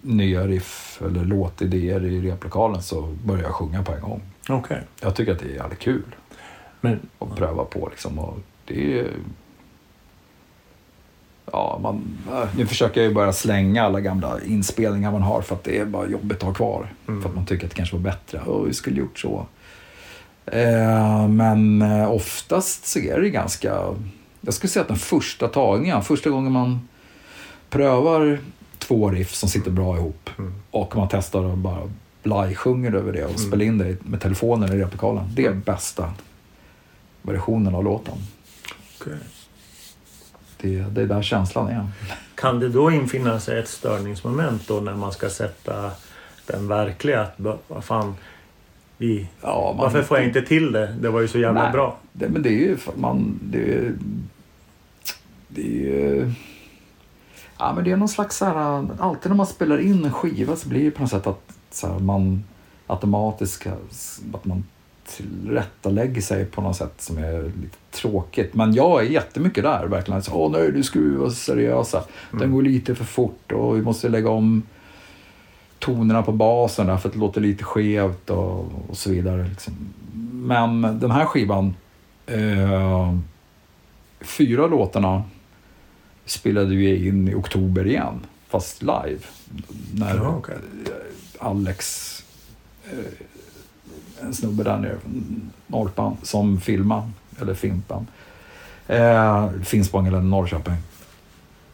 nya 0.00 0.46
riff 0.46 1.02
eller 1.06 1.24
låtidéer 1.24 2.04
i 2.04 2.30
replokalen 2.30 2.82
så 2.82 3.02
börjar 3.24 3.42
jag 3.42 3.52
sjunga 3.52 3.82
på 3.82 3.92
en 3.92 4.00
gång. 4.00 4.22
Okej. 4.48 4.80
Jag 5.00 5.14
tycker 5.14 5.32
att 5.32 5.38
det 5.38 5.44
är 5.44 5.54
jävligt 5.54 5.78
kul 5.78 6.02
Men 6.80 7.00
att 7.18 7.36
pröva 7.36 7.64
på 7.64 7.88
liksom. 7.90 8.18
Och 8.18 8.38
det 8.64 8.98
är, 8.98 9.06
ja, 11.52 11.78
man, 11.82 12.18
nu 12.56 12.66
försöker 12.66 13.00
jag 13.00 13.08
ju 13.08 13.14
bara 13.14 13.32
slänga 13.32 13.82
alla 13.84 14.00
gamla 14.00 14.40
inspelningar 14.44 15.12
man 15.12 15.22
har 15.22 15.42
för 15.42 15.54
att 15.54 15.64
det 15.64 15.78
är 15.78 15.84
bara 15.84 16.08
jobbigt 16.08 16.38
att 16.38 16.42
ha 16.42 16.52
kvar. 16.54 16.92
Mm. 17.08 17.22
För 17.22 17.28
att 17.28 17.34
man 17.34 17.46
tycker 17.46 17.64
att 17.66 17.70
det 17.70 17.76
kanske 17.76 17.96
var 17.96 18.02
bättre. 18.02 18.40
Och 18.40 18.68
vi 18.68 18.74
skulle 18.74 19.00
gjort 19.00 19.18
så. 19.18 19.46
Eh, 20.46 21.28
men 21.28 21.82
eh, 21.82 22.10
oftast 22.10 22.86
så 22.86 22.98
är 22.98 23.20
det 23.20 23.30
ganska... 23.30 23.94
Jag 24.40 24.54
skulle 24.54 24.70
säga 24.70 24.80
att 24.82 24.88
den 24.88 24.96
första 24.96 25.48
tagningen, 25.48 26.02
första 26.02 26.30
gången 26.30 26.52
man 26.52 26.88
prövar 27.70 28.38
två 28.78 29.10
riff 29.10 29.34
som 29.34 29.48
sitter 29.48 29.70
bra 29.70 29.96
ihop 29.96 30.30
Mm. 30.38 30.54
och 30.70 30.96
man 30.96 31.08
testar 31.10 31.40
och 31.44 31.58
bara 31.58 31.90
live-sjunger 32.22 32.92
över 32.94 33.12
det 33.12 33.24
och 33.24 33.30
Mm. 33.30 33.38
spelar 33.48 33.64
in 33.64 33.78
det 33.78 34.04
med 34.04 34.20
telefonen 34.20 34.72
i 34.72 34.76
replokalen. 34.76 35.24
Det 35.34 35.46
är 35.46 35.52
bästa 35.52 36.12
versionen 37.22 37.74
av 37.74 37.84
låten. 37.84 38.14
okej. 39.00 39.14
Det, 40.64 40.84
det 40.90 41.02
är 41.02 41.06
där 41.06 41.22
känslan 41.22 41.68
är. 41.68 41.86
Kan 42.34 42.60
det 42.60 42.68
då 42.68 42.90
infinna 42.90 43.40
sig 43.40 43.58
ett 43.58 43.68
störningsmoment 43.68 44.68
då 44.68 44.80
när 44.80 44.94
man 44.94 45.12
ska 45.12 45.30
sätta 45.30 45.90
den 46.46 46.68
verkliga? 46.68 47.22
Att, 47.22 47.34
vad 47.68 47.84
fan, 47.84 48.14
vi, 48.98 49.28
Ja, 49.42 49.74
man- 49.76 49.84
varför 49.84 50.02
får 50.02 50.16
jag 50.16 50.26
inte 50.26 50.42
till 50.42 50.72
det? 50.72 50.86
Det 51.00 51.08
var 51.10 51.20
ju 51.20 51.28
så 51.28 51.38
jävla 51.38 51.62
Nej. 51.62 51.72
bra. 51.72 51.96
Det, 52.12 52.28
men 52.28 52.42
det 52.42 52.48
är 52.48 52.58
ju 52.58 52.76
man... 52.96 53.38
Det 53.42 53.74
är, 53.74 53.92
det 55.48 55.60
är 55.62 55.80
ju... 55.84 56.32
Ja, 57.58 57.72
men 57.74 57.84
det 57.84 57.90
är 57.90 57.96
någon 57.96 58.08
slags 58.08 58.36
så 58.36 58.44
här... 58.44 58.86
Alltid 58.98 59.30
när 59.30 59.36
man 59.36 59.46
spelar 59.46 59.78
in 59.78 60.04
en 60.04 60.12
skiva 60.12 60.56
så 60.56 60.68
blir 60.68 60.84
det 60.84 60.90
på 60.90 61.00
något 61.02 61.10
sätt 61.10 61.26
att 61.26 61.52
så 61.70 61.86
här, 61.92 61.98
man 61.98 62.44
automatiskt 62.86 63.66
att 64.34 64.44
man 64.44 64.64
tillrättalägger 65.06 66.20
sig 66.20 66.44
på 66.44 66.60
något 66.60 66.76
sätt 66.76 66.94
som 66.98 67.18
är 67.18 67.42
lite 67.42 67.76
tråkigt. 67.90 68.54
Men 68.54 68.74
jag 68.74 69.00
är 69.00 69.08
jättemycket 69.10 69.64
där 69.64 69.86
verkligen. 69.86 70.22
Så, 70.22 70.32
Åh 70.34 70.50
nej, 70.52 70.72
du 70.72 70.82
ska 70.82 70.98
vi 70.98 71.16
vara 71.16 71.30
seriösa. 71.30 72.04
Den 72.30 72.40
Mm. 72.40 72.52
går 72.54 72.62
lite 72.62 72.94
för 72.94 73.04
fort 73.04 73.52
och 73.52 73.76
vi 73.76 73.82
måste 73.82 74.08
lägga 74.08 74.30
om 74.30 74.62
tonerna 75.78 76.22
på 76.22 76.32
basen 76.32 76.86
där 76.86 76.96
för 76.96 77.08
att 77.08 77.12
det 77.14 77.20
låter 77.20 77.40
lite 77.40 77.64
skevt 77.64 78.30
och, 78.30 78.72
och 78.88 78.96
så 78.96 79.10
vidare. 79.10 79.48
Liksom. 79.48 79.74
Men 80.32 80.82
den 80.82 81.10
här 81.10 81.24
skivan, 81.24 81.74
eh, 82.26 83.14
fyra 84.20 84.66
låtarna 84.66 85.22
spelade 86.24 86.74
vi 86.76 87.08
in 87.08 87.28
i 87.28 87.34
oktober 87.34 87.86
igen, 87.86 88.20
fast 88.48 88.82
live. 88.82 89.18
När 89.94 90.16
Ja, 90.16 90.34
okej. 90.38 90.54
Alex, 91.38 92.10
eh, 92.84 92.98
en 94.26 94.34
snubbe 94.34 94.62
där 94.62 94.76
nere 94.78 94.96
från 95.02 95.50
Norrpan, 95.66 96.16
som 96.22 96.60
filmade, 96.60 97.10
eller 97.40 97.54
Fimpan, 97.54 98.06
eh, 98.88 99.50
Finspång 99.64 100.06
eller 100.06 100.20
Norrköping. 100.20 100.74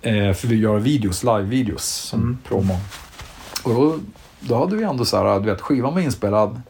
Eh, 0.03 0.33
för 0.33 0.47
vi 0.49 0.57
gör 0.57 0.79
videos, 0.79 1.23
live-videos 1.25 1.79
som 1.85 2.21
Mm. 2.21 2.39
promo. 2.49 2.75
Och 3.65 3.75
då, 3.75 3.99
då 4.41 4.59
hade 4.59 4.77
vi 4.77 4.85
ändå 4.85 5.05
så 5.05 5.17
här, 5.17 5.41
du 5.41 5.47
vet, 5.47 5.61
skivan 5.61 5.95
var 5.95 6.01
inspelad. 6.01 6.61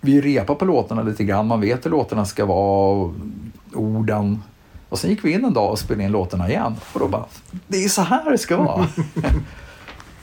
Vi 0.00 0.20
repar 0.20 0.54
på 0.54 0.64
låtarna 0.64 1.02
lite 1.02 1.24
grann, 1.24 1.46
man 1.46 1.60
vet 1.60 1.86
hur 1.86 1.90
låtarna 1.90 2.24
ska 2.24 2.44
vara, 2.44 3.12
orden. 3.74 4.42
Och 4.88 4.98
sen 4.98 5.10
gick 5.10 5.24
vi 5.24 5.32
in 5.32 5.44
en 5.44 5.52
dag 5.52 5.70
och 5.70 5.78
spelade 5.78 6.04
in 6.04 6.12
låtarna 6.12 6.48
igen. 6.48 6.76
Och 6.92 7.00
då 7.00 7.08
bara, 7.08 7.24
det 7.66 7.84
är 7.84 7.88
så 7.88 8.02
här 8.02 8.30
det 8.30 8.38
ska 8.38 8.56
vara. 8.56 8.86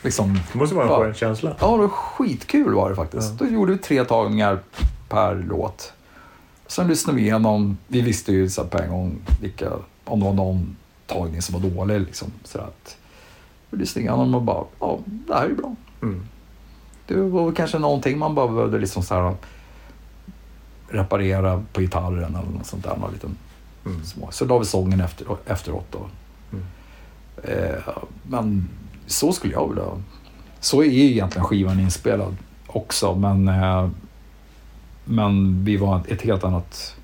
liksom, 0.03 0.39
Det 0.51 0.59
måste 0.59 0.75
vara 0.75 1.07
en 1.07 1.13
känsla. 1.13 1.55
Ja, 1.59 1.71
det 1.71 1.77
var 1.77 1.87
skitkul 1.87 2.73
var 2.73 2.89
det 2.89 2.95
faktiskt. 2.95 3.31
Ja. 3.39 3.45
Då 3.45 3.53
gjorde 3.53 3.71
vi 3.71 3.77
tre 3.77 4.05
tagningar 4.05 4.59
per 5.09 5.35
låt. 5.49 5.93
Sen 6.67 6.87
lyssnade 6.87 7.15
vi 7.15 7.21
igenom. 7.23 7.77
Vi 7.87 8.01
visste 8.01 8.31
ju 8.31 8.49
så 8.49 8.63
på 8.63 8.77
en 8.77 8.89
gång 8.89 9.15
vilka, 9.41 9.71
om 10.05 10.19
det 10.19 10.25
var 10.25 10.33
någon 10.33 10.75
tagning 11.07 11.41
som 11.41 11.61
var 11.61 11.69
dålig. 11.69 12.01
Liksom, 12.01 12.27
så 12.43 12.59
att 12.59 12.97
vi 13.69 13.77
lyssnade 13.77 14.01
igenom 14.05 14.35
och 14.35 14.41
bara, 14.41 14.63
ja, 14.79 14.99
det 15.05 15.33
här 15.33 15.45
är 15.45 15.53
bra. 15.53 15.75
Mm. 16.01 16.25
Det 17.07 17.15
var 17.15 17.51
kanske 17.51 17.79
någonting 17.79 18.17
man 18.17 18.35
bara 18.35 18.47
behövde 18.47 18.79
liksom 18.79 19.03
så 19.03 19.15
här 19.15 19.35
reparera 20.89 21.63
på 21.73 21.81
gitarren 21.81 22.35
eller 22.35 22.49
något 22.57 22.65
sånt 22.65 22.83
där. 22.83 22.97
Någon 22.97 23.11
liten 23.13 23.37
Mm. 23.85 24.03
små. 24.05 24.27
Så 24.31 24.45
la 24.45 24.57
vi 24.59 24.65
sången 24.65 25.01
efter, 25.01 25.27
efteråt 25.45 25.85
då. 25.91 25.99
Mm. 26.53 26.65
Eh, 27.43 27.79
men 28.23 28.69
så 29.07 29.31
skulle 29.33 29.53
jag 29.53 29.67
vilja... 29.69 29.83
Så 30.59 30.81
är 30.81 30.85
ju 30.87 31.11
egentligen 31.11 31.45
skivan 31.45 31.79
inspelad 31.79 32.37
också, 32.67 33.15
men, 33.15 33.47
eh, 33.47 33.89
men 35.05 35.63
vi 35.65 35.77
var 35.77 36.01
i 36.07 36.11
ett 36.13 36.21
helt 36.21 36.43
annat 36.43 36.95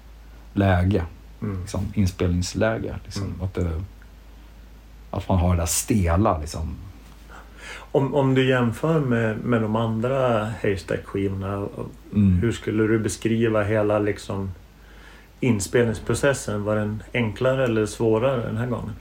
läge. 0.54 1.04
Mm. 1.42 1.62
Liksom, 1.62 1.82
inspelningsläge. 1.94 2.96
Liksom, 3.06 3.24
Mm. 3.24 3.42
att, 3.42 3.54
det, 3.54 3.82
att 5.12 5.30
man 5.30 5.38
har 5.38 5.56
det 5.56 5.62
där 5.62 5.66
stela. 5.66 6.38
Liksom. 6.38 6.76
Om, 7.92 8.14
om 8.16 8.34
du 8.36 8.50
jämför 8.50 9.00
med, 9.00 9.38
med 9.38 9.62
de 9.62 9.76
andra 9.76 10.46
Haystack-skivorna, 10.62 11.68
Mm. 12.16 12.38
hur 12.42 12.52
skulle 12.52 12.84
du 12.84 13.00
beskriva 13.00 13.64
hela 13.64 14.00
liksom, 14.00 14.52
inspelningsprocessen? 15.40 16.64
Var 16.64 16.76
den 16.76 17.04
enklare 17.14 17.64
eller 17.64 17.86
svårare 17.86 18.46
den 18.48 18.58
här 18.58 18.68
gången? 18.68 18.94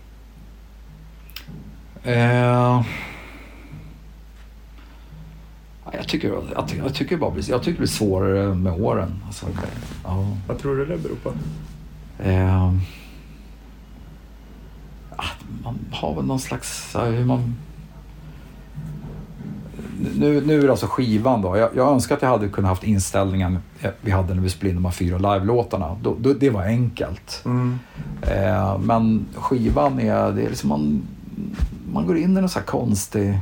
Eh, 2.05 2.85
ja, 5.85 5.93
jag, 5.93 6.09
tycker, 6.09 6.29
jag, 6.55 6.69
tycker, 6.69 6.83
jag, 6.83 6.95
tycker 6.95 7.17
bara, 7.17 7.35
jag 7.35 7.61
tycker 7.61 7.73
det 7.73 7.79
blir 7.79 7.87
svårare 7.87 8.55
med 8.55 8.73
åren. 8.73 9.23
Alltså, 9.27 9.47
ja. 10.05 10.27
Vad 10.49 10.59
tror 10.59 10.77
du 10.77 10.87
det 10.87 10.99
beror 10.99 11.17
på? 11.17 11.33
Eh, 12.23 12.73
man 15.63 15.79
har 15.91 16.15
väl 16.15 16.25
någon 16.25 16.41
slags... 16.41 16.97
Hur 16.97 17.25
man, 17.25 17.57
nu, 20.15 20.41
nu 20.47 20.59
är 20.59 20.63
det 20.63 20.71
alltså 20.71 20.87
skivan 20.87 21.43
då. 21.43 21.57
Jag, 21.57 21.71
jag 21.77 21.93
önskar 21.93 22.17
att 22.17 22.23
jag 22.23 22.29
hade 22.29 22.49
kunnat 22.49 22.69
haft 22.69 22.85
inställningen 22.85 23.59
vi 24.01 24.11
hade 24.11 24.35
när 24.35 24.43
vi 24.43 24.51
spelade 24.51 24.71
in 24.71 24.77
de 24.77 24.85
här 24.85 24.93
fyra 24.93 25.19
live-låtarna. 25.19 25.97
Då, 26.03 26.17
då, 26.21 26.33
det 26.33 26.51
var 26.51 26.63
enkelt. 26.63 27.43
Mm. 27.45 27.79
Eh, 28.23 28.79
men 28.79 29.27
skivan 29.35 30.01
är, 30.01 30.33
det 30.33 30.43
är 30.43 30.49
liksom 30.49 30.69
man, 30.69 31.03
man 31.93 32.07
går 32.07 32.17
in 32.17 32.37
i 32.37 32.41
någon 32.41 32.49
så 32.49 32.59
här 32.59 32.67
konstig... 32.67 33.39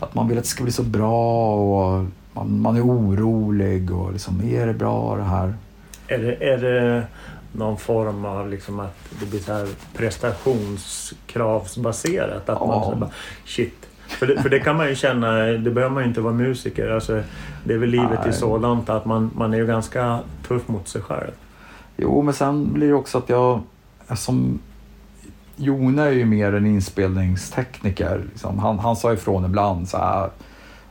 Att 0.00 0.14
man 0.14 0.28
vill 0.28 0.38
att 0.38 0.44
det 0.44 0.50
ska 0.50 0.62
bli 0.62 0.72
så 0.72 0.82
bra 0.82 1.54
och 1.54 2.04
man, 2.32 2.60
man 2.60 2.76
är 2.76 2.86
orolig 2.86 3.90
och 3.92 4.12
liksom, 4.12 4.40
är 4.44 4.66
det 4.66 4.74
bra 4.74 5.16
det 5.16 5.22
här? 5.22 5.54
Är, 6.06 6.18
det, 6.18 6.34
är 6.34 6.58
det 6.58 7.06
någon 7.52 7.76
form 7.76 8.24
av 8.24 8.50
liksom 8.50 8.80
att 8.80 8.96
det 9.20 9.26
blir 9.26 9.40
så 9.40 9.52
här 9.52 9.68
prestationskravsbaserat? 9.96 12.48
Att 12.48 12.60
man 12.60 12.68
Ja. 12.68 12.90
så 12.90 12.96
bara, 12.96 13.10
shit. 13.46 13.86
För 14.08 14.26
det, 14.26 14.42
för 14.42 14.48
det 14.48 14.60
kan 14.60 14.76
man 14.76 14.88
ju 14.88 14.94
känna, 14.94 15.32
det 15.42 15.70
behöver 15.70 15.94
man 15.94 16.02
ju 16.02 16.08
inte 16.08 16.20
vara 16.20 16.34
musiker. 16.34 16.90
Alltså, 16.90 17.22
det 17.64 17.74
är 17.74 17.78
väl 17.78 17.90
livet 17.90 18.20
i 18.24 18.28
Nej. 18.28 18.32
sådant 18.32 18.88
att 18.90 19.04
man, 19.04 19.30
man 19.34 19.54
är 19.54 19.58
ju 19.58 19.66
ganska 19.66 20.20
tuff 20.48 20.68
mot 20.68 20.88
sig 20.88 21.02
själv. 21.02 21.30
Jo, 21.96 22.22
men 22.22 22.34
sen 22.34 22.72
blir 22.72 22.88
det 22.88 22.94
också 22.94 23.18
att 23.18 23.28
jag... 23.28 23.60
Som, 24.16 24.58
Jona 25.60 26.04
är 26.04 26.10
ju 26.12 26.24
mer 26.24 26.52
en 26.54 26.66
inspelningstekniker. 26.66 28.24
Liksom. 28.30 28.58
Han, 28.58 28.78
han 28.78 28.96
sa 28.96 29.12
ifrån 29.12 29.44
ibland 29.44 29.88
så 29.88 29.98
här, 29.98 30.30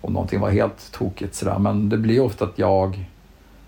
om 0.01 0.13
någonting 0.13 0.39
var 0.39 0.49
helt 0.49 0.91
tokigt. 0.91 1.35
Så 1.35 1.45
där. 1.45 1.59
Men 1.59 1.89
det 1.89 1.97
blir 1.97 2.21
ofta 2.21 2.45
att 2.45 2.59
jag 2.59 3.05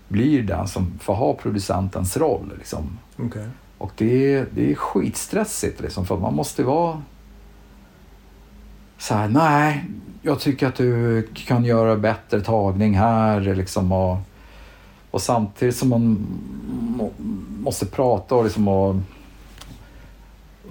blir 0.08 0.42
den 0.42 0.68
som 0.68 0.98
får 1.00 1.14
ha 1.14 1.34
producentens 1.34 2.16
roll. 2.16 2.52
Liksom. 2.58 2.98
Okej. 3.18 3.46
Och 3.78 3.92
det, 3.96 4.34
är- 4.34 4.46
det 4.54 4.70
är 4.70 4.74
skitstressigt 4.74 5.80
liksom, 5.80 6.06
för 6.06 6.16
man 6.16 6.34
måste 6.34 6.62
vara 6.62 7.02
så 8.98 9.14
här, 9.14 9.28
nej, 9.28 9.84
jag 10.22 10.40
tycker 10.40 10.66
att 10.68 10.74
du 10.74 11.22
kan 11.34 11.64
göra 11.64 11.96
bättre 11.96 12.40
tagning 12.40 12.94
här 12.98 13.40
liksom 13.40 13.92
och, 13.92 14.16
och 15.10 15.22
samtidigt 15.22 15.76
som 15.76 15.88
man 15.88 16.26
må, 16.96 17.10
måste 17.62 17.86
prata 17.86 18.34
och 18.34 18.44
liksom 18.44 18.68
och 18.68 18.96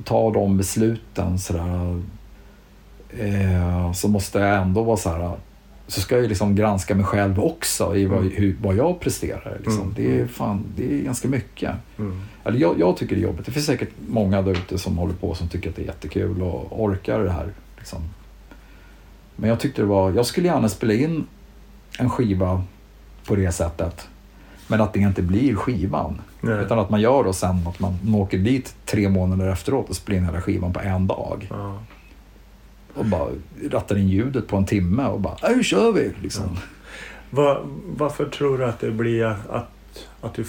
ta 0.03 0.31
de 0.31 0.57
besluten 0.57 1.39
så 1.39 1.53
där, 1.53 2.01
eh, 3.09 3.91
så 3.93 4.07
måste 4.07 4.39
jag 4.39 4.61
ändå 4.61 4.83
vara 4.83 4.97
så 4.97 5.09
här 5.09 5.31
så 5.87 6.01
ska 6.01 6.15
jag 6.15 6.21
ju 6.21 6.27
liksom 6.29 6.55
granska 6.55 6.95
mig 6.95 7.05
själv 7.05 7.39
också 7.39 7.95
i 7.95 8.05
vad, 8.05 8.19
Mm. 8.19 8.31
hur, 8.35 8.57
vad 8.61 8.75
jag 8.75 8.99
presterar. 8.99 9.57
Liksom. 9.63 9.81
Mm. 9.81 9.93
Det, 9.95 10.19
är 10.19 10.27
fan, 10.27 10.63
det 10.75 10.99
är 10.99 11.03
ganska 11.03 11.27
mycket. 11.27 11.71
Mm. 11.99 12.21
Eller 12.43 12.59
jag, 12.59 12.79
jag 12.79 12.97
tycker 12.97 13.15
det 13.15 13.21
är 13.21 13.23
jobbigt. 13.23 13.45
Det 13.45 13.51
finns 13.51 13.65
säkert 13.65 13.89
många 14.07 14.41
där 14.41 14.51
ute 14.51 14.77
som 14.77 14.97
håller 14.97 15.13
på 15.13 15.35
som 15.35 15.47
tycker 15.47 15.69
att 15.69 15.75
det 15.75 15.81
är 15.81 15.85
jättekul 15.85 16.41
och 16.41 16.83
orkar 16.83 17.19
det 17.19 17.31
här. 17.31 17.47
Liksom. 17.77 17.99
Men 19.35 19.49
jag 19.49 19.59
tyckte 19.59 19.81
det 19.81 19.87
var, 19.87 20.11
jag 20.11 20.25
skulle 20.25 20.47
gärna 20.47 20.69
spela 20.69 20.93
in 20.93 21.27
en 21.99 22.09
skiva 22.09 22.63
på 23.25 23.35
det 23.35 23.51
sättet. 23.51 24.07
Men 24.71 24.81
att 24.81 24.93
det 24.93 24.99
inte 24.99 25.21
blir 25.21 25.55
skivan. 25.55 26.21
Nej. 26.41 26.53
Utan 26.65 26.79
att 26.79 26.89
man 26.89 27.01
gör 27.01 27.23
då 27.23 27.33
sen 27.33 27.67
att 27.67 27.79
man, 27.79 27.93
man 28.03 28.15
åker 28.15 28.37
dit 28.37 28.75
tre 28.85 29.09
månader 29.09 29.47
efteråt 29.51 29.89
och 29.89 29.95
spelar 29.95 30.17
in 30.19 30.25
hela 30.25 30.41
skivan 30.41 30.73
på 30.73 30.79
en 30.79 31.07
dag. 31.07 31.47
Ja. 31.49 31.77
Och 32.93 33.05
bara 33.05 33.29
rattar 33.71 33.97
in 33.97 34.07
ljudet 34.07 34.47
på 34.47 34.57
en 34.57 34.65
timme 34.65 35.05
och 35.05 35.19
bara, 35.19 35.35
"Äh, 35.49 35.55
nu 35.57 35.63
kör 35.63 35.91
vi! 35.91 36.11
Liksom. 36.21 36.43
Var, 37.29 37.61
varför 37.97 38.25
tror 38.25 38.57
du 38.57 38.65
att 38.65 38.79
det 38.79 38.91
blir 38.91 39.25
att, 39.25 39.69
att 40.21 40.33
du... 40.33 40.45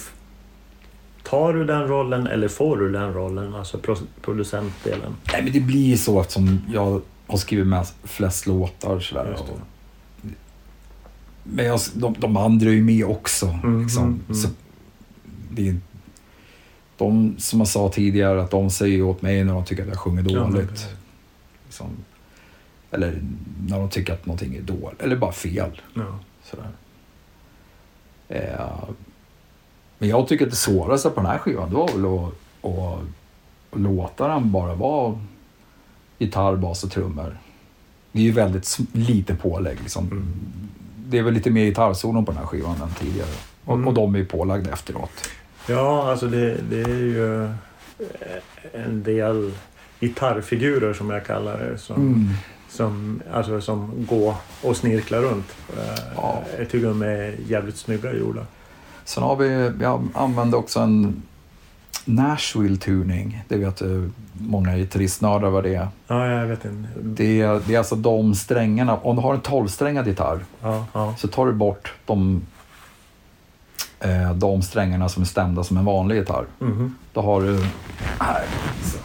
Tar 1.23 1.53
du 1.53 1.65
den 1.65 1.87
rollen 1.87 2.27
eller 2.27 2.47
får 2.47 2.77
du 2.77 2.91
den 2.91 3.13
rollen? 3.13 3.55
Alltså 3.55 3.77
pro- 3.77 4.07
producentdelen. 4.21 5.15
Nej 5.33 5.43
men 5.43 5.53
det 5.53 5.59
blir 5.59 5.95
så 5.97 6.19
eftersom 6.21 6.59
jag 6.73 7.01
har 7.27 7.37
skrivit 7.37 7.67
med 7.67 7.85
flest 8.03 8.47
låtar. 8.47 8.99
Sådär, 8.99 9.37
och, 9.39 9.59
men 11.43 11.65
jag, 11.65 11.79
de, 11.93 12.15
de 12.19 12.37
andra 12.37 12.69
är 12.69 12.73
ju 12.73 12.83
med 12.83 13.05
också. 13.05 13.47
Mm, 13.63 13.83
liksom. 13.83 14.03
mm, 14.03 14.21
mm. 14.27 14.35
Så 14.35 14.47
det 15.51 15.69
är, 15.69 15.77
de 16.97 17.35
som 17.37 17.59
jag 17.59 17.67
sa 17.67 17.89
tidigare, 17.89 18.43
att 18.43 18.51
de 18.51 18.69
säger 18.69 19.01
åt 19.01 19.21
mig 19.21 19.43
när 19.43 19.53
de 19.53 19.65
tycker 19.65 19.83
att 19.83 19.89
jag 19.89 19.99
sjunger 19.99 20.25
Ja, 20.29 20.39
dåligt. 20.39 20.69
precis. 20.69 20.89
liksom, 21.65 21.87
eller 22.91 23.21
när 23.67 23.79
de 23.79 23.89
tycker 23.89 24.13
att 24.13 24.25
någonting 24.25 24.55
är 24.55 24.61
dåligt, 24.61 25.01
eller 25.01 25.15
bara 25.15 25.31
fel. 25.31 25.81
Ja. 25.93 26.19
Sådär. 26.43 26.69
Eh, 28.29 28.89
men 29.97 30.09
jag 30.09 30.27
tycker 30.27 30.45
att 30.45 30.51
det 30.51 30.57
svåraste 30.57 31.09
på 31.09 31.15
den 31.21 31.29
här 31.29 31.37
skivan, 31.37 31.69
det 31.69 31.75
var 31.75 31.87
väl 31.87 32.05
att, 32.05 32.33
att, 32.71 32.99
att 33.71 33.79
låta 33.81 34.27
den 34.27 34.51
bara 34.51 34.75
vara 34.75 35.19
gitarr, 36.17 36.55
bas 36.55 36.83
och 36.83 36.91
trummor. 36.91 37.37
Det 38.11 38.19
är 38.19 38.23
ju 38.23 38.31
väldigt 38.31 38.77
lite 38.91 39.35
pålägg. 39.35 39.77
Liksom. 39.81 40.05
Mm. 40.11 40.25
Det 41.13 41.19
är 41.19 41.23
väl 41.23 41.33
lite 41.33 41.49
mer 41.51 41.65
gitarrsolon 41.65 42.25
på 42.25 42.31
den 42.31 42.39
här 42.39 42.47
skivan 42.47 42.75
än 42.81 42.89
tidigare. 42.99 43.27
Och, 43.65 43.73
Mm. 43.75 43.87
och 43.87 43.93
de 43.93 44.15
är 44.15 44.19
ju 44.19 44.25
pålagda 44.25 44.71
efteråt. 44.71 45.11
Ja, 45.67 46.11
alltså 46.11 46.27
det, 46.27 46.55
det 46.69 46.81
är 46.81 46.87
ju 46.87 47.43
eh, 47.43 47.49
en 48.73 49.03
del 49.03 49.51
gitarrfigurer 49.99 50.93
som 50.93 51.09
jag 51.09 51.25
kallar 51.25 51.57
det. 51.57 51.77
Som, 51.77 51.95
Mm. 51.95 52.29
som, 52.69 53.21
alltså, 53.33 53.61
som 53.61 54.05
går 54.09 54.35
och 54.61 54.77
snirklar 54.77 55.19
runt. 55.21 55.55
Eh, 55.77 56.03
Ja. 56.15 56.41
Jag 56.59 56.69
tycker 56.69 56.87
de 56.87 57.01
är 57.01 57.35
jävligt 57.47 57.77
snygga 57.77 58.13
gjorda. 58.13 58.41
Sen 59.05 59.23
har 59.23 59.35
vi, 59.35 59.71
jag 59.81 60.07
använde 60.13 60.57
också 60.57 60.79
en 60.79 61.21
Nashville-tuning. 62.05 63.43
Det 63.47 63.57
vet 63.57 63.81
ju 63.81 64.11
många 64.33 64.77
gitarristnördar 64.77 65.49
vad 65.49 65.63
det 65.63 65.75
är. 65.75 65.87
Ja, 66.07 66.27
jag 66.27 66.45
vet 66.47 66.65
inte. 66.65 66.89
Det 66.99 67.41
är, 67.41 67.61
det 67.67 67.73
är 67.73 67.77
alltså 67.77 67.95
de 67.95 68.35
strängarna. 68.35 68.97
Om 68.97 69.15
du 69.15 69.21
har 69.21 69.33
en 69.33 69.41
tolvsträngad 69.41 70.07
gitarr 70.07 70.39
Ja, 70.61 70.85
ja. 70.93 71.15
så 71.17 71.27
tar 71.27 71.45
du 71.45 71.53
bort 71.53 71.93
de, 72.05 72.41
eh, 73.99 74.33
de 74.33 74.61
strängarna 74.61 75.09
som 75.09 75.23
är 75.23 75.27
stämda 75.27 75.63
som 75.63 75.77
en 75.77 75.85
vanlig 75.85 76.15
gitarr. 76.15 76.45
Mhm. 76.59 76.95
Då 77.13 77.21
har 77.21 77.41
du 77.41 77.65
här. 78.19 78.43
Så. 78.83 78.97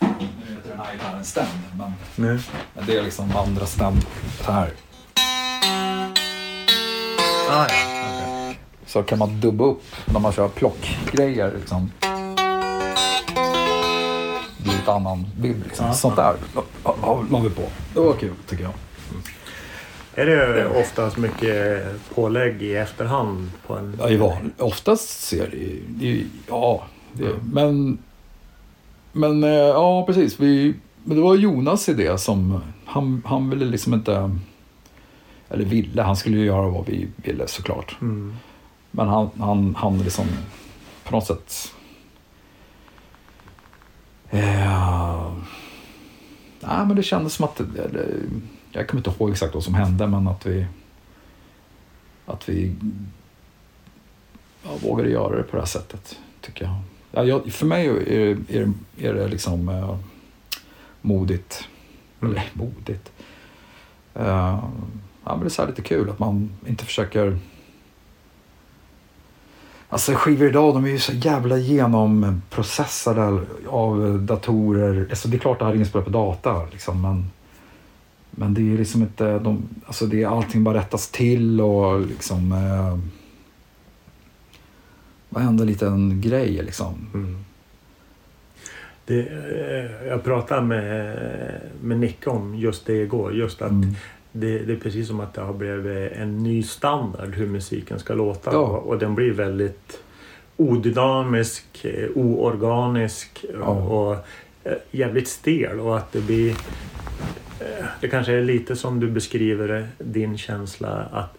Nu 0.00 0.54
heter 0.54 0.68
den 0.70 0.78
här 0.78 0.92
gitarren 0.92 1.24
stämd, 1.24 1.48
men, 1.78 1.92
Nej. 2.16 2.38
men 2.74 2.86
det 2.86 2.98
är 2.98 3.02
liksom 3.02 3.36
andra 3.36 3.66
stämd 3.66 4.04
så 4.44 4.52
här. 4.52 4.70
Ah, 7.50 7.66
ja. 7.68 7.97
Så 8.88 9.02
kan 9.02 9.18
man 9.18 9.40
dubba 9.40 9.64
upp 9.64 9.82
när 10.06 10.20
man 10.20 10.32
kör 10.32 10.48
plockgrejer. 10.48 11.52
Liksom. 11.58 11.90
Det 14.56 14.62
blir 14.62 14.72
lite 14.72 14.92
annan 14.92 15.26
bild. 15.40 15.64
Liksom. 15.64 15.86
Ja, 15.86 15.94
Sånt 15.94 16.16
där 16.16 16.34
la 17.30 17.40
vi 17.42 17.50
på. 17.50 17.62
Det 17.94 18.00
var 18.00 18.12
kul 18.12 18.32
tycker 18.48 18.64
jag. 18.64 18.72
Är 20.14 20.26
det 20.26 20.66
oftast 20.80 21.16
mycket 21.16 21.84
pålägg 22.14 22.62
i 22.62 22.76
efterhand 22.76 23.50
på 23.66 23.74
en... 23.76 23.96
Ja, 24.00 24.10
i 24.10 24.16
van, 24.16 24.52
oftast 24.58 25.20
ser 25.20 25.48
det 25.50 25.56
ju... 25.56 25.82
det 25.88 26.26
Ja, 26.48 26.82
det, 27.12 27.24
Mm. 27.24 27.38
men... 27.52 27.98
Men 29.12 29.44
eh, 29.44 29.50
ja, 29.50 30.06
precis. 30.06 30.40
Vi, 30.40 30.74
men 31.04 31.16
det 31.16 31.22
var 31.22 31.34
Jonas 31.34 31.88
idé 31.88 32.18
som... 32.18 32.60
Han, 32.84 33.22
han 33.26 33.50
ville 33.50 33.64
liksom 33.64 33.94
inte... 33.94 34.36
Eller 35.50 35.64
ville, 35.64 36.02
han 36.02 36.16
skulle 36.16 36.36
ju 36.38 36.44
göra 36.44 36.68
vad 36.68 36.86
vi 36.86 37.08
ville 37.16 37.46
såklart. 37.46 37.96
Mm. 38.00 38.36
Men 38.90 39.08
han, 39.08 39.30
han, 39.38 39.74
han 39.74 39.98
liksom 39.98 40.26
på 41.04 41.12
något 41.16 41.26
sätt... 41.26 41.74
Eh, 44.30 45.32
nej, 46.60 46.86
men 46.86 46.96
det 46.96 47.02
kändes 47.02 47.32
som 47.34 47.44
att... 47.44 47.56
Det, 47.56 47.88
det, 47.88 48.06
jag 48.72 48.88
kommer 48.88 49.00
inte 49.00 49.10
ihåg 49.22 49.30
exakt 49.30 49.54
vad 49.54 49.64
som 49.64 49.74
hände, 49.74 50.06
men 50.06 50.28
att 50.28 50.46
vi... 50.46 50.66
Att 52.26 52.48
vi 52.48 52.74
ja, 54.64 54.70
vågade 54.82 55.10
göra 55.10 55.36
det 55.36 55.42
på 55.42 55.56
det 55.56 55.62
här 55.62 55.66
sättet, 55.66 56.18
tycker 56.40 56.64
jag. 56.64 56.74
Ja, 57.12 57.24
jag, 57.24 57.52
för 57.52 57.66
mig 57.66 57.86
är, 57.86 57.94
det- 57.94 58.58
är, 58.58 58.72
är 58.98 59.14
det 59.14 59.28
liksom 59.28 59.68
eh, 59.68 59.98
modigt. 61.00 61.68
Mm. 62.20 62.32
Eller 62.32 62.44
modigt. 62.52 63.12
Eh, 64.14 64.26
ja, 64.26 64.70
men 65.24 65.40
det 65.40 65.46
är 65.46 65.48
så 65.48 65.62
här 65.62 65.68
lite 65.68 65.82
kul 65.82 66.10
att 66.10 66.18
man 66.18 66.50
inte 66.66 66.84
försöker... 66.84 67.38
Alltså 69.90 70.12
skivor 70.14 70.48
idag 70.48 70.74
de 70.74 70.84
är 70.84 70.88
ju 70.88 70.98
så 70.98 71.12
jävla 71.12 71.56
genomprocessade 71.56 73.40
av 73.66 74.18
datorer. 74.22 75.06
Alltså 75.10 75.28
det 75.28 75.36
är 75.36 75.38
klart 75.38 75.58
det 75.58 75.64
här 75.64 75.72
är 75.72 75.76
inspelat 75.76 76.04
på 76.04 76.10
data 76.10 76.66
liksom, 76.72 77.02
men, 77.02 77.30
men 78.30 78.54
det 78.54 78.72
är 78.72 78.78
liksom 78.78 79.02
inte... 79.02 79.38
De, 79.38 79.68
alltså 79.86 80.06
det 80.06 80.22
är 80.22 80.26
allting 80.26 80.64
bara 80.64 80.78
rättas 80.78 81.08
till 81.08 81.60
och 81.60 82.00
liksom... 82.00 82.52
Eh, 82.52 82.98
varenda 85.28 85.64
liten 85.64 86.20
grej 86.20 86.62
liksom. 86.62 86.94
Mm. 87.14 87.44
Det, 89.04 89.20
eh, 89.20 90.08
jag 90.08 90.24
pratade 90.24 90.62
med, 90.62 91.18
med 91.82 91.98
Nicke 91.98 92.30
om 92.30 92.54
just 92.54 92.86
det 92.86 93.02
igår. 93.02 93.34
Just 93.34 93.62
att 93.62 93.70
Mm. 93.70 93.94
Det, 94.32 94.58
det 94.58 94.72
är 94.72 94.76
precis 94.76 95.08
som 95.08 95.20
att 95.20 95.34
det 95.34 95.40
har 95.40 95.52
blivit 95.52 96.12
en 96.12 96.42
ny 96.42 96.62
standard 96.62 97.34
hur 97.34 97.46
musiken 97.46 97.98
ska 97.98 98.14
låta. 98.14 98.52
Ja. 98.52 98.58
Och, 98.66 98.98
den 98.98 99.14
blir 99.14 99.32
väldigt 99.32 99.98
odynamisk, 100.56 101.84
eh, 101.84 102.08
oorganisk 102.14 103.44
Ja. 103.54 103.66
och 103.66 104.12
eh, 104.64 104.72
jävligt 104.90 105.28
stel. 105.28 105.80
Och 105.80 105.96
att 105.98 106.12
det 106.12 106.20
blir... 106.20 106.50
eh, 107.60 107.84
Det 108.00 108.08
kanske 108.08 108.32
är 108.32 108.42
lite 108.42 108.76
som 108.76 109.00
du 109.00 109.10
beskriver 109.10 109.68
det, 109.68 109.86
din 109.98 110.38
känsla 110.38 110.88
att, 111.12 111.38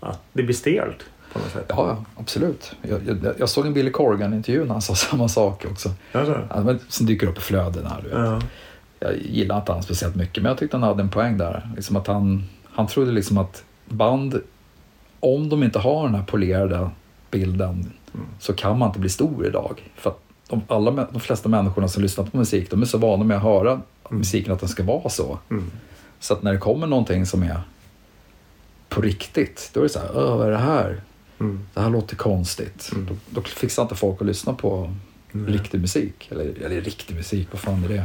att 0.00 0.20
det 0.32 0.42
blir 0.42 0.54
stelt 0.54 1.04
på 1.32 1.38
något 1.38 1.50
sätt. 1.52 1.64
Ja, 1.68 1.88
ja, 1.88 2.04
absolut. 2.20 2.72
Jag, 2.82 3.00
jag, 3.06 3.34
jag 3.38 3.48
såg 3.48 3.66
en 3.66 3.72
Billy 3.74 3.90
Corgan-intervju 3.90 4.64
när 4.64 4.72
han 4.72 4.82
sa 4.82 4.94
samma 4.94 5.28
sak 5.28 5.64
också. 5.70 5.90
Alltså, 6.12 6.40
Ja, 6.50 6.60
men, 6.62 6.78
som 6.88 7.06
dyker 7.06 7.26
upp 7.26 7.38
i 7.38 7.40
flödena. 7.40 7.96
Du 8.02 8.08
vet. 8.08 8.18
ja. 8.18 8.40
Jag 9.00 9.16
gillar 9.22 9.56
inte 9.58 9.72
han 9.72 9.82
speciellt 9.82 10.14
mycket, 10.14 10.42
men 10.42 10.50
jag 10.50 10.58
tyckte 10.58 10.76
han 10.76 10.82
hade 10.88 11.02
en 11.02 11.08
poäng 11.10 11.38
där. 11.38 11.70
Liksom 11.76 11.96
att 11.96 12.06
han, 12.06 12.44
han 12.64 12.86
trodde 12.86 13.12
liksom 13.12 13.38
att 13.38 13.64
band, 13.88 14.40
om 15.20 15.48
de 15.48 15.62
inte 15.62 15.78
har 15.78 16.04
den 16.06 16.14
här 16.14 16.22
polerade 16.22 16.90
bilden, 17.30 17.92
Mm. 18.14 18.26
så 18.38 18.52
kan 18.52 18.78
man 18.78 18.88
inte 18.88 18.98
bli 19.00 19.08
stor 19.08 19.46
idag. 19.46 19.90
För 19.96 20.10
att 20.10 20.18
de, 20.48 20.62
alla, 20.68 20.90
de 21.12 21.20
flesta 21.20 21.48
människorna 21.48 21.88
som 21.88 22.02
lyssnar 22.02 22.24
på 22.24 22.36
musik, 22.36 22.70
de 22.70 22.82
är 22.82 22.86
så 22.86 22.98
vana 22.98 23.24
med 23.24 23.36
att 23.36 23.42
höra 23.42 23.80
musiken 24.10 24.52
att 24.52 24.60
den 24.60 24.68
ska 24.68 24.82
vara 24.82 25.08
så. 25.08 25.38
Mm. 25.50 25.70
Så 26.20 26.34
att 26.34 26.42
när 26.42 26.52
det 26.52 26.58
kommer 26.58 26.86
någonting 26.86 27.26
som 27.26 27.42
är 27.42 27.60
på 28.88 29.00
riktigt, 29.00 29.70
då 29.74 29.80
är 29.80 29.84
det 29.84 29.88
så 29.90 29.98
här, 29.98 30.10
"Åh, 30.14 30.36
vad 30.36 30.46
är 30.46 30.50
det 30.50 30.58
här? 30.58 31.00
Mm. 31.40 31.60
Det 31.74 31.80
här 31.80 31.90
låter 31.90 32.16
konstigt. 32.16 32.90
Mm. 32.92 33.06
Då, 33.06 33.14
då 33.30 33.40
fixar 33.42 33.82
inte 33.82 33.94
folk 33.94 34.20
att 34.20 34.26
lyssna 34.26 34.52
på 34.54 34.94
riktig 35.32 35.80
musik. 35.80 36.28
Eller, 36.32 36.62
eller 36.64 36.80
riktig 36.80 37.16
musik, 37.16 37.48
vad 37.50 37.60
fan 37.60 37.84
är 37.84 37.88
det? 37.88 38.04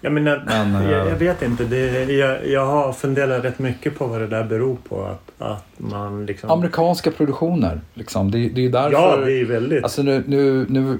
Ja, 0.00 0.10
men, 0.10 0.26
jag, 0.26 0.40
Men, 0.46 0.74
eh, 0.74 0.90
jag, 0.90 1.08
jag 1.08 1.16
vet 1.16 1.42
inte. 1.42 1.64
Det, 1.64 2.04
jag, 2.04 2.46
jag 2.48 2.66
har 2.66 2.92
funderat 2.92 3.44
rätt 3.44 3.58
mycket 3.58 3.98
på 3.98 4.06
vad 4.06 4.20
det 4.20 4.26
där 4.26 4.44
beror 4.44 4.76
på. 4.88 5.04
Att, 5.04 5.32
att 5.38 5.66
man 5.76 6.26
liksom... 6.26 6.50
Amerikanska 6.50 7.10
produktioner, 7.10 7.80
liksom. 7.94 8.30
Det, 8.30 8.38
det 8.38 8.60
är 8.60 8.62
ju 8.62 8.70
därför... 8.70 8.92
ja, 8.92 9.16
det 9.16 9.32
är 9.32 9.44
väldigt... 9.44 9.82
Alltså 9.82 10.02
nu... 10.02 10.24
nu, 10.26 10.66
nu 10.68 10.98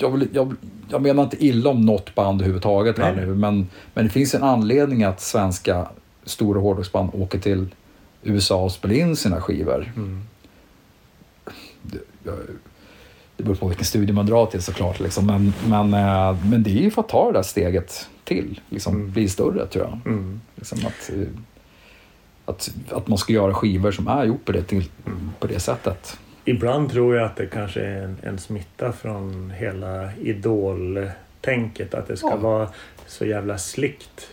jag, 0.00 0.10
vill, 0.10 0.28
jag, 0.32 0.54
jag 0.88 1.02
menar 1.02 1.22
inte 1.22 1.44
illa 1.44 1.70
om 1.70 1.86
något 1.86 2.14
band 2.14 2.40
överhuvudtaget 2.40 2.98
här 2.98 3.14
Nej. 3.14 3.26
nu, 3.26 3.34
men, 3.34 3.68
men 3.94 4.04
det 4.04 4.10
finns 4.10 4.34
en 4.34 4.42
anledning 4.42 5.04
att 5.04 5.20
svenska 5.20 5.88
stora 6.24 6.60
hårdrocksband 6.60 7.10
åker 7.12 7.38
till 7.38 7.66
USA 8.22 8.64
och 8.64 8.72
spelar 8.72 8.94
in 8.94 9.16
sina 9.16 9.40
skivor. 9.40 9.92
Mm. 9.96 10.22
Det, 11.82 11.98
jag, 12.24 12.34
det 13.38 13.44
beror 13.44 13.54
på 13.56 13.68
vilken 13.68 13.84
studie 13.86 14.12
man 14.12 14.26
drar 14.26 14.46
till 14.46 14.62
såklart, 14.62 15.00
liksom. 15.00 15.26
men, 15.26 15.52
men, 15.68 15.94
eh, 15.94 16.36
men 16.50 16.62
det 16.62 16.70
är 16.70 16.82
ju 16.82 16.90
för 16.90 17.02
att 17.02 17.08
ta 17.08 17.26
det 17.32 17.38
där 17.38 17.42
steget 17.42 18.08
till, 18.24 18.60
liksom, 18.68 18.94
Mm. 18.94 19.10
bli 19.12 19.28
större 19.28 19.66
tror 19.66 19.84
jag. 19.84 20.12
Mm. 20.12 20.40
Liksom 20.54 20.78
att, 20.78 21.10
eh, 21.14 21.22
att, 22.44 22.70
att 22.90 23.08
man 23.08 23.18
ska 23.18 23.32
göra 23.32 23.54
skivor 23.54 23.90
som 23.92 24.08
är 24.08 24.24
gjort 24.24 24.44
på 24.44 24.52
det, 24.52 24.62
till, 24.62 24.84
på 25.38 25.46
det 25.46 25.60
sättet. 25.60 26.18
Ibland 26.44 26.90
tror 26.90 27.16
jag 27.16 27.24
att 27.24 27.36
det 27.36 27.46
kanske 27.46 27.80
är 27.80 28.02
en, 28.02 28.16
en 28.22 28.38
smitta 28.38 28.92
från 28.92 29.50
hela 29.56 30.10
idoltänket. 30.16 31.94
Att 31.94 32.08
det 32.08 32.16
ska 32.16 32.28
Ja. 32.30 32.36
vara 32.36 32.68
så 33.06 33.26
jävla 33.26 33.58
slickt. 33.58 34.28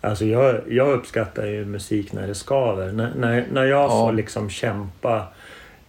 Alltså 0.00 0.24
jag, 0.24 0.60
jag 0.68 0.88
uppskattar 0.92 1.46
ju 1.46 1.64
musik 1.64 2.12
när 2.12 2.26
det 2.26 2.34
skaver. 2.34 2.92
När, 2.92 3.14
när, 3.14 3.46
när 3.52 3.64
jag 3.64 3.82
Ja. 3.84 3.88
får 3.88 4.12
liksom 4.12 4.50
kämpa 4.50 5.26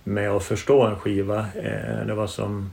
med 0.07 0.29
att 0.31 0.43
förstå 0.43 0.81
en 0.81 0.95
skiva. 0.95 1.39
Eh, 1.39 2.05
det 2.07 2.13
var 2.13 2.27
som 2.27 2.71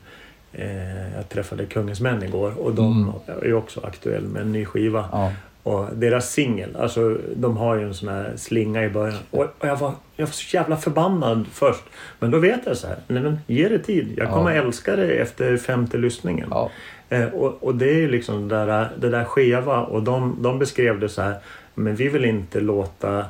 eh, 0.52 1.14
jag 1.16 1.28
träffade 1.28 1.66
Kungens 1.66 2.00
Män 2.00 2.22
igår 2.22 2.58
och 2.58 2.74
de 2.74 3.02
Mm. 3.02 3.42
är 3.42 3.54
också 3.54 3.80
aktuell 3.84 4.22
med 4.24 4.42
en 4.42 4.52
ny 4.52 4.64
skiva. 4.64 5.08
Ja. 5.12 5.32
Och 5.62 5.86
deras 5.96 6.30
singel, 6.30 6.76
alltså 6.76 7.16
de 7.36 7.56
har 7.56 7.76
ju 7.76 7.82
en 7.82 7.94
sån 7.94 8.08
här 8.08 8.32
slinga 8.36 8.84
i 8.84 8.90
början. 8.90 9.18
Och, 9.30 9.40
och 9.58 9.68
jag, 9.68 9.76
var, 9.76 9.92
jag 10.16 10.26
var 10.26 10.32
så 10.32 10.56
jävla 10.56 10.76
förbannad 10.76 11.46
först. 11.52 11.82
Men 12.18 12.30
då 12.30 12.38
vet 12.38 12.60
jag 12.66 12.76
så 12.76 12.86
här, 12.86 12.96
nej 13.08 13.22
men 13.22 13.38
ge 13.46 13.68
det 13.68 13.78
tid. 13.78 14.14
Jag 14.16 14.30
kommer 14.30 14.54
Ja. 14.56 14.62
älska 14.62 14.96
det 14.96 15.06
efter 15.10 15.56
femte 15.56 15.96
lyssningen. 15.98 16.48
Ja. 16.50 16.70
Eh, 17.08 17.24
och, 17.26 17.62
och 17.64 17.74
det 17.74 17.88
är 17.90 17.94
ju 17.96 18.08
liksom 18.10 18.48
det 18.48 18.66
där, 18.66 18.88
det 19.00 19.08
där 19.10 19.24
skeva 19.24 19.80
och 19.82 20.02
de, 20.02 20.36
de 20.40 20.58
beskrev 20.58 21.00
det 21.00 21.08
så 21.08 21.22
här, 21.22 21.34
men 21.74 21.96
vi 21.96 22.08
vill 22.08 22.24
inte 22.24 22.60
låta 22.60 23.24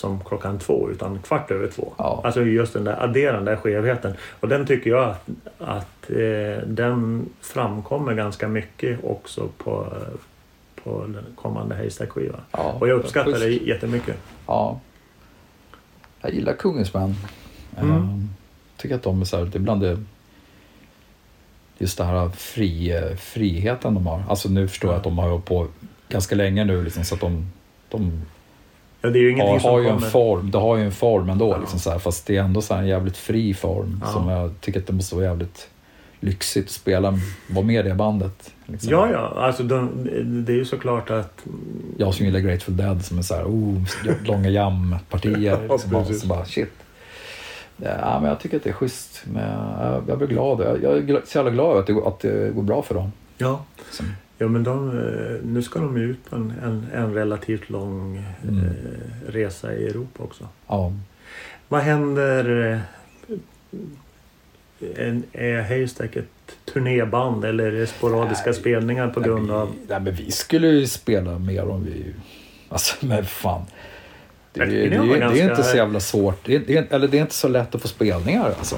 som 0.00 0.24
klockan 0.24 0.58
två 0.58 0.90
utan 0.90 1.18
kvart 1.18 1.50
över 1.50 1.68
två. 1.68 1.92
Ja. 1.96 2.20
Alltså 2.24 2.42
just 2.42 2.72
den 2.72 2.84
där 2.84 3.04
adderande 3.04 3.56
skevheten. 3.56 4.14
Och 4.40 4.48
den 4.48 4.66
tycker 4.66 4.90
jag 4.90 5.08
att, 5.08 5.28
att 5.58 6.10
eh, 6.10 6.66
den 6.66 7.28
framkommer 7.40 8.14
ganska 8.14 8.48
mycket 8.48 9.04
också 9.04 9.48
på, 9.58 9.92
på 10.84 11.04
den 11.06 11.24
kommande 11.34 11.74
Haystack-skiva. 11.74 12.40
Ja. 12.52 12.76
Och 12.80 12.88
jag 12.88 12.98
uppskattar 12.98 13.38
det 13.38 13.48
jättemycket. 13.48 14.16
Ja. 14.46 14.80
Jag 16.20 16.34
gillar 16.34 16.52
Kungens 16.52 16.94
Män. 16.94 17.14
Mm. 17.76 17.96
Mm. 17.96 18.28
tycker 18.76 18.94
att 18.94 19.02
de 19.02 19.20
är 19.20 19.24
så 19.24 19.36
här, 19.36 19.44
det 19.44 19.58
är 19.58 19.60
bland 19.60 19.80
det 19.80 19.98
just 21.78 21.98
det 21.98 22.04
här 22.04 22.28
fri, 22.28 22.92
friheten 23.18 23.94
de 23.94 24.06
har. 24.06 24.22
Alltså 24.28 24.48
nu 24.48 24.68
förstår 24.68 24.90
jag 24.90 24.98
att 24.98 25.04
de 25.04 25.18
har 25.18 25.28
hållit 25.28 25.44
på 25.44 25.66
ganska 26.08 26.34
länge 26.34 26.64
nu 26.64 26.84
liksom, 26.84 27.04
så 27.04 27.14
att 27.14 27.20
de, 27.20 27.52
de 27.88 28.22
Ja, 29.02 29.10
det 29.10 29.18
är 29.18 29.20
ju 29.20 29.30
ingenting 29.30 29.52
har, 29.52 29.58
som 29.58 29.70
har 29.70 29.80
ju 29.80 29.86
en 29.86 29.94
kommer... 29.94 30.08
form, 30.08 30.50
det 30.50 30.58
har 30.58 30.76
ju 30.76 30.84
en 30.84 30.92
form 30.92 31.28
ändå. 31.30 31.50
Ja. 31.50 31.58
Liksom, 31.58 31.78
så 31.78 31.90
här, 31.90 31.98
fast 31.98 32.26
det 32.26 32.36
är 32.36 32.42
ändå 32.42 32.62
så 32.62 32.74
en 32.74 32.86
jävligt 32.86 33.16
fri 33.16 33.54
form 33.54 34.02
Ja. 34.04 34.12
som 34.12 34.28
jag 34.28 34.60
tycker 34.60 34.80
att 34.80 34.86
det 34.86 34.92
måste 34.92 35.14
vara 35.14 35.24
jävligt 35.24 35.68
lyxigt 36.20 36.66
att 36.66 36.70
spela, 36.70 37.18
vara 37.50 37.64
med 37.64 37.86
i 37.86 37.88
det 37.88 37.94
bandet. 37.94 38.50
Liksom. 38.66 38.90
Ja, 38.92 39.10
ja. 39.12 39.32
Alltså 39.36 39.62
de, 39.62 40.08
det 40.46 40.52
är 40.52 40.56
ju 40.56 40.64
såklart 40.64 41.10
att... 41.10 41.44
Jag 41.98 42.14
som 42.14 42.26
gillar 42.26 42.40
Grateful 42.40 42.76
Dead 42.76 43.04
som 43.04 43.18
är 43.18 43.22
så 43.22 43.34
här, 43.34 43.44
oh, 43.44 43.82
långa 44.24 44.48
jam-partier. 44.48 45.58
Ja, 45.68 45.74
liksom, 45.74 46.14
så 46.14 46.26
bara, 46.26 46.44
shit. 46.44 46.72
Ja, 47.76 48.18
men 48.20 48.28
jag 48.28 48.40
tycker 48.40 48.56
att 48.56 48.64
det 48.64 48.70
är 48.70 48.74
schysst. 48.74 49.22
Men 49.24 49.42
jag, 49.80 50.02
jag 50.08 50.18
blir 50.18 50.28
glad. 50.28 50.60
Jag, 50.60 50.82
jag 50.82 51.10
är 51.10 51.22
så 51.26 51.38
jävla 51.38 51.50
glad 51.50 51.76
att 51.76 51.86
det, 51.86 51.92
att 52.06 52.20
det 52.20 52.54
går 52.54 52.62
bra 52.62 52.82
för 52.82 52.94
dem. 52.94 53.12
Ja. 53.38 53.64
Liksom. 53.86 54.06
Ja, 54.42 54.48
men 54.48 54.64
de, 54.64 54.88
eh, 54.98 55.36
nu 55.44 55.62
ska 55.62 55.78
de 55.80 55.96
ju 55.98 56.02
ut 56.10 56.30
på 56.30 56.36
en, 56.36 56.52
en, 56.64 56.86
en 56.94 57.14
relativt 57.14 57.70
lång 57.70 58.24
Mm. 58.42 58.58
eh, 58.64 58.70
resa 59.32 59.74
i 59.74 59.86
Europa 59.86 60.22
också. 60.22 60.48
Ja. 60.66 60.92
Vad 61.68 61.80
händer? 61.80 62.72
eh, 62.72 62.78
är 65.32 65.62
Haystack 65.62 66.16
ett 66.16 66.56
turnéband 66.72 67.44
eller 67.44 67.64
är 67.64 67.72
det 67.72 67.86
sporadiska 67.86 68.50
Nej, 68.50 68.54
spelningar 68.54 69.08
på 69.08 69.20
grund 69.20 69.46
nej, 69.46 69.56
av... 69.56 69.74
nej, 69.88 70.00
men 70.00 70.14
vi 70.14 70.30
skulle 70.30 70.66
ju 70.68 70.86
spela 70.86 71.38
mer 71.38 71.68
om 71.68 71.84
vi... 71.84 72.04
Alltså, 72.68 73.06
men 73.06 73.24
fan. 73.24 73.62
Det, 74.52 74.64
det, 74.64 74.66
det, 74.66 74.88
det 74.88 74.96
är 74.96 75.18
ganska- 75.18 75.42
inte 75.50 75.62
så 75.62 75.76
jävla 75.76 76.00
svårt. 76.00 76.38
Det, 76.46 76.54
är- 76.54 76.70
är- 76.70 76.86
eller 76.90 77.08
det 77.08 77.16
är 77.18 77.22
inte 77.22 77.34
så 77.34 77.48
lätt 77.48 77.74
att 77.74 77.82
få 77.82 77.88
spelningar 77.88 78.54
alltså. 78.58 78.76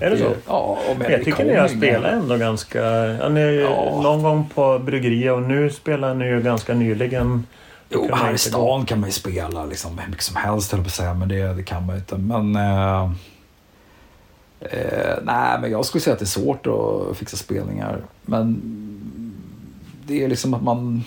Är 0.00 0.10
det 0.10 0.18
så? 0.18 0.30
Ja, 0.46 0.78
men 0.98 1.12
jag 1.12 1.24
tycker 1.24 1.44
ni 1.44 1.54
har 1.54 1.68
spelat 1.68 2.12
ändå 2.12 2.36
ganska... 2.36 2.80
Ja, 2.84 3.28
ni, 3.28 3.40
Ja. 3.60 4.00
Någon 4.02 4.22
gång 4.22 4.48
på 4.54 4.78
bryggeriet 4.78 5.32
och 5.32 5.42
nu 5.42 5.70
spelar 5.70 6.14
ni 6.14 6.26
ju 6.26 6.42
ganska 6.42 6.74
nyligen. 6.74 7.46
Jo, 7.90 8.08
här 8.14 8.32
i 8.32 8.38
stan 8.38 8.84
kan 8.86 9.00
man 9.00 9.08
ju 9.08 9.12
spela 9.12 9.64
liksom, 9.64 9.98
hur 9.98 10.08
mycket 10.10 10.24
som 10.24 10.36
helst 10.36 10.72
höll 10.72 10.80
på 10.80 10.86
att 10.86 10.92
säga, 10.92 11.14
men 11.14 11.28
det, 11.28 11.54
det 11.54 11.62
kan 11.62 11.86
man 11.86 11.94
ju 11.94 12.00
inte. 12.00 12.16
Men, 12.16 12.56
eh, 12.56 13.02
eh, 14.60 15.18
nej, 15.22 15.58
men 15.60 15.70
jag 15.70 15.84
skulle 15.84 16.02
säga 16.02 16.12
att 16.14 16.18
det 16.20 16.24
är 16.24 16.26
svårt 16.26 16.66
att 16.66 17.16
fixa 17.16 17.36
spelningar. 17.36 18.00
Men 18.22 18.60
det 20.06 20.24
är 20.24 20.28
liksom 20.28 20.54
att 20.54 20.62
man... 20.62 21.04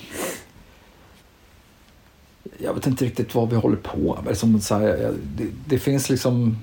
Jag 2.58 2.74
vet 2.74 2.88
inte 2.88 3.06
riktigt 3.06 3.36
vad 3.36 3.50
vi 3.50 3.56
håller 3.56 3.78
på 3.78 4.20
med. 4.26 4.38
Som 4.38 4.62
så 4.62 4.76
här, 4.76 5.14
det, 5.24 5.48
det 5.66 5.80
finns 5.80 6.10
liksom... 6.10 6.58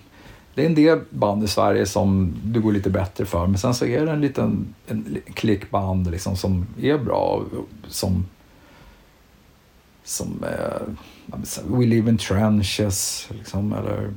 Det 0.55 0.63
är 0.63 0.67
en 0.67 0.75
del 0.75 1.01
band 1.11 1.45
i 1.45 1.49
Sverige 1.49 1.87
som 1.87 2.35
det 2.45 2.59
går 2.61 2.73
lite 2.73 2.91
bättre 2.91 3.25
för. 3.25 3.47
Men 3.47 3.59
sen 3.59 3.75
så 3.75 3.85
är 3.85 4.07
det 4.07 4.13
en 4.13 4.21
liten 4.21 4.75
en 4.87 5.19
klick 5.35 5.71
band 5.71 6.11
liksom 6.11 6.37
som 6.37 6.67
är 6.81 6.99
bra. 6.99 7.43
Som 7.89 8.25
som 10.05 10.45
eh, 10.45 10.83
We 11.65 11.87
Live 11.87 12.11
in 12.11 12.19
Trenches 12.19 13.29
liksom, 13.31 13.73
eller 13.73 14.13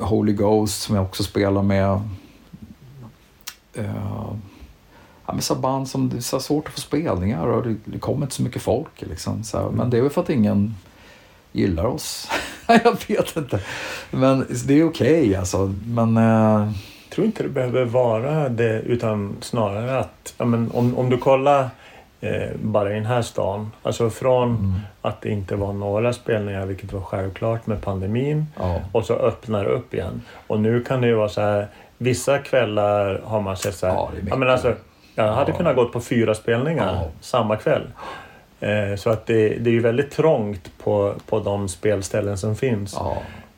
Holy 0.00 0.32
Ghost 0.32 0.82
som 0.82 0.96
jag 0.96 1.04
också 1.04 1.22
spelar 1.22 1.62
med. 1.62 2.00
eh, 3.74 4.34
ja, 5.30 5.34
men 5.34 5.42
så 5.42 5.54
band 5.54 5.88
som 5.88 6.08
det 6.08 6.16
är 6.16 6.20
så 6.20 6.40
svårt 6.40 6.66
att 6.66 6.74
få 6.74 6.80
spelningar 6.80 7.46
och 7.46 7.66
det, 7.84 7.98
kommer 7.98 8.22
inte 8.22 8.34
så 8.34 8.42
mycket 8.42 8.62
folk. 8.62 9.02
Liksom, 9.02 9.44
så 9.44 9.58
här. 9.58 9.70
Men 9.70 9.90
det 9.90 9.98
är 9.98 10.02
väl 10.02 10.10
för 10.10 10.20
att 10.20 10.30
ingen 10.30 10.74
gillar 11.52 11.84
oss. 11.84 12.28
jag 12.66 12.96
vet 13.08 13.36
inte. 13.36 13.60
Men 14.10 14.46
det 14.66 14.80
är 14.80 14.84
okej 14.84 15.22
okay, 15.22 15.34
alltså. 15.34 15.74
Men, 15.86 16.16
eh, 16.16 16.72
jag 17.04 17.14
tror 17.14 17.26
inte 17.26 17.42
det 17.42 17.48
behöver 17.48 17.84
vara 17.84 18.48
det 18.48 18.80
utan 18.80 19.36
snarare 19.40 19.98
att 19.98 20.34
ja, 20.38 20.44
men 20.44 20.70
om, 20.70 20.98
om 20.98 21.10
du 21.10 21.18
kollar 21.18 21.68
eh, 22.20 22.50
bara 22.62 22.90
i 22.90 22.94
den 22.94 23.06
här 23.06 23.22
stan. 23.22 23.70
Alltså 23.82 24.10
från 24.10 24.48
mm. 24.48 24.74
att 25.02 25.20
det 25.20 25.30
inte 25.30 25.56
var 25.56 25.72
några 25.72 26.12
spelningar, 26.12 26.66
vilket 26.66 26.92
var 26.92 27.00
självklart 27.00 27.66
med 27.66 27.82
pandemin, 27.82 28.46
ja. 28.58 28.80
och 28.92 29.04
så 29.04 29.14
öppnar 29.14 29.64
det 29.64 29.70
upp 29.70 29.94
igen. 29.94 30.22
Och 30.46 30.60
nu 30.60 30.82
kan 30.84 31.00
det 31.00 31.06
ju 31.06 31.14
vara 31.14 31.28
så 31.28 31.40
här, 31.40 31.68
vissa 31.98 32.38
kvällar 32.38 33.20
har 33.24 33.40
man 33.40 33.56
sett 33.56 33.74
så 33.74 33.86
här, 33.86 33.94
ja, 33.94 34.10
ja, 34.28 34.36
men 34.36 34.50
alltså, 34.50 34.74
jag 35.26 35.32
hade 35.32 35.50
ja. 35.50 35.56
kunnat 35.56 35.76
gå 35.76 35.88
på 35.88 36.00
fyra 36.00 36.34
spelningar 36.34 37.08
samma 37.20 37.56
kväll. 37.56 37.82
Eh, 38.60 38.96
så 38.96 39.10
att 39.10 39.26
det, 39.26 39.48
det 39.48 39.70
är 39.70 39.74
ju 39.74 39.80
väldigt 39.80 40.10
trångt 40.10 40.70
på, 40.78 41.14
på 41.26 41.40
de 41.40 41.68
spelställen 41.68 42.38
som 42.38 42.56
finns. 42.56 42.96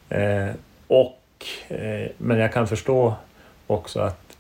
Eh, 0.09 0.49
och, 0.87 1.47
eh, 1.69 2.11
men 2.19 2.39
jag 2.39 2.53
kan 2.53 2.67
förstå 2.67 3.15
också 3.67 4.01
att 4.01 4.37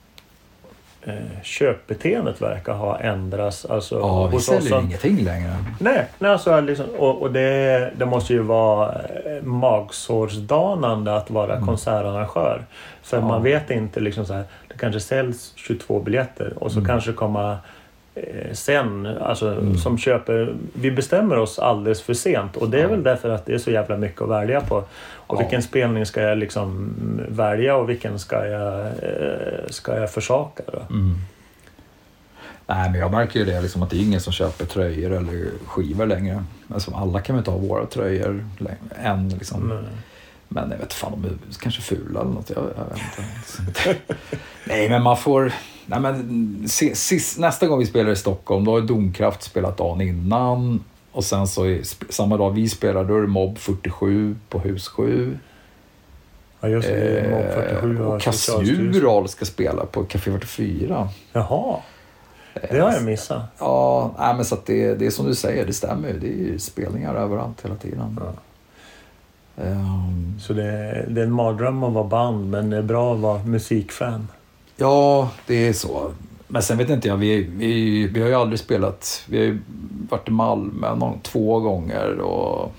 eh, 1.03 1.43
köpbeteendet 1.43 2.43
verkar 2.43 2.73
ha 2.73 2.99
ändrats. 2.99 3.65
Alltså, 3.65 3.99
ja, 3.99 4.27
vi 4.27 4.41
säljer 4.41 4.69
som, 4.69 4.85
ingenting 4.85 5.25
längre. 5.25 5.57
Nej, 5.81 6.07
nej 6.19 6.31
alltså, 6.31 6.61
liksom, 6.61 6.87
och, 6.99 7.23
och 7.23 7.33
det, 7.33 7.93
det 7.97 8.07
måste 8.07 8.33
ju 8.33 8.43
vara 8.43 9.01
magsårsdanande 9.43 11.17
att 11.17 11.31
vara 11.31 11.55
mm. 11.55 11.67
konsertarrangör. 11.67 12.63
För 13.03 13.17
ja. 13.17 13.25
man 13.25 13.43
vet 13.43 13.71
inte, 13.71 14.01
liksom 14.01 14.27
så 14.27 14.35
här, 14.35 14.45
det 14.73 14.79
kanske 14.79 15.01
säljs 15.01 15.53
22 15.57 16.01
biljetter 16.01 16.53
och 16.57 16.73
så 16.73 16.79
mm. 16.79 16.89
kanske 16.89 17.13
komma 17.13 17.59
eh, 18.15 18.53
sen, 18.53 19.07
alltså 19.07 19.53
mm. 19.53 19.77
som 19.77 19.99
köper. 19.99 20.55
Vi 20.75 20.91
bestämmer 20.91 21.39
oss 21.39 21.59
alldeles 21.59 22.03
för 22.03 22.15
sent 22.15 22.57
och 22.57 22.71
det 22.71 22.79
är 22.79 22.83
ja. 22.83 22.89
väl 22.89 23.03
därför 23.03 23.29
att 23.29 23.47
det 23.47 23.55
är 23.55 23.59
så 23.59 23.71
jävla 23.71 23.97
mycket 23.97 24.23
att 24.23 24.29
välja 24.29 24.61
på. 24.61 24.85
Och 25.27 25.37
ja. 25.37 25.39
vilken 25.39 25.63
spelning 25.63 26.07
ska 26.07 26.23
jag 26.23 26.39
liksom 26.39 26.95
välja 27.29 27.77
och 27.77 27.91
vilken 27.91 28.19
ska 28.19 28.47
jag, 28.47 28.87
eh, 28.87 29.67
ska 29.71 29.97
jag 29.97 30.11
försaka? 30.11 30.63
Mm. 30.91 31.15
Nej, 32.67 32.91
men 32.91 33.01
jag 33.01 33.11
märker 33.11 33.39
ju 33.39 33.45
det 33.45 33.61
liksom 33.61 33.83
att 33.83 33.91
det 33.91 33.97
är 33.97 34.03
ingen 34.03 34.21
som 34.21 34.33
köper 34.33 34.65
tröjor 34.65 35.13
eller 35.13 35.47
skivor 35.67 36.07
längre. 36.07 36.45
Alltså, 36.75 36.95
alla 36.95 37.21
kan 37.21 37.37
väl 37.37 37.41
inte 37.41 37.51
ha 37.51 37.59
våra 37.59 37.87
tröjor 37.87 38.45
än. 39.03 39.29
Liksom. 39.29 39.71
Mm. 39.71 39.85
Men 40.55 40.71
jag 40.71 40.79
vet 40.79 40.93
fan, 40.93 41.13
de 41.13 41.29
är 41.29 41.37
kanske 41.61 41.83
fula 41.83 42.21
eller 42.21 42.31
något. 42.31 42.51
Jag, 42.51 42.65
jag 42.77 42.85
vet 42.85 43.69
inte. 43.69 44.15
nej, 44.65 44.89
men 44.89 45.03
man 45.03 45.17
får... 45.17 45.53
Nej, 45.87 46.01
men, 46.01 46.69
sist, 46.69 47.39
nästa 47.39 47.67
gång 47.67 47.79
vi 47.79 47.87
spelar 47.87 48.11
i 48.11 48.17
Stockholm, 48.17 48.65
då 48.65 48.73
har 48.73 48.81
Domkraft 48.81 49.43
spelat 49.43 49.77
dagen 49.77 50.01
innan. 50.01 50.85
Och 51.13 51.25
sen 51.25 51.47
så 51.47 51.79
samma 52.09 52.37
dag 52.37 52.51
vi 52.51 52.69
spelar, 52.69 53.05
då 53.05 53.17
är 53.17 53.21
det 53.21 53.27
Mobb 53.27 53.59
47 53.59 54.37
på 54.49 54.59
Hus 54.59 54.89
7. 54.89 55.39
Ja, 56.61 56.69
just 56.69 56.89
det. 56.89 57.21
Eh, 57.21 57.31
Mobb 57.31 57.47
47 57.55 58.05
och 58.05 58.21
Kassural 58.21 59.29
ska 59.29 59.45
spela 59.45 59.87
på 59.87 60.05
Café 60.05 60.31
44. 60.31 61.09
Jaha. 61.33 61.77
Det 62.71 62.79
har 62.79 62.93
jag 62.93 63.05
missat. 63.05 63.43
Ja, 63.59 64.15
nej, 64.19 64.35
men 64.35 64.45
så 64.45 64.57
det, 64.67 64.95
det 64.95 65.07
är 65.07 65.11
som 65.11 65.27
du 65.27 65.35
säger, 65.35 65.67
det 65.67 65.73
stämmer 65.73 66.09
ju. 66.09 66.19
Det 66.19 66.27
är 66.27 66.53
ju 66.53 66.59
spelningar 66.59 67.15
överallt 67.15 67.65
hela 67.65 67.77
tiden. 67.77 68.21
Ja. 68.21 68.33
Um, 69.57 70.41
så 70.41 70.53
det, 70.53 71.07
det, 71.09 71.21
är 71.21 71.25
en 71.25 71.33
mardröm 71.33 71.83
att 71.83 71.93
vara 71.93 72.05
band, 72.05 72.51
men 72.51 72.71
det 72.71 72.77
är 72.77 72.83
bra 72.83 73.15
att 73.15 73.21
vara 73.21 73.45
musikfan? 73.45 74.29
Ja, 74.77 75.31
det 75.47 75.69
är 75.69 75.73
så. 75.73 76.13
Men 76.49 76.63
sen 76.63 76.79
vet 76.79 76.91
inte 76.91 77.09
jag, 77.09 77.17
vi, 77.17 77.43
vi, 77.43 78.07
vi 78.07 78.21
har 78.21 78.29
ju 78.29 78.35
aldrig 78.35 78.59
spelat... 78.59 79.25
Vi 79.29 79.39
har 79.39 79.45
ju 79.45 79.61
varit 80.11 80.29
i 80.29 80.31
Malmö 80.31 80.95
någon, 80.95 81.21
två 81.21 81.61
gånger 81.61 82.19
och 82.19 82.73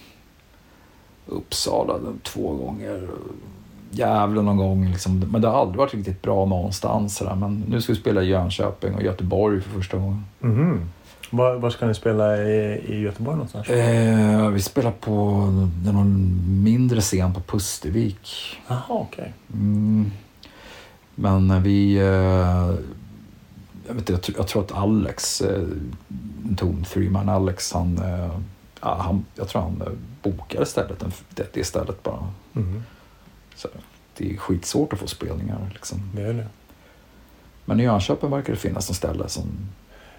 Uppsala 1.25 1.99
två 2.23 2.53
gånger. 2.53 3.07
Gävle 3.91 4.41
någon 4.41 4.57
gång. 4.57 4.89
Liksom. 4.89 5.19
Men 5.19 5.41
det 5.41 5.47
har 5.47 5.61
aldrig 5.61 5.77
varit 5.77 5.93
riktigt 5.93 6.21
bra 6.21 6.45
någonstans. 6.45 7.23
Men 7.39 7.63
nu 7.67 7.81
ska 7.81 7.93
vi 7.93 7.99
spela 7.99 8.23
i 8.23 8.25
Jönköping 8.25 8.95
och 8.95 9.03
Göteborg 9.03 9.61
för 9.61 9.69
första 9.69 9.97
gången. 9.97 10.25
Mm. 10.41 10.89
Var, 11.29 11.55
var, 11.55 11.69
ska 11.69 11.85
ni 11.85 11.93
spela 11.93 12.37
i, 12.37 12.81
i 12.87 13.01
Göteborg 13.01 13.35
någonstans? 13.35 13.69
Eh, 13.69 14.49
vi 14.49 14.61
spelar 14.61 14.91
på 14.91 15.11
någon 15.85 16.41
mindre 16.63 17.01
scen 17.01 17.33
på 17.33 17.39
Pustervik. 17.39 18.57
Jaha, 18.67 18.81
okej. 18.87 19.33
Okay. 19.49 19.59
Mm. 19.61 20.11
Men 21.15 21.63
vi... 21.63 21.97
Eh, 21.97 22.73
jag, 23.87 23.93
vet, 23.93 24.09
jag, 24.09 24.19
jag, 24.37 24.47
tror 24.47 24.63
att 24.63 24.71
Alex, 24.71 25.41
eh, 25.41 25.67
Tom 26.57 26.83
Threeman 26.83 27.29
Alex, 27.29 27.73
han, 27.73 27.97
eh, 27.97 28.31
han, 28.79 29.25
jag 29.35 29.47
tror 29.47 29.61
han 29.61 29.81
eh, 29.81 29.93
bokade 30.23 30.65
stället, 30.65 31.03
det, 31.29 31.53
det 31.53 31.63
stället 31.63 32.03
bara. 32.03 32.33
Mm. 32.55 32.83
Så, 33.55 33.67
det 34.17 34.33
är 34.33 34.37
skitsvårt 34.37 34.93
att 34.93 34.99
få 34.99 35.07
spelningar. 35.07 35.69
Liksom. 35.73 36.11
Det 36.15 36.21
är 36.21 36.33
det. 36.33 36.47
Men 37.65 37.79
i 37.79 37.83
Jönköping 37.83 38.29
verkar 38.29 38.53
det 38.53 38.59
finnas 38.59 38.89
något 38.89 38.97
ställe 38.97 39.29
som 39.29 39.43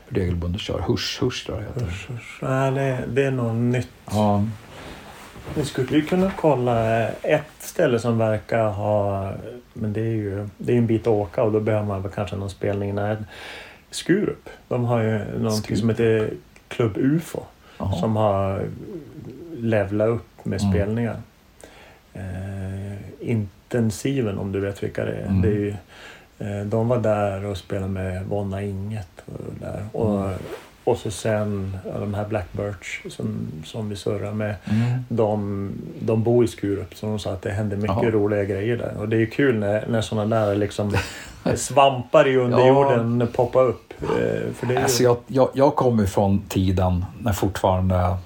regelbundet 0.09 0.61
kör. 0.61 0.79
Hush 0.79 1.23
Hush 1.25 1.47
tror 1.47 1.59
jag 1.59 1.67
heter. 1.67 1.81
Hush, 1.81 2.11
hush. 2.11 2.45
Nej, 2.45 2.71
det, 2.71 3.05
det 3.09 3.25
är 3.25 3.31
något 3.31 3.57
nytt. 3.57 3.89
Ja. 4.11 4.45
Vi 5.55 5.65
skulle 5.65 5.97
ju 5.97 6.03
kunna 6.03 6.33
kolla 6.37 7.09
ett 7.09 7.45
ställe 7.59 7.99
som 7.99 8.19
verkar 8.19 8.69
ha, 8.69 9.33
men 9.73 9.93
det 9.93 10.01
är 10.01 10.15
ju 10.15 10.49
det 10.59 10.73
är 10.73 10.77
en 10.77 10.87
bit 10.87 11.01
att 11.01 11.07
åka 11.07 11.43
och 11.43 11.53
då 11.53 11.61
behöver 11.61 11.87
man 11.87 12.03
väl 12.03 12.13
kanske 12.13 12.37
någon 12.37 12.51
spelning 12.51 12.99
i 12.99 13.17
Skurup. 13.91 14.51
De 14.69 14.85
har 14.85 15.03
ju 15.03 15.19
någonting 15.19 15.63
Skurup. 15.63 15.79
som 15.79 15.89
heter 15.89 16.31
Klubb 16.69 16.97
UFO 16.97 17.43
Aha. 17.79 17.97
som 17.97 18.17
har 18.17 18.67
levlat 19.57 20.09
upp 20.09 20.45
med 20.45 20.61
mm. 20.61 20.73
spelningar. 20.73 21.17
Eh, 22.15 22.95
intensiven 23.21 24.39
om 24.39 24.53
du 24.53 24.61
vet 24.61 24.83
vilka 24.83 25.05
det 25.05 25.13
är. 25.13 25.27
Mm. 25.27 25.43
Det 25.43 25.49
är 25.49 25.53
ju, 25.53 25.69
eh, 25.69 25.77
de 26.67 26.89
var 26.89 26.99
där 26.99 27.45
och 27.45 27.57
spelade 27.57 27.93
med 27.93 28.25
Vonna 28.27 28.63
Inget. 28.63 29.23
Och, 29.27 29.55
där. 29.61 29.87
Och, 29.93 30.21
mm. 30.21 30.39
Och 30.85 30.99
så 30.99 31.11
sen 31.11 31.79
de 32.01 32.15
här 32.15 32.25
Black 32.25 32.53
Birch 32.53 33.13
som, 33.13 33.49
som 33.65 33.89
vi 33.89 33.97
surrar 33.97 34.33
med. 34.33 34.55
Mm. 34.65 35.05
De, 35.09 35.71
de 36.01 36.23
bor 36.23 36.45
i 36.45 36.49
Skurup 36.49 36.95
så 36.95 37.07
de 37.07 37.19
sa 37.19 37.33
att 37.33 37.43
det 37.43 37.51
händer 37.51 37.77
mycket 37.77 37.97
Aha. 37.97 38.11
roliga 38.11 38.45
grejer 38.45 38.77
där. 38.77 38.93
Och 38.99 39.09
det 39.09 39.17
är 39.17 39.21
ju 39.21 39.27
kul 39.27 39.59
när, 39.59 39.87
när 39.89 40.01
sådana 40.01 40.47
där 40.47 40.55
liksom 40.55 40.93
svampar 41.55 42.29
i 42.29 42.37
underjorden 42.37 43.21
ja. 43.21 43.27
poppar 43.37 43.63
upp. 43.63 43.93
Eh, 44.03 44.53
för 44.55 44.67
det 44.67 44.75
ju... 44.75 44.79
alltså 44.79 45.03
jag, 45.03 45.17
jag, 45.27 45.49
jag 45.53 45.77
kommer 45.77 46.07
från 46.07 46.43
tiden 46.49 47.05
när 47.21 47.33
fortfarande 47.33 48.17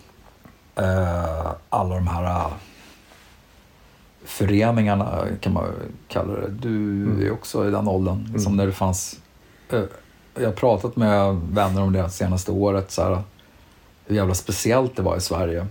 eh, 0.77 1.53
alla 1.69 1.95
de 1.95 2.07
här 2.07 2.25
eh, 2.25 2.47
föreningarna 4.29 5.25
kan 5.41 5.53
man 5.53 5.65
kalla 6.09 6.33
det. 6.33 6.49
Du 6.49 6.69
mm. 6.69 7.27
är 7.27 7.33
också 7.33 7.69
i 7.69 7.71
den 7.71 7.89
åldern. 7.89 8.27
Mm. 8.29 8.41
Som 8.41 8.57
när 8.57 8.67
det 8.67 8.73
fanns 8.73 9.21
eh, 9.71 9.83
jag 10.35 10.47
har 10.47 10.53
pratat 10.53 10.97
med 10.97 11.35
vänner 11.35 11.83
om 11.83 11.93
det 11.93 12.11
senaste 12.11 12.53
året, 12.53 12.91
så 12.91 13.03
här, 13.03 13.23
hur 14.07 14.17
jävla 14.17 14.35
speciellt 14.35 14.97
det 14.97 15.03
var 15.03 15.17
i 15.17 15.21
Sverige. 15.21 15.67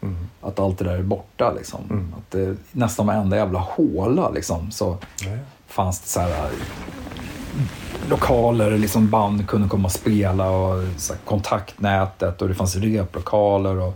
Mm. 0.00 0.16
Att 0.40 0.58
allt 0.58 0.78
det 0.78 0.84
där 0.84 0.96
är 0.96 1.02
borta. 1.02 1.52
Liksom. 1.52 1.80
Mm. 1.90 2.14
Att 2.18 2.30
det, 2.30 2.56
nästan 2.72 3.06
varenda 3.06 3.36
jävla 3.36 3.58
håla 3.58 4.30
liksom, 4.30 4.70
så 4.70 4.96
ja. 5.24 5.30
fanns 5.66 6.00
det 6.00 6.08
så 6.08 6.20
här, 6.20 6.50
lokaler 8.10 8.78
liksom 8.78 9.10
band 9.10 9.48
kunde 9.48 9.68
komma 9.68 9.86
och 9.86 9.92
spela 9.92 10.50
och 10.50 10.84
så 10.96 11.12
här, 11.12 11.20
kontaktnätet 11.24 12.42
och 12.42 12.48
det 12.48 12.54
fanns 12.54 12.76
replokaler. 12.76 13.78
Och, 13.78 13.94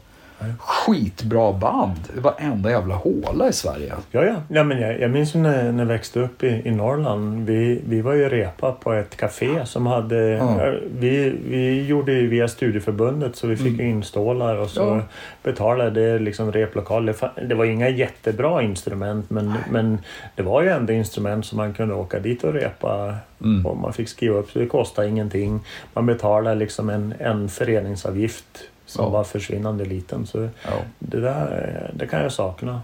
skitbra 0.58 1.52
band 1.52 1.98
i 2.16 2.20
varenda 2.20 2.70
jävla 2.70 2.94
håla 2.94 3.48
i 3.48 3.52
Sverige. 3.52 3.92
Ja, 4.10 4.24
ja. 4.24 4.34
ja 4.48 4.64
men 4.64 4.80
jag, 4.80 5.00
jag 5.00 5.10
minns 5.10 5.34
när, 5.34 5.72
när 5.72 5.78
jag 5.78 5.86
växte 5.86 6.20
upp 6.20 6.42
i, 6.42 6.62
i 6.64 6.70
Norrland. 6.70 7.46
Vi, 7.46 7.82
vi 7.88 8.00
var 8.00 8.12
ju 8.12 8.28
repa 8.28 8.72
på 8.72 8.92
ett 8.92 9.16
café 9.16 9.66
som 9.66 9.86
hade... 9.86 10.38
Mm. 10.38 10.74
Vi, 10.98 11.34
vi 11.48 11.86
gjorde 11.86 12.12
ju 12.12 12.28
via 12.28 12.48
studieförbundet 12.48 13.36
så 13.36 13.46
vi 13.46 13.56
fick 13.56 13.80
mm. 13.80 13.86
instålar 13.86 14.56
och 14.56 14.70
så 14.70 14.80
ja. 14.80 15.00
betalade 15.42 16.18
liksom 16.18 16.52
replokal. 16.52 17.12
Det 17.48 17.54
var 17.54 17.64
inga 17.64 17.88
jättebra 17.88 18.62
instrument 18.62 19.30
men, 19.30 19.54
men 19.70 19.98
det 20.36 20.42
var 20.42 20.62
ju 20.62 20.68
ändå 20.68 20.92
instrument 20.92 21.46
som 21.46 21.56
man 21.56 21.74
kunde 21.74 21.94
åka 21.94 22.18
dit 22.18 22.44
och 22.44 22.52
repa 22.52 23.14
mm. 23.40 23.66
och 23.66 23.76
man 23.76 23.92
fick 23.92 24.08
skriva 24.08 24.38
upp 24.38 24.50
så 24.50 24.58
det 24.58 24.66
kostade 24.66 25.08
ingenting. 25.08 25.60
Man 25.94 26.06
betalade 26.06 26.56
liksom 26.56 26.90
en, 26.90 27.14
en 27.18 27.48
föreningsavgift 27.48 28.68
som 28.92 29.04
ja. 29.04 29.10
var 29.10 29.24
försvinnande 29.24 29.84
liten. 29.84 30.26
Så 30.26 30.48
ja. 30.64 30.70
det 30.98 31.20
där 31.20 31.90
det 31.94 32.06
kan 32.06 32.20
jag 32.20 32.32
sakna. 32.32 32.82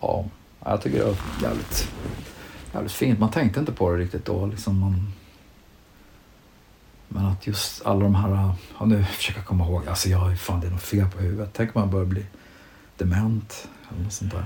Ja, 0.00 0.24
jag 0.64 0.82
tycker 0.82 0.98
det 0.98 1.04
var 1.04 1.16
jävligt, 1.42 1.92
jävligt 2.74 2.92
fint. 2.92 3.18
Man 3.18 3.30
tänkte 3.30 3.60
inte 3.60 3.72
på 3.72 3.90
det 3.92 3.98
riktigt 3.98 4.24
då. 4.24 4.46
Liksom 4.46 4.78
man... 4.78 5.12
Men 7.08 7.26
att 7.26 7.46
just 7.46 7.86
alla 7.86 8.00
de 8.00 8.14
här, 8.14 8.54
ja, 8.78 8.86
nu 8.86 9.04
försöker 9.04 9.40
jag 9.40 9.46
komma 9.46 9.64
ihåg, 9.66 9.88
alltså 9.88 10.08
jag, 10.08 10.40
fan 10.40 10.60
det 10.60 10.66
är 10.66 10.70
något 10.70 10.82
fel 10.82 11.06
på 11.06 11.18
huvudet. 11.18 11.50
Tänk 11.52 11.76
om 11.76 11.82
man 11.82 11.90
börjar 11.90 12.06
bli 12.06 12.26
dement. 12.96 13.68
Eller 13.90 14.04
något 14.04 14.12
sånt 14.12 14.32
där. 14.32 14.44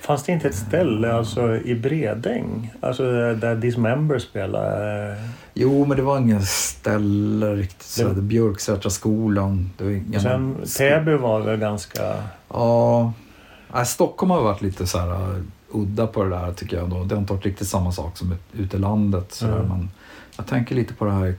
Fanns 0.00 0.22
det 0.22 0.32
inte 0.32 0.48
ett 0.48 0.54
ställe 0.54 1.12
alltså, 1.12 1.56
i 1.56 1.74
Bredäng 1.74 2.72
alltså, 2.80 3.02
där 3.34 3.54
Dismember 3.54 4.18
spelade? 4.18 5.16
Jo, 5.54 5.84
men 5.86 5.96
det 5.96 6.02
var 6.02 6.18
inget 6.18 6.44
ställe 6.44 7.54
riktigt. 7.54 7.82
Så 7.82 8.08
Det-. 8.08 8.22
Björksätra 8.22 8.90
skolan. 8.90 9.70
Det 9.76 9.84
var 9.84 9.90
ingen 9.90 10.20
Sen 10.20 10.56
Täby 10.78 11.14
var 11.14 11.40
väl 11.40 11.56
ganska... 11.58 12.02
Ja. 12.48 13.12
Nej, 13.74 13.86
Stockholm 13.86 14.30
har 14.30 14.42
varit 14.42 14.62
lite 14.62 14.86
så 14.86 14.98
här 14.98 15.08
uh, 15.08 15.36
udda 15.72 16.06
på 16.06 16.24
det 16.24 16.30
där 16.30 16.52
tycker 16.52 16.76
jag. 16.76 16.88
Då. 16.90 17.04
Det 17.04 17.14
har 17.14 17.20
inte 17.20 17.32
varit 17.32 17.44
riktigt 17.46 17.68
samma 17.68 17.92
sak 17.92 18.16
som 18.16 18.32
ut- 18.32 18.60
ute 18.60 18.76
i 18.76 18.80
landet. 18.80 19.32
Så. 19.32 19.46
Mm. 19.46 19.68
Men 19.68 19.90
jag 20.36 20.46
tänker 20.46 20.74
lite 20.74 20.94
på 20.94 21.04
det 21.04 21.10
här 21.12 21.34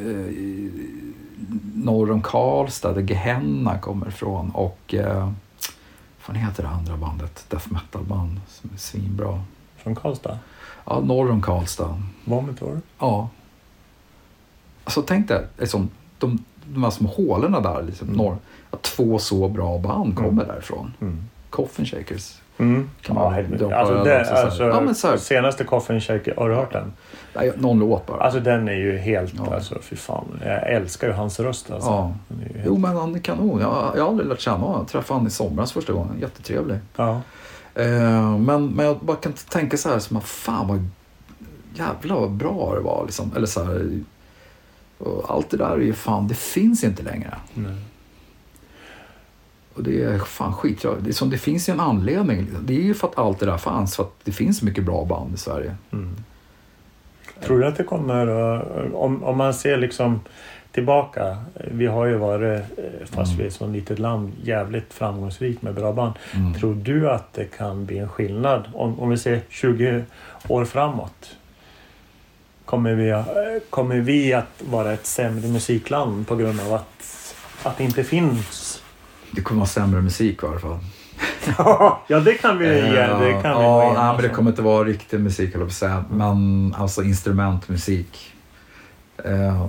eh, 0.00 0.70
norr 1.74 2.10
om 2.10 2.22
Karlstad 2.22 2.92
där 2.92 3.02
Gehenna 3.02 3.78
kommer 3.78 4.08
ifrån. 4.08 4.50
Och 4.50 4.94
eh, 4.94 5.30
vad 6.28 6.36
heter 6.36 6.62
det 6.62 6.68
andra 6.68 6.96
bandet? 6.96 7.44
Death 7.48 7.72
metal-band 7.72 8.40
som 8.48 8.70
är 8.74 8.78
svinbra. 8.78 9.42
Från 9.76 9.94
Karlstad? 9.94 10.38
Ja, 10.84 11.00
norr 11.00 11.30
om 11.30 11.42
Karlstad. 11.42 12.02
Vomitor? 12.24 12.80
Ja. 12.98 13.28
Alltså 14.84 15.02
tänk 15.02 15.28
dig, 15.28 15.46
liksom, 15.58 15.90
de, 16.18 16.44
de 16.64 16.82
här 16.84 16.90
små 16.90 17.08
hålorna 17.08 17.60
där, 17.60 17.82
liksom, 17.82 18.06
Mm. 18.08 18.16
norr, 18.18 18.36
att 18.70 18.82
två 18.82 19.18
så 19.18 19.48
bra 19.48 19.78
band 19.78 20.16
kommer 20.16 20.44
därifrån. 20.44 20.92
Mm. 21.00 21.24
Coffin 21.50 21.86
Shakers. 21.86 22.34
Mm. 22.58 22.90
Kan 23.00 23.16
Ja, 23.16 23.22
man 23.30 23.34
alltså, 23.72 24.04
det, 24.04 24.30
alltså, 24.30 24.64
Ja, 25.10 25.18
Senaste 25.18 25.64
Coffin 25.64 26.00
Shaker, 26.00 26.34
har 26.36 26.48
du 26.48 26.54
hört 26.54 26.72
den? 26.72 26.92
Nej, 27.38 27.52
någon 27.56 27.78
låt 27.78 28.06
bara. 28.06 28.20
Alltså 28.22 28.40
den 28.40 28.68
är 28.68 28.72
ju 28.72 28.96
helt, 28.98 29.34
Ja. 29.36 29.54
alltså 29.54 29.78
fy 29.82 29.96
fan. 29.96 30.40
Jag 30.44 30.72
älskar 30.72 31.06
ju 31.06 31.12
hans 31.12 31.40
röst 31.40 31.70
alltså. 31.70 31.88
Ja. 31.90 32.12
Helt, 32.40 32.52
Jo 32.66 32.78
men 32.78 32.96
han 32.96 33.14
är 33.14 33.18
kanon. 33.18 33.60
Jag, 33.60 33.92
jag 33.96 34.02
har 34.02 34.08
aldrig 34.10 34.28
lärt 34.28 34.40
känna 34.40 34.56
honom. 34.56 34.78
Jag 34.80 34.88
träffade 34.88 35.14
honom 35.14 35.26
i 35.26 35.30
somras 35.30 35.72
första 35.72 35.92
gången. 35.92 36.18
Jättetrevlig. 36.20 36.78
ja. 36.96 37.20
Eh, 37.74 38.38
men, 38.38 38.66
men 38.66 38.86
jag 38.86 38.98
bara 38.98 39.16
kan 39.16 39.32
tänka 39.32 39.76
så 39.76 39.88
här, 39.88 39.98
som 39.98 40.16
att 40.16 40.24
fan 40.24 40.68
vad 40.68 40.88
jävla 41.74 42.14
vad 42.14 42.30
bra 42.30 42.74
det 42.74 42.80
var. 42.80 43.04
Liksom. 43.04 43.32
Eller 43.36 43.46
så 43.46 43.64
här, 43.64 44.00
allt 45.28 45.50
det 45.50 45.56
där 45.56 45.70
är 45.70 45.78
ju 45.80 45.92
fan, 45.92 46.28
det 46.28 46.34
finns 46.34 46.84
inte 46.84 47.02
längre. 47.02 47.34
Nej. 47.54 47.74
Och 49.74 49.82
det 49.82 50.02
är 50.02 50.18
fan 50.18 50.52
skitbra. 50.52 50.94
Det, 51.00 51.10
är 51.10 51.12
som, 51.14 51.30
det 51.30 51.38
finns 51.38 51.68
ju 51.68 51.72
en 51.72 51.80
anledning. 51.80 52.46
Det 52.62 52.72
är 52.76 52.82
ju 52.82 52.94
för 52.94 53.08
att 53.08 53.18
allt 53.18 53.38
det 53.40 53.46
där 53.46 53.58
fanns. 53.58 53.96
För 53.96 54.02
att 54.02 54.12
det 54.24 54.32
finns 54.32 54.58
så 54.58 54.64
mycket 54.64 54.84
bra 54.84 55.04
band 55.04 55.34
i 55.34 55.36
Sverige. 55.36 55.76
Mm. 55.92 56.16
Tror 57.44 57.58
du 57.58 57.66
att 57.66 57.76
det 57.76 57.84
kommer, 57.84 58.26
att- 58.26 58.92
om, 58.94 59.24
om 59.24 59.36
man 59.38 59.54
ser 59.54 59.76
liksom 59.76 60.20
tillbaka. 60.72 61.36
Vi 61.70 61.86
har 61.86 62.06
ju 62.06 62.16
varit, 62.16 62.62
eh, 62.78 63.06
fast 63.10 63.32
Mm. 63.32 63.38
vi 63.38 63.44
är 63.44 63.64
ett 63.66 63.72
litet 63.74 63.98
land, 63.98 64.32
jävligt 64.42 64.94
framgångsrikt 64.94 65.62
med 65.62 65.74
bra 65.74 65.92
band. 65.92 66.12
Mm. 66.34 66.54
Tror 66.54 66.74
du 66.74 67.10
att 67.10 67.32
det 67.32 67.44
kan 67.44 67.86
bli 67.86 67.98
en 67.98 68.08
skillnad 68.08 68.64
om, 68.74 69.00
om 69.00 69.10
vi 69.10 69.18
ser 69.18 69.40
20 69.48 70.04
år 70.48 70.64
framåt? 70.64 71.36
Kommer 72.64 72.94
vi, 72.94 73.08
eh, 73.10 73.24
kommer 73.70 73.96
vi 74.00 74.32
att 74.34 74.62
vara 74.70 74.92
ett 74.92 75.06
sämre 75.06 75.48
musikland 75.48 76.26
på 76.28 76.36
grund 76.36 76.60
av 76.60 76.72
att, 76.74 77.34
att 77.62 77.78
det 77.78 77.84
inte 77.84 78.04
finns? 78.04 78.82
Det 79.30 79.40
kommer 79.40 79.58
vara 79.58 79.68
sämre 79.68 80.00
musik 80.02 80.42
i 80.42 80.46
alla 80.46 80.58
fall. 80.58 80.78
Ja, 82.06 82.20
det 82.24 82.34
kan 82.34 82.58
vi 82.58 82.66
ge. 82.66 82.90
Det 82.90 83.42
kan 83.42 83.58
vi 83.58 83.64
ja, 83.64 83.90
enas 83.90 84.12
men 84.14 84.22
det 84.22 84.28
om. 84.28 84.34
kommer 84.34 84.50
inte 84.50 84.62
vara 84.62 84.84
riktig 84.84 85.20
musik, 85.20 85.50
jag 85.54 85.72
säga. 85.72 86.04
Men 86.10 86.74
alltså 86.78 87.02
instrumentmusik. 87.02 88.34
Eh, 89.24 89.66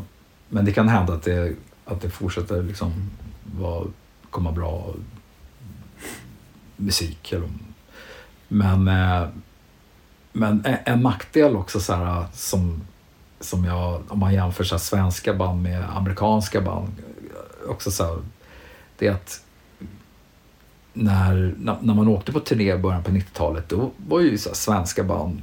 men 0.50 0.66
det 0.66 0.72
kan 0.72 0.90
hända 0.90 1.14
att 1.14 1.24
det, 1.24 1.54
att 1.86 2.02
det 2.02 2.10
fortsätter 2.10 2.64
liksom 2.64 2.94
vara, 3.60 3.86
komma 4.30 4.52
bra 4.52 4.94
musik. 6.76 7.34
Men, 8.48 8.88
eh, 8.88 9.28
men 10.32 10.66
en, 10.86 11.02
nackdel 11.02 11.56
också 11.56 11.80
så 11.80 11.94
här, 11.94 12.26
som, 12.34 12.82
som 13.40 13.66
jag, 13.66 14.02
om 14.08 14.20
man 14.20 14.34
jämför 14.34 14.64
så 14.64 14.80
svenska 14.80 15.34
band 15.34 15.64
med 15.64 15.84
amerikanska 15.96 16.62
band. 16.62 16.94
Också 17.68 17.92
så 17.92 18.04
här, 18.04 18.18
det 18.98 19.08
är 19.08 19.12
att 19.12 19.42
när, 21.04 21.56
när, 21.82 21.94
man 21.94 22.08
åkte 22.08 22.32
på 22.32 22.40
turné 22.40 22.74
i 22.74 22.78
början 22.78 23.04
på 23.04 23.12
90-talet 23.12 23.70
då 23.70 23.92
var 24.08 24.20
ju 24.20 24.38
så 24.38 24.56
svenska 24.56 25.04
band 25.04 25.42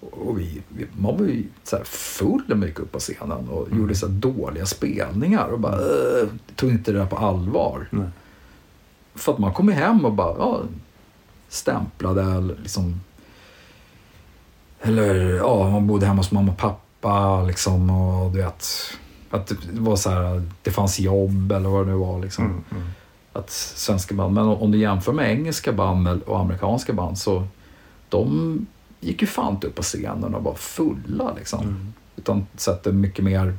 och 0.00 0.38
vi, 0.40 0.62
man 0.92 1.16
var 1.18 1.24
ju 1.26 1.44
så 1.64 1.78
full 1.84 2.42
när 2.46 2.56
man 2.56 2.68
gick 2.68 2.78
upp 2.78 2.92
på 2.92 2.98
scenen 2.98 3.48
och 3.48 3.66
Mm. 3.66 3.78
gjorde 3.78 3.94
så 3.94 4.06
dåliga 4.06 4.66
spelningar 4.66 5.48
och 5.48 5.60
bara 5.60 5.74
äh, 5.74 6.28
tog 6.56 6.70
inte 6.70 6.92
det 6.92 6.98
där 6.98 7.06
på 7.06 7.16
allvar. 7.16 7.88
Nej. 7.90 8.08
För 9.14 9.32
att 9.32 9.38
man 9.38 9.52
kom 9.54 9.68
hem 9.68 10.04
och 10.04 10.12
bara 10.12 10.36
ja, 10.38 10.60
stämplade 11.48 12.22
eller 12.22 12.56
liksom 12.62 13.00
eller 14.82 15.14
ja, 15.36 15.70
man 15.70 15.86
bodde 15.86 16.06
hemma 16.06 16.18
hos 16.18 16.32
mamma 16.32 16.52
och 16.52 16.58
pappa 16.58 17.42
liksom 17.42 17.90
och 17.90 18.30
du 18.32 18.38
vet 18.38 18.66
att 19.30 19.48
det 19.48 19.80
var 19.80 19.96
så 19.96 20.10
här, 20.10 20.42
det 20.62 20.70
fanns 20.70 21.00
jobb 21.00 21.52
eller 21.52 21.68
vad 21.68 21.86
det 21.86 21.90
nu 21.92 21.98
var 21.98 22.18
liksom 22.20 22.44
Mm, 22.44 22.64
mm. 22.70 22.82
Att 23.32 23.50
svenska 23.50 24.14
band, 24.14 24.34
men 24.34 24.44
om 24.44 24.70
du 24.70 24.78
jämför 24.78 25.12
med 25.12 25.30
engelska 25.30 25.72
band 25.72 26.22
och 26.22 26.40
amerikanska 26.40 26.92
band 26.92 27.18
så 27.18 27.46
de 28.08 28.66
gick 29.00 29.22
ju 29.22 29.26
fan 29.26 29.54
inte 29.54 29.66
upp 29.66 29.74
på 29.74 29.82
scenen 29.82 30.34
och 30.34 30.44
var 30.44 30.54
fulla 30.54 31.34
liksom. 31.34 31.60
Mm. 31.60 31.92
Utan 32.16 32.46
sätter 32.54 32.92
mycket 32.92 33.24
mer 33.24 33.56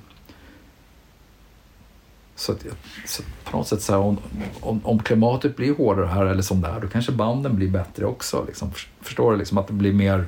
så, 2.36 2.52
att, 2.52 2.66
så 3.06 3.24
på 3.44 3.58
något 3.58 3.68
sätt 3.68 3.82
så 3.82 3.94
här, 3.94 4.00
om, 4.00 4.18
om, 4.60 4.82
om 4.84 5.00
klimatet 5.00 5.56
blir 5.56 5.76
hårdare 5.76 6.06
här 6.06 6.26
eller 6.26 6.42
som 6.42 6.62
det 6.62 6.68
är, 6.68 6.80
då 6.80 6.88
kanske 6.88 7.12
banden 7.12 7.56
blir 7.56 7.70
bättre 7.70 8.06
också. 8.06 8.44
Liksom. 8.48 8.72
Förstår 9.02 9.32
du? 9.32 9.38
Liksom, 9.38 9.58
att 9.58 9.68
det 9.68 9.74
blir 9.74 9.94
mer 9.94 10.28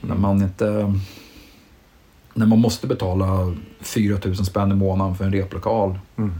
när 0.00 0.14
man 0.14 0.42
inte 0.42 0.94
när 2.34 2.46
man 2.46 2.58
måste 2.58 2.86
betala 2.86 3.54
4 3.80 4.18
000 4.24 4.36
spänn 4.36 4.72
i 4.72 4.74
månaden 4.74 5.14
för 5.14 5.24
en 5.24 5.32
replokal 5.32 5.98
Mm. 6.16 6.32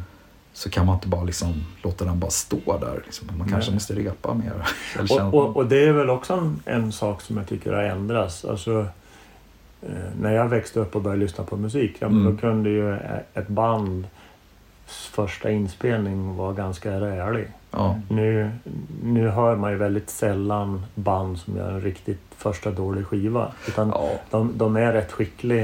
Så 0.56 0.70
kan 0.70 0.86
man 0.86 0.94
inte 0.94 1.08
bara 1.08 1.24
liksom 1.24 1.64
låta 1.82 2.04
den 2.04 2.18
bara 2.20 2.30
stå 2.30 2.78
där. 2.80 3.02
Liksom. 3.04 3.28
Man 3.38 3.48
kanske 3.48 3.70
Nej. 3.70 3.74
måste 3.76 3.94
repa 3.94 4.34
mer. 4.34 4.52
Och, 5.10 5.34
och, 5.34 5.56
och 5.56 5.66
det 5.66 5.84
är 5.84 5.92
väl 5.92 6.10
också 6.10 6.32
en, 6.34 6.60
en 6.64 6.92
sak 6.92 7.22
som 7.22 7.36
jag 7.36 7.46
tycker 7.48 7.72
har 7.72 7.82
ändrats. 7.82 8.44
Alltså, 8.44 8.86
eh, 9.82 9.88
när 10.20 10.32
jag 10.32 10.48
växte 10.48 10.80
upp 10.80 10.96
och 10.96 11.02
började 11.02 11.20
lyssna 11.22 11.44
på 11.44 11.56
musik, 11.56 11.96
ja, 11.98 12.06
Mm. 12.06 12.24
då 12.24 12.40
kunde 12.40 12.70
ju 12.70 12.96
ett 13.34 13.48
bands 13.48 14.08
första 15.10 15.50
inspelning 15.50 16.36
vara 16.36 16.52
ganska 16.52 17.00
rälig. 17.00 17.46
ja. 17.70 17.96
Nu, 18.10 18.50
nu 19.02 19.28
hör 19.28 19.56
man 19.56 19.70
ju 19.70 19.76
väldigt 19.76 20.10
sällan 20.10 20.86
band 20.94 21.38
som 21.38 21.56
gör 21.56 21.70
en 21.70 21.80
riktigt 21.80 22.20
första 22.36 22.70
dålig 22.70 23.06
skiva. 23.06 23.52
Utan 23.68 23.88
Ja. 23.88 24.10
de, 24.30 24.52
de 24.58 24.76
är 24.76 24.92
rätt 24.92 25.12
skickliga 25.12 25.62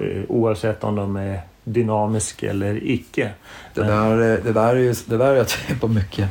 eh, 0.00 0.22
oavsett 0.28 0.84
om 0.84 0.94
de 0.96 1.16
är 1.16 1.40
dynamiska 1.72 2.50
eller 2.50 2.84
icke. 2.90 3.30
Det, 3.74 3.82
där, 3.82 4.16
är- 4.16 4.40
det 4.44 4.52
där 4.52 4.76
är 4.76 4.80
ju 4.80 4.94
det 5.06 5.16
där 5.16 5.26
är 5.30 5.34
jag 5.34 5.48
tänker 5.48 5.74
på 5.80 5.88
mycket. 5.88 6.28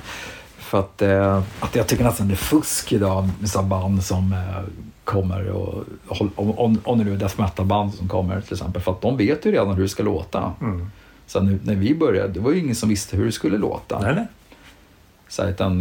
För 0.58 0.80
att, 0.80 1.02
eh, 1.02 1.42
att 1.60 1.76
jag 1.76 1.88
tycker 1.88 2.04
nästan 2.04 2.28
det 2.28 2.34
är 2.34 2.36
fusk 2.36 2.92
idag 2.94 3.30
med 3.40 3.50
sådana 3.50 3.70
band 3.70 4.04
som 4.04 4.34
eh, 4.34 4.64
kommer 5.04 5.50
och 5.50 5.84
om, 6.08 6.32
om, 6.60 6.82
om 6.84 6.98
det 6.98 7.04
nu 7.04 7.14
är 7.14 7.18
death 7.18 7.42
metal-band 7.42 7.94
som 7.94 8.08
kommer 8.08 8.42
till 8.42 8.54
exempel. 8.54 8.82
För 8.82 8.92
att 8.92 9.02
de 9.02 9.18
vet 9.18 9.46
ju 9.46 9.52
redan 9.52 9.74
hur 9.74 9.84
det 9.84 9.90
ska 9.90 10.04
låta. 10.04 10.54
Mm. 10.62 10.92
Så 11.28 11.40
nu, 11.40 11.60
när 11.64 11.76
vi 11.76 11.96
började, 11.96 12.34
det 12.34 12.40
var 12.40 12.52
ju 12.52 12.60
ingen 12.60 12.76
som 12.76 12.90
visste 12.90 13.18
hur 13.18 13.26
det 13.26 13.32
skulle 13.32 13.58
låta. 13.58 14.00
Nej, 14.00 14.16
nej. 14.16 14.28
Så 15.28 15.42
här, 15.44 15.50
utan, 15.50 15.80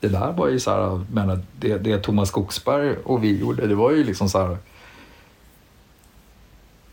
det 0.00 0.08
där 0.08 0.32
var 0.32 0.48
ju 0.48 0.60
så 0.60 0.70
här, 0.70 1.00
menar, 1.12 1.40
det, 1.60 1.78
det 1.78 1.98
Thomas 1.98 2.28
Skogsberg 2.28 2.96
och 3.04 3.24
vi 3.24 3.38
gjorde, 3.38 3.66
det 3.66 3.74
var 3.74 3.90
ju 3.90 4.04
liksom 4.04 4.28
så 4.28 4.38
här 4.46 4.56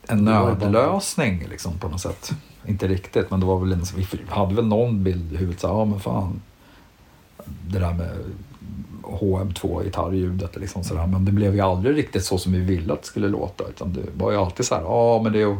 en 0.07 0.25
Det 0.25 0.31
nödlösning 0.31 1.47
liksom 1.49 1.77
på 1.79 1.87
något 1.87 2.01
sätt. 2.01 2.31
Inte 2.67 2.87
riktigt, 2.87 3.31
men 3.31 3.39
det 3.39 3.45
var 3.45 3.59
väl 3.59 3.71
en, 3.71 3.83
vi 3.95 4.07
hade 4.29 4.55
väl 4.55 4.65
någon 4.67 5.03
bild 5.03 5.33
i 5.33 5.37
huvudet, 5.37 5.59
så 5.61 5.67
ja 5.67 5.85
men 5.85 5.99
fan, 5.99 6.41
det 7.67 7.79
där 7.79 7.93
med 7.93 8.11
HM2 9.03 9.83
gitarrljudet 9.83 10.55
liksom 10.55 10.83
sådär. 10.83 11.07
Men 11.07 11.25
det 11.25 11.31
blev 11.31 11.55
ju 11.55 11.61
aldrig 11.61 11.97
riktigt 11.97 12.25
så 12.25 12.37
som 12.37 12.51
vi 12.53 12.59
ville 12.59 12.93
att 12.93 13.01
det 13.01 13.07
skulle 13.07 13.27
låta. 13.27 13.63
Utan 13.69 13.93
det 13.93 14.01
var 14.17 14.31
ju 14.31 14.37
alltid 14.37 14.65
så 14.65 14.75
här, 14.75 14.81
ja 14.81 15.21
men 15.23 15.33
det, 15.33 15.57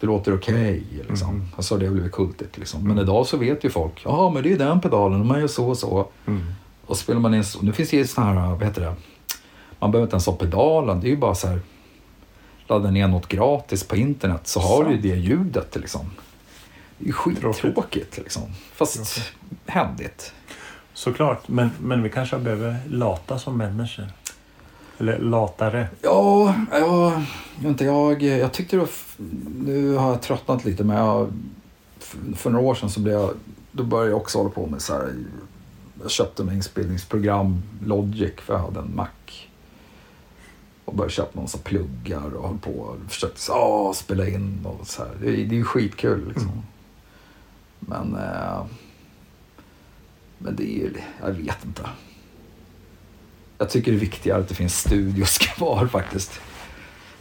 det 0.00 0.06
låter 0.06 0.34
okej. 0.34 0.82
liksom. 1.08 1.28
Mm. 1.30 1.46
Och 1.56 1.64
så 1.64 1.74
har 1.74 1.80
det 1.80 1.90
blivit 1.90 2.12
kultigt. 2.12 2.58
Liksom. 2.58 2.88
Men 2.88 2.98
idag 2.98 3.26
så 3.26 3.36
vet 3.36 3.64
ju 3.64 3.70
folk, 3.70 4.02
ja 4.04 4.30
men 4.30 4.42
det 4.42 4.52
är 4.52 4.58
den 4.58 4.80
pedalen 4.80 5.26
man 5.26 5.40
gör 5.40 5.46
så 5.46 5.68
och 5.68 5.78
så. 5.78 6.06
Mm. 6.26 6.42
Och 6.86 6.96
spelar 6.96 7.20
man 7.20 7.34
in, 7.34 7.44
så- 7.44 7.58
nu 7.62 7.72
finns 7.72 7.90
det 7.90 7.96
ju 7.96 8.06
sådana 8.06 8.40
här, 8.40 8.50
vad 8.50 8.62
heter 8.64 8.80
det? 8.80 8.94
Man 9.78 9.90
behöver 9.90 10.06
inte 10.06 10.14
ens 10.14 10.26
ha 10.26 10.32
pedalen, 10.32 11.00
det 11.00 11.06
är 11.06 11.10
ju 11.10 11.16
bara 11.16 11.34
så 11.34 11.48
här 11.48 11.60
ladda 12.68 12.90
ner 12.90 13.08
något 13.08 13.28
gratis 13.28 13.84
på 13.84 13.96
internet 13.96 14.40
så 14.44 14.60
har 14.60 14.84
du 14.84 14.90
ju 14.90 14.96
Sant. 14.96 15.02
det 15.02 15.16
ljudet 15.16 15.76
liksom. 15.76 16.10
Det 16.98 17.08
är 17.08 17.12
skittråkigt 17.12 18.18
liksom. 18.18 18.42
Fast 18.72 18.94
Tråkigt. 18.94 19.32
händigt. 19.66 20.32
Såklart, 20.94 21.48
men, 21.48 21.70
men 21.80 22.02
vi 22.02 22.10
kanske 22.10 22.38
behöver 22.38 22.76
lata 22.88 23.38
som 23.38 23.58
människor. 23.58 24.06
Eller 24.98 25.18
latare. 25.18 25.88
Ja, 26.02 26.54
ja 26.72 27.22
inte, 27.64 27.84
jag, 27.84 28.22
jag 28.22 28.52
tyckte 28.52 28.76
det 28.76 28.86
nu 29.64 29.94
har 29.94 30.10
jag 30.10 30.22
tröttnat 30.22 30.64
lite 30.64 30.84
men 30.84 30.96
jag, 30.96 31.32
för 32.36 32.50
några 32.50 32.66
år 32.66 32.74
sedan 32.74 32.90
så 32.90 33.00
blev 33.00 33.14
jag 33.14 33.30
då 33.76 33.82
började 33.82 34.10
jag 34.10 34.20
också 34.20 34.38
hålla 34.38 34.50
på 34.50 34.66
med 34.66 34.82
så 34.82 34.92
här. 34.92 35.14
Jag 36.02 36.10
köpte 36.10 36.44
mig 36.44 36.54
inspelningsprogram, 36.54 37.62
Logic, 37.84 38.32
för 38.36 38.54
jag 38.54 38.60
hade 38.60 38.80
en 38.80 38.96
Mac. 38.96 39.06
Och 40.86 40.94
började 40.94 41.12
köpa 41.12 41.40
massa 41.40 41.58
pluggar 41.58 42.34
och 42.36 42.48
höll 42.48 42.58
på 42.58 42.70
och 42.70 42.96
försökte 43.08 43.40
så, 43.40 43.52
ah, 43.52 43.92
spela 43.94 44.28
in 44.28 44.58
och 44.64 44.86
så 44.86 45.02
här. 45.02 45.10
Det, 45.20 45.26
är- 45.28 45.32
det 45.36 45.54
är 45.54 45.58
ju 45.58 45.64
skitkul 45.64 46.28
liksom. 46.28 46.48
Mm. 46.48 46.62
Men, 47.80 48.14
eh, 48.22 48.64
men 50.38 50.56
det 50.56 50.62
är 50.62 50.76
ju, 50.76 50.92
jag 51.22 51.30
vet 51.32 51.64
inte. 51.64 51.82
Jag 53.58 53.70
tycker 53.70 53.92
det 53.92 53.96
är 53.98 54.00
viktigare 54.00 54.40
att 54.40 54.48
det 54.48 54.54
finns 54.54 54.78
studios 54.80 55.38
kvar 55.40 55.86
faktiskt. 55.86 56.40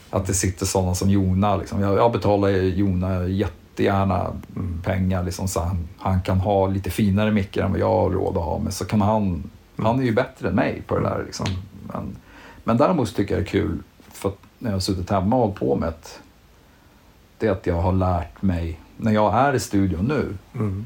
Att 0.09 0.26
det 0.28 0.34
sitter 0.34 0.66
sådana 0.66 0.95
som 0.95 1.09
Jona. 1.09 1.57
Liksom. 1.57 1.82
Jag, 1.82 1.97
jag 1.97 2.11
betalar 2.11 2.49
Jona 2.49 3.28
jättegärna 3.28 4.34
Mm. 4.55 4.82
pengar 4.82 5.24
liksom, 5.24 5.47
så 5.47 5.59
han, 5.59 5.88
han 5.97 6.22
kan 6.22 6.38
ha 6.39 6.68
lite 6.68 6.89
finare 6.89 7.32
mickar 7.32 7.63
än 7.66 7.72
vad 7.72 7.80
jag 7.80 7.89
har 7.89 8.09
råd 8.09 8.38
att 8.38 8.43
ha. 8.43 8.59
Men 8.59 8.72
så 8.72 8.86
kan 8.86 9.01
han, 9.01 9.49
han 9.78 9.99
är 9.99 10.03
ju 10.03 10.11
bättre 10.13 10.49
än 10.49 10.55
mig 10.55 10.82
på 10.88 10.95
det 10.99 11.09
där. 11.09 11.24
Liksom. 11.26 11.45
Men, 11.93 12.16
men 12.66 12.78
däremot 12.78 13.16
tycker 13.16 13.34
jag 13.36 13.43
det 13.43 13.47
är 13.47 13.51
kul, 13.51 13.78
för 14.11 14.30
att 14.30 14.38
när 14.59 14.70
jag 14.70 14.76
har 14.76 14.80
suttit 14.82 15.09
hemma 15.09 15.36
och 15.36 15.41
hållit 15.41 15.55
på 15.59 15.76
med 15.76 15.93
det, 16.01 16.09
det 17.38 17.47
är 17.47 17.51
att 17.51 17.68
jag 17.68 17.82
har 17.82 17.93
lärt 17.93 18.41
mig, 18.41 18.80
när 18.97 19.11
jag 19.11 19.34
är 19.34 19.53
i 19.53 19.59
studion 19.59 20.05
nu, 20.05 20.38
Mm. 20.53 20.86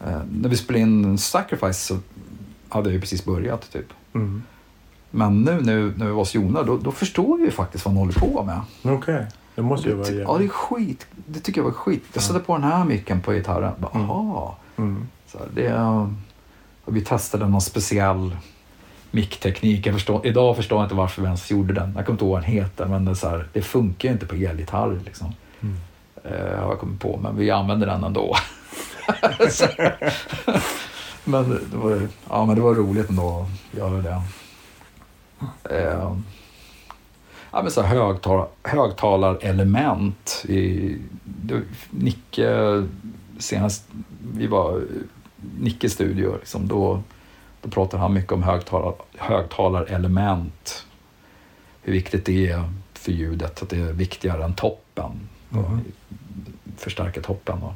eh, 0.00 0.20
när 0.32 0.48
vi 0.48 0.56
spelade 0.56 0.82
in 0.82 1.18
Sacrifice 1.18 1.78
så 1.86 1.98
hade 2.68 2.88
jag 2.88 2.94
ju 2.94 3.00
precis 3.00 3.24
börjat 3.24 3.72
typ. 3.72 3.86
Mm. 4.14 4.42
Men 5.10 5.42
nu, 5.42 5.60
nu 5.60 5.94
när 5.96 6.04
vi 6.06 6.10
var 6.12 6.18
hos 6.18 6.34
Jona, 6.34 6.62
då, 6.62 6.76
då 6.76 6.92
förstår 6.92 7.36
vi 7.38 7.44
ju 7.44 7.50
faktiskt 7.50 7.84
vad 7.84 7.94
han 7.94 7.98
håller 7.98 8.20
på 8.20 8.42
med. 8.44 8.60
Okej, 8.94 9.26
det 9.54 9.62
måste 9.62 9.88
ju 9.88 9.94
vara 9.94 10.06
ty- 10.06 10.12
ja, 10.12 10.18
jävligt. 10.18 10.38
det 10.38 10.44
är 10.44 10.48
skit. 10.48 11.06
Det 11.26 11.40
tycker 11.40 11.60
jag 11.60 11.64
var 11.64 11.72
skit. 11.72 12.04
Jag 12.12 12.22
satte 12.22 12.40
på 12.40 12.52
den 12.54 12.64
här 12.64 12.84
micken 12.84 13.20
på 13.20 13.32
gitarren. 13.32 13.72
Bara, 13.78 13.90
Mm. 13.94 14.90
Mm. 14.90 15.06
Så 15.26 15.38
här, 15.38 15.46
det, 15.54 15.74
och 16.84 16.96
vi 16.96 17.00
testade 17.00 17.48
någon 17.48 17.60
speciell 17.60 18.36
mickteknik. 19.16 19.92
Förstår, 19.92 20.26
idag 20.26 20.56
förstår 20.56 20.78
jag 20.78 20.84
inte 20.84 20.94
varför 20.94 21.22
vi 21.22 21.26
ens 21.26 21.50
gjorde 21.50 21.74
den. 21.74 21.92
Jag 21.96 22.06
kommer 22.06 22.14
inte 22.14 22.24
ihåg 22.24 22.32
vad 22.32 22.42
den 22.42 22.50
heter, 22.50 22.86
men 22.86 23.04
det, 23.04 23.16
så 23.16 23.28
här, 23.28 23.48
det 23.52 23.62
funkar 23.62 24.08
ju 24.08 24.12
inte 24.12 24.26
på 24.26 24.34
elgitarr. 24.34 25.00
Liksom. 25.04 25.32
Mm. 25.60 25.76
Eh, 26.24 26.58
har 26.58 26.68
jag 26.68 26.78
kommit 26.78 27.00
på, 27.00 27.16
men 27.22 27.36
vi 27.36 27.50
använder 27.50 27.86
den 27.86 28.04
ändå. 28.04 28.36
Men, 31.28 31.50
det 31.70 31.76
var, 31.76 32.08
ja, 32.28 32.46
men 32.46 32.56
det 32.56 32.60
var 32.60 32.74
roligt 32.74 33.10
ändå 33.10 33.46
att 33.72 33.78
göra 33.78 34.02
det. 34.02 34.22
Eh, 35.70 36.12
ja, 37.50 37.62
men 37.62 37.70
så 37.70 37.82
här 37.82 37.96
högtal, 37.96 38.46
högtalarelement. 38.62 40.44
I, 40.48 40.96
det, 41.24 41.62
Nicke, 41.90 42.82
senast 43.38 43.88
vi 44.34 44.46
var 44.46 44.82
Nickes 45.60 45.92
studio, 45.92 46.36
liksom, 46.38 46.68
då, 46.68 47.02
då 47.62 47.70
pratade 47.70 48.02
han 48.02 48.14
mycket 48.14 48.32
om 48.32 48.42
högtalar, 48.42 48.94
högtalarelement. 49.18 50.86
Hur 51.82 51.92
viktigt 51.92 52.24
det 52.26 52.48
är 52.50 52.70
för 52.92 53.12
ljudet, 53.12 53.62
att 53.62 53.68
det 53.68 53.76
är 53.78 53.92
viktigare 53.92 54.44
än 54.44 54.54
toppen. 54.54 55.28
Mhm. 55.48 55.80
Förstärka 56.76 57.20
toppen. 57.20 57.62
Och, 57.62 57.72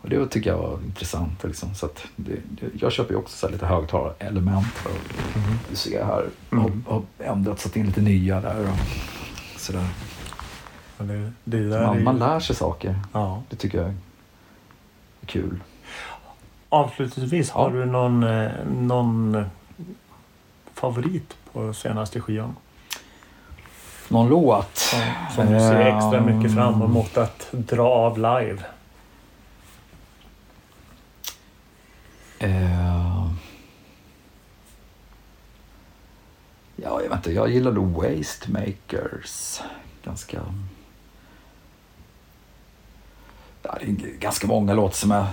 och 0.00 0.08
det 0.08 0.26
tycker 0.28 0.50
jag 0.50 0.58
var 0.58 0.78
intressant. 0.86 1.44
Liksom. 1.44 1.74
Så 1.74 1.88
det, 2.16 2.32
det, 2.46 2.66
jag 2.80 2.92
köper 2.92 3.10
ju 3.14 3.18
också 3.18 3.36
så 3.36 3.48
lite 3.52 3.66
högtalarelement. 3.66 4.66
Mm. 4.86 5.58
du 5.70 5.76
ser 5.76 6.04
här, 6.04 6.28
Mm. 6.52 6.84
har, 6.86 6.92
har 6.94 7.02
ändrat, 7.18 7.60
satt 7.60 7.76
in 7.76 7.86
lite 7.86 8.00
nya 8.00 8.40
där 8.40 8.60
och 8.70 8.78
sådär. 9.60 9.88
Det, 10.98 11.32
det 11.44 11.80
man, 11.86 11.98
ju- 11.98 12.04
man 12.04 12.18
lär 12.18 12.40
sig 12.40 12.56
saker. 12.56 13.00
Ja. 13.12 13.42
Det 13.50 13.56
tycker 13.56 13.78
jag 13.78 13.86
är 13.88 13.94
kul. 15.26 15.60
Avslutningsvis, 16.68 17.50
har 17.50 17.70
du 17.70 17.84
någon, 17.84 18.22
eh, 18.22 18.50
någon 18.66 19.44
favorit 20.74 21.36
på 21.52 21.72
senaste 21.74 22.20
skivan? 22.20 22.56
Någon 24.08 24.28
låt? 24.28 24.78
Som 25.34 25.46
du 25.52 25.58
ser 25.60 25.80
extra 25.80 26.18
Ehm. 26.18 26.38
mycket 26.38 26.54
fram 26.54 26.82
emot 26.82 27.16
att 27.16 27.48
dra 27.52 27.88
av 27.88 28.16
live? 28.18 28.62
Eh, 32.38 33.26
ja, 36.76 37.00
jag 37.02 37.08
vet 37.08 37.12
inte. 37.12 37.32
Jag 37.32 37.50
gillar 37.50 37.72
nog 37.72 37.92
Waste 37.92 38.50
Makers. 38.50 39.60
Ganska... 40.04 40.40
Ja, 43.62 43.78
det 43.80 43.86
är 43.86 44.18
ganska 44.18 44.46
många 44.46 44.74
låtar 44.74 44.94
som 44.96 45.10
är... 45.12 45.26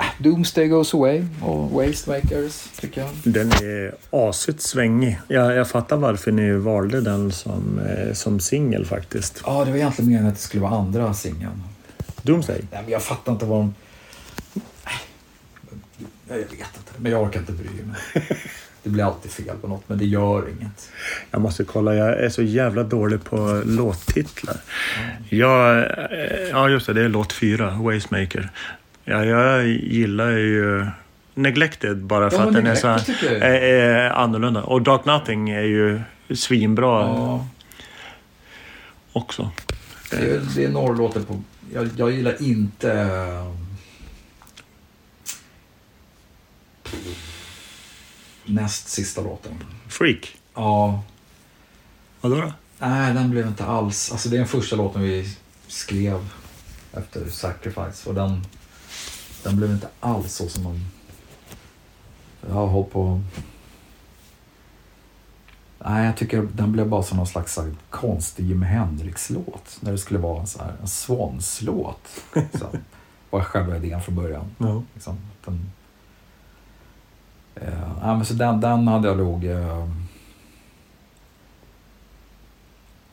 Äh, 0.00 0.22
Doomsday 0.22 0.68
Goes 0.68 0.94
Away 0.94 1.24
och 1.42 1.70
Waste 1.70 2.10
Makers, 2.10 2.68
tycker 2.80 3.00
jag. 3.00 3.10
Den 3.24 3.48
är 3.52 3.94
asigt 4.10 4.60
svängig. 4.60 5.18
Jag, 5.28 5.54
jag 5.56 5.68
fattar 5.68 5.96
varför 5.96 6.32
ni 6.32 6.52
valde 6.52 7.00
den 7.00 7.32
som, 7.32 7.78
eh, 7.78 8.12
som 8.12 8.40
singel 8.40 8.84
faktiskt. 8.86 9.42
Ja, 9.46 9.64
det 9.64 9.70
var 9.70 9.78
egentligen 9.78 10.10
meningen 10.10 10.28
att 10.28 10.34
det 10.36 10.40
skulle 10.42 10.62
vara 10.62 10.74
andra 10.78 11.14
singeln. 11.14 11.62
Doomsday? 12.22 12.60
Nej, 12.72 12.82
men 12.82 12.92
jag 12.92 13.02
fattar 13.02 13.32
inte 13.32 13.44
vad 13.44 13.58
de... 13.60 13.74
Nej, 14.84 14.94
Jag 16.28 16.36
vet 16.36 16.50
inte, 16.50 16.92
men 16.96 17.12
jag 17.12 17.22
orkar 17.22 17.40
inte 17.40 17.52
bry 17.52 17.68
mig. 17.84 18.26
Det 18.82 18.90
blir 18.90 19.04
alltid 19.04 19.30
fel 19.30 19.56
på 19.60 19.68
något, 19.68 19.82
men 19.86 19.98
det 19.98 20.04
gör 20.04 20.48
inget. 20.48 20.90
Jag 21.30 21.40
måste 21.40 21.64
kolla, 21.64 21.94
jag 21.94 22.08
är 22.20 22.28
så 22.28 22.42
jävla 22.42 22.82
dålig 22.82 23.24
på 23.24 23.62
låttitlar. 23.66 24.56
Jag, 25.28 25.78
eh, 25.78 26.48
ja, 26.50 26.68
just 26.68 26.86
det, 26.86 26.92
det 26.92 27.02
är 27.02 27.08
låt 27.08 27.32
fyra, 27.32 27.70
Wastemaker. 27.70 28.50
Ja, 29.08 29.24
jag 29.24 29.66
gillar 29.68 30.30
ju 30.30 30.86
Neglected 31.34 32.04
bara 32.04 32.30
för 32.30 32.36
Ja, 32.38 32.44
att 32.46 32.52
den 32.52 32.66
är 32.66 32.74
så 32.74 32.88
här, 32.88 33.24
är, 33.42 33.62
är 33.62 34.10
annorlunda. 34.10 34.62
Och 34.62 34.82
Dark 34.82 35.04
Nothing 35.04 35.50
är 35.50 35.62
ju 35.62 36.00
svinbra 36.34 37.00
Ja, 37.06 37.46
också. 39.12 39.50
det 40.10 40.16
är, 40.16 40.40
det 40.54 40.64
är 40.64 40.68
några 40.68 40.94
låtar 40.94 41.20
på... 41.20 41.42
Jag, 41.74 41.88
jag 41.96 42.10
gillar 42.10 42.42
inte... 42.42 42.92
eh, 42.92 43.52
Näst 48.44 48.88
sista 48.88 49.20
låten. 49.20 49.52
Freak. 49.88 50.36
Ja, 50.54 51.02
Vadå 52.20 52.36
då? 52.36 52.52
nej 52.78 53.14
den 53.14 53.30
blev 53.30 53.46
inte 53.46 53.64
alls... 53.64 54.12
Alltså 54.12 54.28
det 54.28 54.36
är 54.36 54.38
den 54.38 54.48
första 54.48 54.76
låten 54.76 55.02
vi 55.02 55.36
skrev 55.66 56.28
efter 56.92 57.28
Sacrifice 57.30 58.08
och 58.08 58.14
den, 58.14 58.44
den 59.46 59.56
blev 59.56 59.70
inte 59.70 59.88
alls 60.00 60.34
så 60.34 60.48
som 60.48 60.64
man... 60.64 60.80
Jag 62.48 62.54
har 62.54 62.66
hållit 62.66 62.90
på... 62.90 63.20
Nej, 65.78 66.06
jag 66.06 66.16
tycker 66.16 66.48
den 66.52 66.72
blev 66.72 66.88
bara 66.88 67.02
som 67.02 67.16
någon 67.16 67.26
slags 67.26 67.56
här 67.56 67.74
konstig 67.90 68.46
Jimi 68.46 68.66
Hendrix-låt. 68.66 69.78
När 69.80 69.92
det 69.92 69.98
skulle 69.98 70.18
vara 70.18 70.40
en, 70.40 70.46
så 70.46 70.62
här, 70.62 70.74
en 70.80 70.88
Swans-låt. 70.88 72.08
Så, 72.32 72.66
var 73.30 73.40
själva 73.40 73.76
idén 73.76 74.02
från 74.02 74.14
början. 74.14 74.54
Ja. 74.58 74.82
Liksom, 74.94 75.18
den, 75.44 75.70
eh, 77.54 77.92
ja, 78.00 78.16
men 78.16 78.24
så 78.24 78.34
den, 78.34 78.60
den 78.60 78.88
hade 78.88 79.08
jag 79.08 79.16
nog... 79.16 79.44
Eh, 79.44 79.88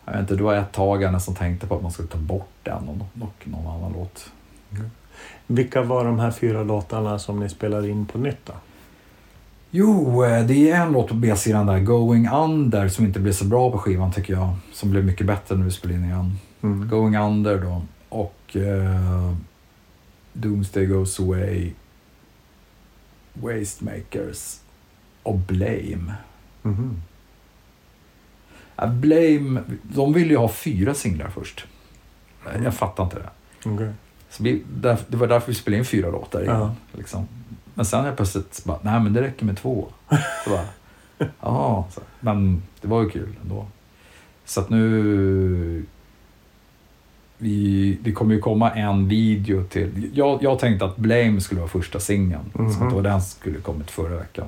jag 0.06 0.14
vet 0.14 0.22
inte, 0.22 0.36
det 0.36 0.44
var 0.44 0.56
ett 0.56 0.72
tag 0.72 1.02
jag 1.02 1.14
nästan 1.14 1.36
tänkte 1.36 1.68
på 1.68 1.76
att 1.76 1.82
man 1.82 1.92
skulle 1.92 2.08
ta 2.08 2.18
bort 2.18 2.54
den 2.64 2.90
och, 2.90 3.24
och 3.24 3.48
någon 3.48 3.76
annan 3.76 3.94
låt. 3.94 4.32
Vilka 5.48 5.82
var 5.82 6.06
de 6.06 6.20
här 6.20 6.32
fyra 6.32 6.64
låtarna 6.64 7.20
som 7.20 7.40
ni 7.40 7.50
spelade 7.50 7.90
in 7.90 8.06
på 8.06 8.18
nytt 8.18 8.46
då? 8.46 8.54
Jo, 9.72 10.26
eh, 10.26 10.46
det 10.46 10.72
är 10.72 10.82
en 10.82 10.92
låt 10.92 11.08
på 11.08 11.14
B-sidan 11.14 11.66
där, 11.66 11.80
Going 11.80 12.30
Under, 12.30 12.88
som 12.88 13.06
inte 13.06 13.20
blev 13.20 13.34
så 13.34 13.46
bra 13.46 13.72
på 13.72 13.78
skivan 13.78 14.12
tycker 14.12 14.34
jag. 14.34 14.56
Som 14.74 14.92
blev 14.92 15.06
mycket 15.06 15.28
bättre 15.28 15.56
när 15.56 15.66
vi 15.66 15.72
spelade 15.72 16.00
in 16.00 16.06
igen. 16.06 16.40
Mm. 16.62 16.90
Going 16.90 17.18
Under 17.18 17.62
då. 17.62 17.82
Och 18.10 18.56
eh, 18.56 19.34
Doomsday 20.34 20.86
Goes 20.86 21.20
Away, 21.20 21.72
Waste 23.34 23.86
Makers 23.86 24.60
och 25.24 25.38
Blame. 25.38 26.14
Mhm. 26.62 27.02
Ja, 28.76 28.88
Blame, 28.88 29.62
de 29.84 30.14
ville 30.14 30.30
ju 30.30 30.38
ha 30.38 30.50
fyra 30.50 30.94
singlar 30.94 31.30
först. 31.30 31.66
Mm. 32.50 32.64
Jag 32.64 32.74
fattar 32.74 33.04
inte 33.04 33.20
det. 33.20 33.30
Okej. 33.70 33.94
Vi, 34.40 34.64
där, 34.74 34.98
det 35.08 35.18
var 35.18 35.28
därför 35.28 35.48
vi 35.48 35.54
spelade 35.54 35.78
in 35.80 35.86
fyra 35.86 36.10
låtar 36.10 36.42
igen. 36.42 36.56
Ja. 36.60 36.76
Liksom. 36.92 37.28
Men 37.74 37.86
sen 37.86 38.04
helt 38.04 38.16
plötsligt 38.16 38.62
bara, 38.66 38.80
nej 38.82 39.00
men 39.00 39.14
det 39.14 39.22
räcker 39.22 39.46
med 39.46 39.58
två. 39.58 39.88
Så 40.44 40.50
bara, 40.50 40.66
ja, 41.42 41.88
så. 41.92 42.02
Men 42.20 42.64
det 42.82 42.88
var 42.88 43.04
ju 43.04 43.10
kul 43.10 43.36
ändå. 43.44 43.66
Så 44.46 44.60
att 44.62 44.70
nu... 44.70 45.86
Vi, 47.38 47.98
det 48.02 48.12
kommer 48.12 48.34
ju 48.36 48.40
komma 48.42 48.72
en 48.72 49.08
video 49.08 49.64
till. 49.64 50.12
Jag, 50.14 50.44
jag 50.44 50.60
tänkte 50.60 50.86
att 50.86 50.98
Blame 50.98 51.42
skulle 51.42 51.62
vara 51.62 51.70
första 51.70 52.00
singeln. 52.00 52.42
Mhm. 52.54 52.74
Så 52.74 52.84
att 52.84 52.90
det 52.90 52.96
var 52.96 53.02
den 53.02 53.22
som 53.22 53.40
skulle 53.40 53.60
kommit 53.60 53.92
förra 53.92 54.18
veckan. 54.18 54.46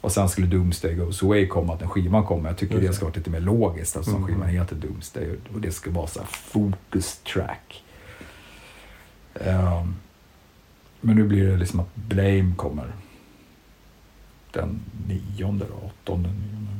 Och 0.00 0.12
sen 0.12 0.28
skulle 0.28 0.46
Doomsday 0.46 0.94
Goes 0.94 1.22
Away 1.22 1.46
komma, 1.46 1.72
att 1.72 1.78
den 1.80 1.88
skivan 1.88 2.24
kommer. 2.24 2.48
Jag 2.48 2.58
tycker 2.58 2.74
Just 2.74 2.86
det 2.88 2.92
ska 2.94 3.04
vara 3.04 3.14
lite 3.16 3.30
mer 3.30 3.40
logiskt 3.40 3.96
eftersom 3.96 4.20
Mhm. 4.22 4.28
skivan 4.28 4.48
heter 4.48 4.76
Doomsday. 4.76 5.28
och- 5.30 5.54
Och 5.54 5.60
det 5.60 5.70
ska 5.72 5.90
vara 5.90 6.06
så 6.06 6.18
här 6.20 6.28
focus 6.32 7.18
track. 7.32 7.82
Ehm, 9.34 9.94
Men 11.00 11.16
nu 11.16 11.28
blir 11.28 11.46
det 11.50 11.56
liksom 11.56 11.80
att 11.80 11.94
Blame 11.94 12.54
kommer 12.56 12.92
den 14.52 14.80
nionde 15.06 15.66
då, 15.68 15.74
åttonde, 15.86 16.28
nionde. 16.28 16.70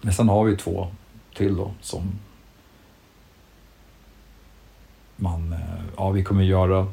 Men 0.00 0.12
sen 0.14 0.28
har 0.28 0.44
vi 0.44 0.56
två 0.56 0.88
till 1.34 1.56
då 1.56 1.74
som 1.80 2.12
man, 5.16 5.52
eh, 5.52 5.84
ja 5.96 6.10
vi 6.10 6.24
kommer 6.24 6.42
göra 6.44 6.86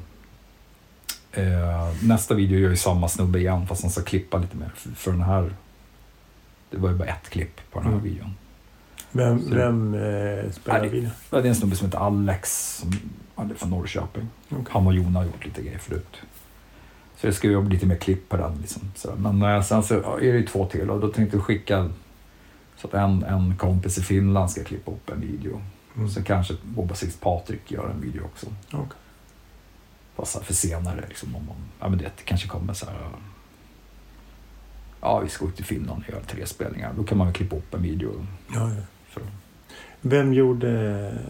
eh, 1.32 1.94
nästa 2.04 2.34
video 2.34 2.60
gör 2.60 2.70
ju 2.70 2.78
samma 2.78 3.08
snubbe 3.10 3.40
igen 3.40 3.68
fast 3.68 3.82
han 3.82 3.92
ska 3.92 4.02
klippa 4.04 4.38
lite 4.38 4.58
mer 4.58 4.72
för, 4.76 4.90
för 4.90 5.12
den 5.12 5.22
här 5.22 5.54
det 6.70 6.78
var 6.78 6.90
ju 6.90 6.96
bara 6.96 7.08
ett 7.08 7.30
klipp 7.30 7.62
på 7.72 7.80
den 7.80 7.88
här 7.88 7.98
Mm. 8.00 8.04
videon. 8.04 8.36
Vem, 9.18 9.42
Så- 9.42 9.56
vem 9.56 9.94
eh, 9.94 10.52
spelar 10.52 10.80
Nej, 10.80 10.90
det- 11.30 11.38
Det 11.42 11.48
är 11.48 11.50
en 11.50 11.56
snubbe 11.56 11.76
som 11.76 11.86
heter 11.88 12.00
Alex 12.00 12.76
som 12.82 12.92
han 13.36 13.52
är 13.52 13.56
från 13.56 13.70
Norrköping. 13.70 14.28
Okej. 14.50 14.66
Han 14.70 14.88
och 14.88 14.94
Jona 14.94 15.20
har 15.20 15.26
gjort 15.26 15.46
lite 15.46 15.62
grejer 15.62 15.78
förut. 15.80 16.16
Så 17.18 17.28
det 17.28 17.34
ska 17.34 17.48
bli 17.62 17.74
lite 17.74 17.86
mer 17.86 17.96
klipp 17.96 18.30
på 18.30 18.38
den. 18.38 18.58
Liksom. 18.62 18.82
Så, 18.96 19.14
men 19.18 19.42
eh, 19.42 19.62
sen 19.62 19.84
så 19.84 19.94
är 20.18 20.20
det 20.34 20.40
ju 20.40 20.46
två 20.48 20.66
till 20.66 20.90
och 20.90 21.00
då 21.00 21.08
tänkte 21.08 21.38
jag 21.38 21.44
skicka 21.46 21.90
så 22.78 22.88
att 22.88 22.94
en, 22.94 23.24
en 23.24 23.56
kompis 23.58 23.98
i 23.98 24.02
Finland 24.02 24.52
ska 24.52 24.64
klippa 24.64 24.92
upp 24.92 25.10
en 25.10 25.22
video. 25.22 25.62
Mm. 25.96 26.10
Sen 26.10 26.24
kanske 26.24 26.54
vår 26.76 26.86
basist 26.86 27.22
Patrik 27.22 27.72
gör 27.72 27.90
en 27.90 28.02
video 28.02 28.24
också. 28.26 28.48
Så 30.24 30.38
här 30.40 30.46
för 30.46 30.54
senare. 30.54 31.04
Liksom, 31.08 31.36
om, 31.36 31.50
om, 31.50 31.56
ja, 31.80 31.90
men 31.90 31.98
det 31.98 32.12
kanske 32.26 32.48
kommer 32.48 32.74
så 32.74 32.86
här. 32.86 32.96
Ja, 35.02 35.20
vi 35.20 35.30
ska 35.30 35.46
ut 35.46 35.56
till 35.56 35.66
Finland 35.66 36.04
och 36.04 36.10
göra 36.14 36.24
tre 36.24 36.46
spelningar. 36.46 36.94
Då 36.98 37.04
kan 37.04 37.18
man 37.18 37.28
väl 37.28 37.36
klippa 37.36 37.56
upp 37.56 37.74
en 37.74 37.82
video. 37.82 38.26
Ja, 38.54 38.70
ja. 38.70 38.82
För, 39.16 39.24
Vem 40.02 40.34
gjorde, 40.34 40.70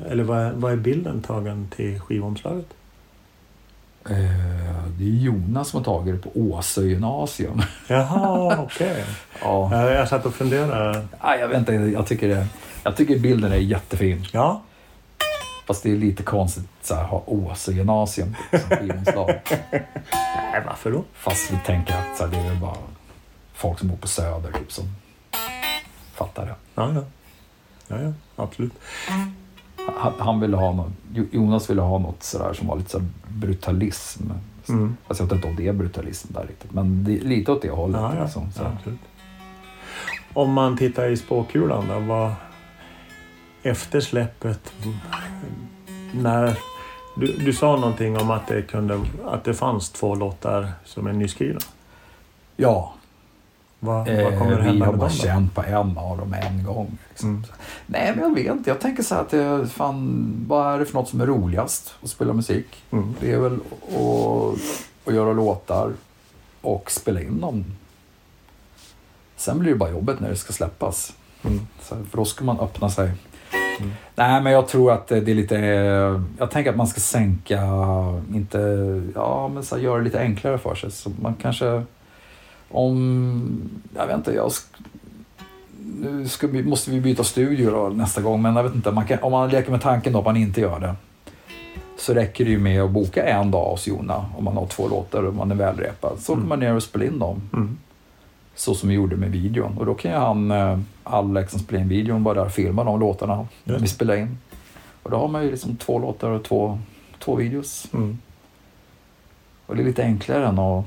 eller 0.09 0.23
vad, 0.23 0.38
är- 0.39 0.51
vad 0.53 0.71
är 0.71 0.75
bilden 0.77 1.21
tagen 1.21 1.67
till 1.75 1.99
skivomslaget? 1.99 2.65
eh, 4.09 4.15
det 4.97 5.03
är 5.03 5.09
Jonas 5.23 5.67
som 5.69 5.77
har 5.77 5.83
tagit 5.86 6.15
det 6.15 6.21
på 6.31 6.39
Åsö 6.39 6.81
gymnasium. 6.81 7.61
Jaha, 7.88 8.57
okej. 8.63 9.05
ja. 9.41 9.69
Ja, 9.71 9.91
Jag 9.91 10.07
satt 10.09 10.25
och 10.25 10.33
funderade. 10.33 11.05
Nej, 11.23 11.39
jag 11.39 11.47
vet 11.47 11.57
inte. 11.57 11.73
Jag 11.73 12.07
tycker, 12.07 12.27
det, 12.27 12.47
jag 12.83 12.95
tycker 12.97 13.19
bilden 13.19 13.51
är 13.51 13.55
jättefin. 13.57 14.25
Ja, 14.31 14.61
Fast 15.67 15.83
det 15.83 15.91
är 15.91 15.95
lite 15.97 16.23
konstigt 16.23 16.91
att 16.91 17.09
ha 17.09 17.23
Åsö 17.25 17.71
gymnasium 17.71 18.36
som 18.51 18.59
skivomslag. 18.77 19.27
nej 19.71 20.61
varför 20.65 20.91
då? 20.91 21.03
Fast 21.13 21.51
vi 21.51 21.57
tänker 21.65 21.93
att 21.93 22.17
så 22.17 22.25
här, 22.25 22.31
det 22.31 22.38
är 22.38 22.55
bara 22.55 22.75
folk 23.53 23.79
som 23.79 23.88
bor 23.88 23.97
på 23.97 24.07
Söder 24.07 24.51
typ 24.51 24.71
som 24.71 24.86
fattar 26.13 26.45
det. 26.45 26.55
Ja, 26.75 26.91
ja. 26.93 27.03
Ja, 27.88 28.01
ja, 28.01 28.13
absolut. 28.36 28.73
Han, 29.97 30.13
han 30.19 30.39
ville 30.39 30.57
ha 30.57 30.71
något, 30.73 30.91
Jo- 31.13 31.27
Jonas 31.31 31.69
ville 31.69 31.81
ha 31.81 31.99
något 31.99 32.23
sådär 32.23 32.53
som 32.53 32.67
var 32.67 32.75
lite 32.77 32.89
så 32.89 33.01
brutalism. 33.27 34.23
Mm. 34.69 34.97
Fast 35.07 35.19
jag 35.19 35.27
vet 35.27 35.36
inte 35.36 35.47
om 35.47 35.55
det 35.55 35.67
är 35.67 35.73
brutalism 35.73 36.33
där 36.33 36.45
riktigt. 36.47 36.71
Men 36.71 37.03
det, 37.03 37.19
lite 37.19 37.51
åt 37.51 37.61
det 37.61 37.69
hållet. 37.69 38.01
Ja, 38.01 38.15
ja. 38.15 38.23
Liksom, 38.23 38.51
så. 38.51 38.61
ja. 38.63 38.91
Om 40.33 40.53
man 40.53 40.77
tittar 40.77 41.05
i 41.09 41.17
spåkulan 41.17 41.88
då, 41.88 41.99
vad 41.99 42.31
efter 43.63 43.99
släppet, 43.99 44.73
när 46.13 46.57
du, 47.15 47.27
du 47.27 47.53
sa 47.53 47.75
någonting 47.75 48.17
om 48.17 48.31
att 48.31 48.47
det, 48.47 48.61
kunde, 48.61 48.99
att 49.25 49.43
det 49.43 49.53
fanns 49.53 49.89
två 49.89 50.15
låtar 50.15 50.71
som 50.86 51.07
är 51.07 51.13
nyskrivna. 51.13 51.59
ja 52.55 52.93
Vad, 53.86 54.07
vad 54.07 54.19
eh, 54.19 54.39
kommer 54.39 54.53
att 54.53 54.59
vi 54.59 54.63
hända 54.63 54.86
har 54.86 54.91
med 54.91 54.99
bara 54.99 55.09
känt 55.09 55.55
på 55.55 55.63
en 55.63 55.97
av 55.97 56.17
dem 56.17 56.33
en 56.33 56.63
gång. 56.63 56.97
Liksom. 57.09 57.29
Mm. 57.29 57.43
Nej, 57.86 58.11
men 58.15 58.23
jag 58.23 58.36
vet 58.36 58.51
inte. 58.51 58.69
Jag 58.69 58.79
tänker 58.79 59.03
så 59.03 59.15
här 59.15 59.21
att 59.21 59.29
det, 59.29 59.67
fan, 59.67 60.45
vad 60.47 60.73
är 60.73 60.79
det 60.79 60.86
för 60.86 60.93
något 60.93 61.09
som 61.09 61.21
är 61.21 61.25
roligast 61.25 61.95
att 62.03 62.09
spela 62.09 62.33
musik? 62.33 62.83
Mm. 62.91 63.15
Det 63.19 63.31
är 63.31 63.38
väl 63.38 63.53
att, 63.55 64.59
att 65.07 65.13
göra 65.13 65.33
låtar 65.33 65.91
och 66.61 66.91
spela 66.91 67.21
in 67.21 67.41
dem. 67.41 67.65
Sen 69.36 69.59
blir 69.59 69.71
det 69.71 69.77
bara 69.77 69.91
jobbet 69.91 70.19
när 70.19 70.29
det 70.29 70.36
ska 70.36 70.53
släppas. 70.53 71.13
Mm. 71.43 71.59
Så, 71.81 71.95
för 72.09 72.17
då 72.17 72.25
ska 72.25 72.45
man 72.45 72.59
öppna 72.59 72.89
sig. 72.89 73.11
Mm. 73.79 73.91
Nej, 74.15 74.41
men 74.41 74.53
jag 74.53 74.67
tror 74.67 74.91
att 74.91 75.07
det 75.07 75.17
är 75.17 75.36
lite... 75.36 75.55
Jag 76.38 76.51
tänker 76.51 76.69
att 76.69 76.77
man 76.77 76.88
ska 76.88 77.01
sänka, 77.01 77.61
inte... 78.33 78.59
Ja, 79.15 79.47
men 79.47 79.63
så 79.63 79.75
här, 79.75 79.83
göra 79.83 79.97
det 79.97 80.03
lite 80.03 80.19
enklare 80.19 80.57
för 80.57 80.75
sig. 80.75 80.91
Så 80.91 81.11
man 81.21 81.36
kanske... 81.41 81.83
Om... 82.76 83.69
Jag 83.95 84.07
vet 84.07 84.15
inte, 84.15 84.32
jag... 84.32 84.51
Nu 86.01 86.28
ska 86.28 86.47
måste 86.47 86.91
vi 86.91 87.01
byta 87.01 87.23
studio 87.23 87.71
då 87.71 87.89
nästa 87.89 88.21
gång, 88.21 88.41
men 88.41 88.55
jag 88.55 88.63
vet 88.63 88.76
inte. 88.76 88.91
Man 88.91 89.05
kan, 89.05 89.19
om 89.23 89.32
man 89.32 89.49
leker 89.49 89.71
med 89.71 89.82
tanken 89.82 90.13
då 90.13 90.19
att 90.19 90.26
man 90.26 90.38
inte 90.38 90.61
gör 90.61 90.80
det. 90.80 90.95
Så 91.97 92.13
räcker 92.13 92.45
det 92.45 92.51
ju 92.51 92.59
med 92.59 92.82
att 92.82 92.91
boka 92.91 93.23
en 93.23 93.51
dag 93.51 93.71
hos 93.71 93.88
Jona 93.88 94.26
om 94.38 94.43
man 94.43 94.57
har 94.57 94.65
två 94.67 94.88
låtar 94.88 95.23
och 95.23 95.34
man 95.34 95.51
är 95.51 95.55
välrepad. 95.55 96.19
Så 96.19 96.32
åker 96.32 96.39
Mm. 96.39 96.49
man 96.49 96.59
ner 96.59 96.76
och 96.76 96.84
spelar 96.84 97.05
in 97.05 97.19
dem. 97.19 97.41
Mm. 97.53 97.78
Så 98.55 98.76
som 98.76 98.89
vi 98.89 98.95
gjorde 98.95 99.15
med 99.15 99.32
videon. 99.32 99.78
Och 99.78 99.86
då 99.86 99.93
kan 99.93 100.11
ju 100.11 100.17
han, 100.17 100.51
eh, 100.51 100.80
Alex 101.03 101.51
som 101.51 101.59
spelar 101.59 101.82
in 101.82 101.89
videon, 101.89 102.23
bara 102.23 102.34
där 102.34 102.45
och 102.45 102.51
filma 102.51 102.84
de 102.84 102.99
låtarna 102.99 103.47
Just 103.63 103.84
vi 103.84 103.88
spelar 103.88 104.15
in. 104.15 104.38
Och 105.03 105.11
då 105.11 105.17
har 105.17 105.28
man 105.28 105.43
ju 105.43 105.51
liksom 105.51 105.76
två 105.76 105.99
låtar 105.99 106.30
och 106.30 106.43
två, 106.43 106.80
två 107.19 107.36
videos. 107.36 107.88
Mm. 107.93 108.17
Och 109.65 109.76
det 109.76 109.82
är 109.82 109.86
lite 109.86 110.03
enklare 110.03 110.47
än 110.47 110.59
att 110.59 110.86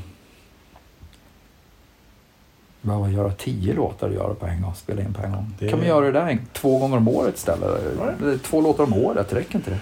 behöva 2.83 3.09
göra 3.11 3.33
tio 3.33 3.75
låtar 3.75 4.09
och 4.09 4.15
göra 4.15 4.35
på 4.35 4.47
en 4.47 4.63
gång, 4.63 4.75
spela 4.75 5.03
in 5.03 5.13
på 5.15 5.23
en 5.23 5.33
gång. 5.33 5.55
Det- 5.59 5.69
kan 5.69 5.79
man 5.79 5.89
göra 5.89 6.05
det 6.05 6.13
där 6.13 6.39
två 6.53 6.79
gånger 6.79 6.97
om 6.97 7.09
året 7.09 7.37
istället? 7.37 7.71
Ja. 7.99 8.33
Två 8.43 8.61
låtar 8.61 8.85
om 8.85 8.93
året, 8.95 9.33
räcker 9.33 9.57
inte 9.57 9.71
det? 9.71 9.79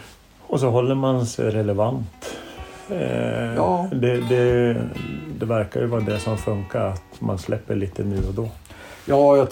Och 0.47 0.61
så 0.61 0.71
håller 0.71 0.95
man 0.95 1.27
sig 1.27 1.51
relevant. 1.51 2.37
Eh, 2.91 3.55
Ja. 3.55 3.89
det, 3.93 4.17
det, 4.29 4.77
det 5.39 5.47
verkar 5.47 5.81
ju 5.81 5.87
vara 5.87 6.01
det 6.01 6.21
som 6.21 6.39
funkar, 6.39 6.87
att 6.87 7.03
man 7.21 7.39
släpper 7.39 7.75
lite 7.77 8.05
nu 8.05 8.23
och 8.29 8.35
då. 8.35 8.49
Ja, 9.07 9.47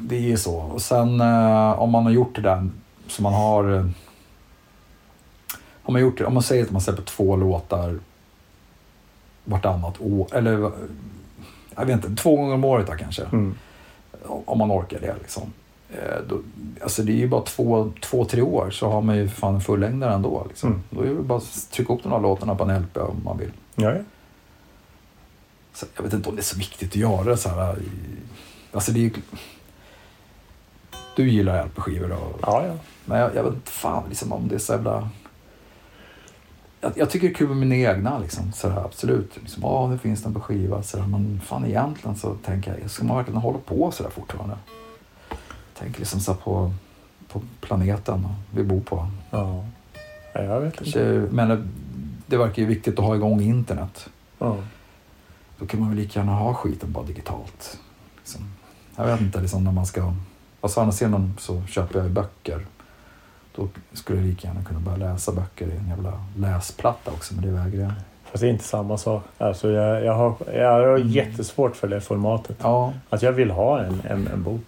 det 0.00 0.16
är 0.16 0.20
ju 0.20 0.36
så. 0.36 0.56
Och 0.56 0.82
sen 0.82 1.20
eh, 1.20 1.80
om 1.80 1.90
man 1.90 2.04
har 2.04 2.10
gjort 2.12 2.34
det 2.36 2.42
där 2.42 2.68
så 3.06 3.22
man 3.22 3.34
har... 3.34 3.74
Eh, 3.74 3.86
om, 5.82 5.92
man 5.92 6.02
gjort 6.02 6.20
om 6.20 6.34
man 6.34 6.42
säger 6.42 6.64
att 6.64 6.70
man 6.70 6.80
släpper 6.80 7.02
två 7.02 7.36
låtar 7.36 7.98
vartannat 9.44 10.00
år, 10.00 10.26
eller 10.32 10.70
jag 11.80 11.86
vet 11.86 12.04
inte, 12.04 12.22
två 12.22 12.36
gånger 12.36 12.54
om 12.54 12.64
året 12.64 12.86
då 12.86 12.92
kanske. 12.92 13.22
Mm. 13.24 13.54
Om 14.26 14.58
man 14.58 14.72
orkar 14.72 15.00
det 15.00 15.14
liksom. 15.20 15.52
Eh, 15.90 16.20
då, 16.28 16.38
alltså 16.82 17.02
det 17.02 17.12
är 17.12 17.16
ju 17.16 17.28
bara 17.28 17.42
två, 17.42 17.92
två, 18.00 18.24
tre 18.24 18.42
år 18.42 18.70
så 18.70 18.90
har 18.90 19.00
man 19.02 19.16
ju 19.16 19.28
för 19.28 19.36
fan 19.36 19.54
en 19.54 19.60
fullängdare 19.60 20.14
ändå. 20.14 20.46
Liksom. 20.48 20.68
Mm. 20.70 20.82
Då 20.90 21.00
är 21.02 21.06
det 21.06 21.14
bara 21.22 21.38
att 21.38 21.68
trycka 21.72 21.92
upp 21.92 22.02
de 22.02 22.12
här 22.12 22.20
låtarna 22.20 22.54
på 22.54 22.64
en 22.64 22.82
LP 22.82 22.96
om 22.96 23.20
man 23.24 23.38
vill. 23.38 23.52
Ja, 23.74 23.90
ja. 23.92 23.98
Så 25.74 25.86
jag 25.96 26.02
vet 26.02 26.12
inte 26.12 26.28
om 26.28 26.36
det 26.36 26.40
är 26.40 26.44
så 26.44 26.58
viktigt 26.58 26.90
att 26.90 26.96
göra 26.96 27.36
så 27.36 27.48
här. 27.48 27.78
i- 27.78 27.88
Alltså 28.72 28.92
det 28.92 28.98
är 28.98 29.02
ju... 29.02 29.12
Du 31.16 31.30
gillar 31.30 31.64
LP-skivor 31.66 32.12
och... 32.12 32.38
ja, 32.42 32.66
ja. 32.66 32.74
Men 33.04 33.18
jag, 33.20 33.34
jag 33.36 33.42
vet 33.44 33.54
inte 33.54 33.70
fan 33.70 34.02
liksom 34.08 34.32
om 34.32 34.48
det 34.48 34.54
är 34.54 34.58
så 34.58 34.72
jävla... 34.72 35.08
Jag, 36.80 36.92
jag 36.94 37.10
tycker 37.10 37.28
det 37.28 37.32
är 37.32 37.34
kul 37.34 37.48
med 37.48 37.56
mina 37.56 37.74
egna 37.74 38.18
liksom. 38.18 38.52
Så 38.52 38.68
här, 38.68 38.84
absolut. 38.84 39.36
Liksom, 39.40 39.62
ja, 39.62 39.88
det 39.92 39.98
finns 39.98 40.22
den 40.22 40.34
på 40.34 40.40
skiva. 40.40 40.82
Så 40.82 40.98
här, 40.98 41.06
men 41.06 41.40
fan 41.44 41.66
egentligen 41.66 42.16
så 42.16 42.34
tänker 42.34 42.78
jag, 42.80 42.90
ska 42.90 43.04
man 43.04 43.16
verkligen 43.16 43.40
hålla 43.40 43.58
på 43.58 43.90
så 43.90 44.02
där 44.02 44.10
fortfarande? 44.10 44.56
Jag 45.28 45.38
tänker 45.74 45.98
liksom 45.98 46.20
så 46.20 46.32
här 46.32 46.40
på, 46.40 46.72
på 47.28 47.42
planeten 47.60 48.28
vi 48.50 48.62
bor 48.62 48.80
på. 48.80 49.06
ja. 49.30 49.64
ja 50.34 50.42
jag 50.42 50.60
vet 50.60 50.80
inte. 50.80 50.84
Kanske, 50.84 51.26
men 51.30 51.48
det, 51.48 51.68
det 52.26 52.36
verkar 52.36 52.62
ju 52.62 52.68
viktigt 52.68 52.98
att 52.98 53.04
ha 53.04 53.14
igång 53.14 53.40
internet. 53.40 54.08
Ja. 54.38 54.56
Då 55.58 55.66
kan 55.66 55.80
man 55.80 55.88
väl 55.88 55.98
lika 55.98 56.20
gärna 56.20 56.32
ha 56.32 56.54
skiten 56.54 56.92
bara 56.92 57.04
digitalt. 57.04 57.78
Liksom. 58.18 58.40
Jag 58.96 59.06
vet 59.06 59.20
inte, 59.20 59.40
liksom 59.40 59.64
när 59.64 59.72
man 59.72 59.86
ska... 59.86 60.14
Alltså 60.60 60.80
andra 60.80 60.92
sidan 60.92 61.34
så 61.38 61.62
köper 61.66 61.98
jag 61.98 62.10
böcker. 62.10 62.66
Då 63.56 63.68
skulle 63.92 64.18
jag 64.18 64.28
lika 64.28 64.48
gärna 64.48 64.64
kunna 64.64 64.80
börja 64.80 64.96
läsa 65.12 65.32
böcker 65.32 65.66
i 65.66 65.76
en 65.76 65.88
jävla 65.88 66.24
läsplatta 66.36 67.10
också, 67.10 67.34
men 67.34 67.44
det 67.44 67.50
vägrar 67.50 67.82
jag. 67.82 67.92
Fast 68.24 68.40
det 68.40 68.46
är 68.48 68.50
inte 68.52 68.64
samma 68.64 68.98
sak. 68.98 69.22
Alltså 69.38 69.70
jag, 69.70 70.04
jag, 70.04 70.14
har, 70.14 70.34
jag 70.54 70.72
har 70.72 70.96
Mm. 70.96 71.08
jättesvårt 71.08 71.76
för 71.76 71.88
det 71.88 72.00
formatet. 72.00 72.56
Ja, 72.62 72.92
Att 73.10 73.22
jag 73.22 73.32
vill 73.32 73.50
ha 73.50 73.80
en, 73.84 74.02
en, 74.08 74.28
en 74.28 74.42
bok. 74.42 74.64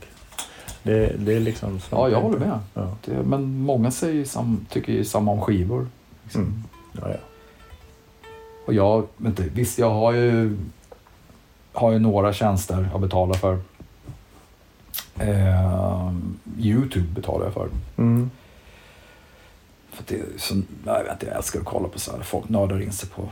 Det, 0.83 1.13
det 1.19 1.37
är 1.37 1.41
liksom... 1.41 1.81
ja 1.91 2.09
jag 2.09 2.21
håller 2.21 2.39
med. 2.39 2.59
Ja. 2.75 2.89
Det, 3.05 3.23
men 3.25 3.59
många 3.59 3.91
säger 3.91 4.25
sam, 4.25 4.67
tycker 4.71 4.93
ju 4.93 5.05
samma 5.05 5.33
om 5.33 5.41
skivor. 5.41 5.87
Liksom. 6.25 6.41
Mm. 6.43 6.63
Ja, 6.93 7.09
ja. 7.09 7.17
Och 8.67 8.75
jag, 8.75 9.07
inte, 9.27 9.43
visst 9.43 9.79
jag 9.79 9.91
har 9.91 10.13
ju, 10.13 10.57
har 11.73 11.93
ju 11.93 11.99
några 11.99 12.33
tjänster 12.33 12.89
jag 12.93 13.01
betalar 13.01 13.35
för. 13.35 13.59
Eh, 15.19 16.13
Youtube 16.59 17.07
betalar 17.15 17.45
jag 17.45 17.55
för. 17.55 17.69
Mm. 17.97 18.31
För 19.93 20.05
det 20.07 20.15
är 20.15 20.25
så, 20.39 20.55
jag, 20.87 21.03
vet 21.03 21.13
inte, 21.13 21.27
jag 21.27 21.37
älskar 21.37 21.59
att 21.61 21.67
kolla 21.67 21.89
på 21.89 21.99
så 21.99 22.13
här, 22.13 22.21
folk 22.23 22.49
nördar 22.49 22.83
in 22.83 22.93
sig 22.93 23.09
på 23.09 23.29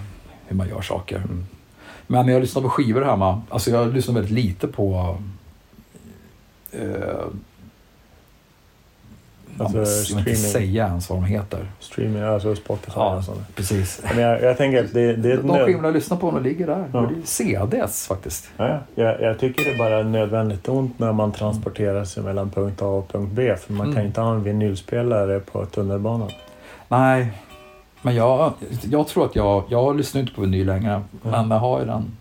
hur 0.46 0.56
man 0.56 0.68
gör 0.68 0.82
saker. 0.82 1.16
Mm. 1.16 1.46
Men 2.06 2.28
jag 2.28 2.40
lyssnar 2.40 2.62
på 2.62 2.68
skivor 2.68 3.02
hemma. 3.02 3.42
Alltså 3.48 3.70
jag 3.70 3.94
lyssnar 3.94 4.14
väldigt 4.14 4.32
lite 4.32 4.68
på... 4.68 5.16
Eh, 6.72 7.26
Alltså 9.58 9.78
vill 9.78 9.86
inte 9.88 10.04
streaming. 10.04 10.36
säga 10.36 10.86
ens 10.86 11.10
vad 11.10 11.18
de 11.18 11.24
heter. 11.24 11.66
Streaming, 11.80 12.22
alltså 12.22 12.54
Spotify 12.56 12.92
Ja, 12.96 13.16
och 13.16 13.24
sånt. 13.24 13.40
precis. 13.54 14.02
Men 14.04 14.18
jag, 14.18 14.42
jag 14.42 14.56
tänker 14.56 14.84
att 14.84 14.92
det, 14.94 15.16
det 15.16 15.32
är 15.32 15.36
De 15.36 15.46
nöd... 15.46 15.66
skivorna 15.66 15.88
jag 15.88 15.94
lyssnar 15.94 16.16
på, 16.16 16.38
ligger 16.38 16.66
där. 16.66 16.90
Ja. 16.92 17.00
Det 17.00 17.20
är 17.20 17.26
CDs 17.66 18.06
faktiskt. 18.06 18.50
Ja, 18.56 18.78
jag, 18.94 19.20
jag 19.20 19.38
tycker 19.38 19.64
det 19.64 19.70
är 19.70 19.78
bara 19.78 20.02
nödvändigt 20.02 20.68
ont 20.68 20.98
när 20.98 21.12
man 21.12 21.32
transporterar 21.32 22.04
sig 22.04 22.22
mellan 22.22 22.50
punkt 22.50 22.82
A 22.82 22.86
och 22.86 23.08
punkt 23.12 23.30
B. 23.34 23.56
För 23.56 23.72
man 23.72 23.86
kan 23.86 23.92
Mm. 23.94 24.06
inte 24.06 24.20
ha 24.20 24.32
en 24.34 24.42
vinylspelare 24.42 25.40
på 25.40 25.66
tunnelbanan. 25.66 26.30
Nej, 26.90 27.32
men 28.02 28.14
jag, 28.14 28.52
jag 28.90 29.08
tror 29.08 29.24
att 29.26 29.36
jag, 29.36 29.64
jag 29.68 29.96
lyssnar 29.96 30.20
inte 30.20 30.32
på 30.34 30.40
vinyl 30.40 30.66
längre. 30.66 31.02
Men 31.22 31.50
jag 31.50 31.58
har 31.58 31.80
ju 31.80 31.86
den 31.86 32.16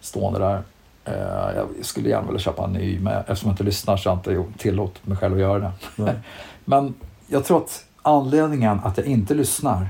stående 0.00 0.38
där. 0.38 0.62
Eh, 1.04 1.56
Jag 1.56 1.66
skulle 1.82 2.08
gärna 2.08 2.26
vilja 2.26 2.38
köpa 2.40 2.64
en 2.64 2.72
ny, 2.72 3.00
men 3.00 3.12
eftersom 3.16 3.48
jag 3.48 3.52
inte 3.54 3.64
lyssnar 3.64 3.96
så 3.96 4.10
har 4.10 4.20
jag 4.24 4.36
inte 4.46 4.58
tillåtit 4.58 5.06
mig 5.06 5.16
själv 5.16 5.34
att 5.34 5.40
göra 5.40 5.58
det. 5.58 5.70
Nej. 5.96 6.14
Men 6.64 6.94
jag 7.26 7.44
tror 7.44 7.56
att 7.56 7.84
anledningen 8.02 8.80
att 8.84 8.98
jag 8.98 9.06
inte 9.06 9.34
lyssnar, 9.34 9.88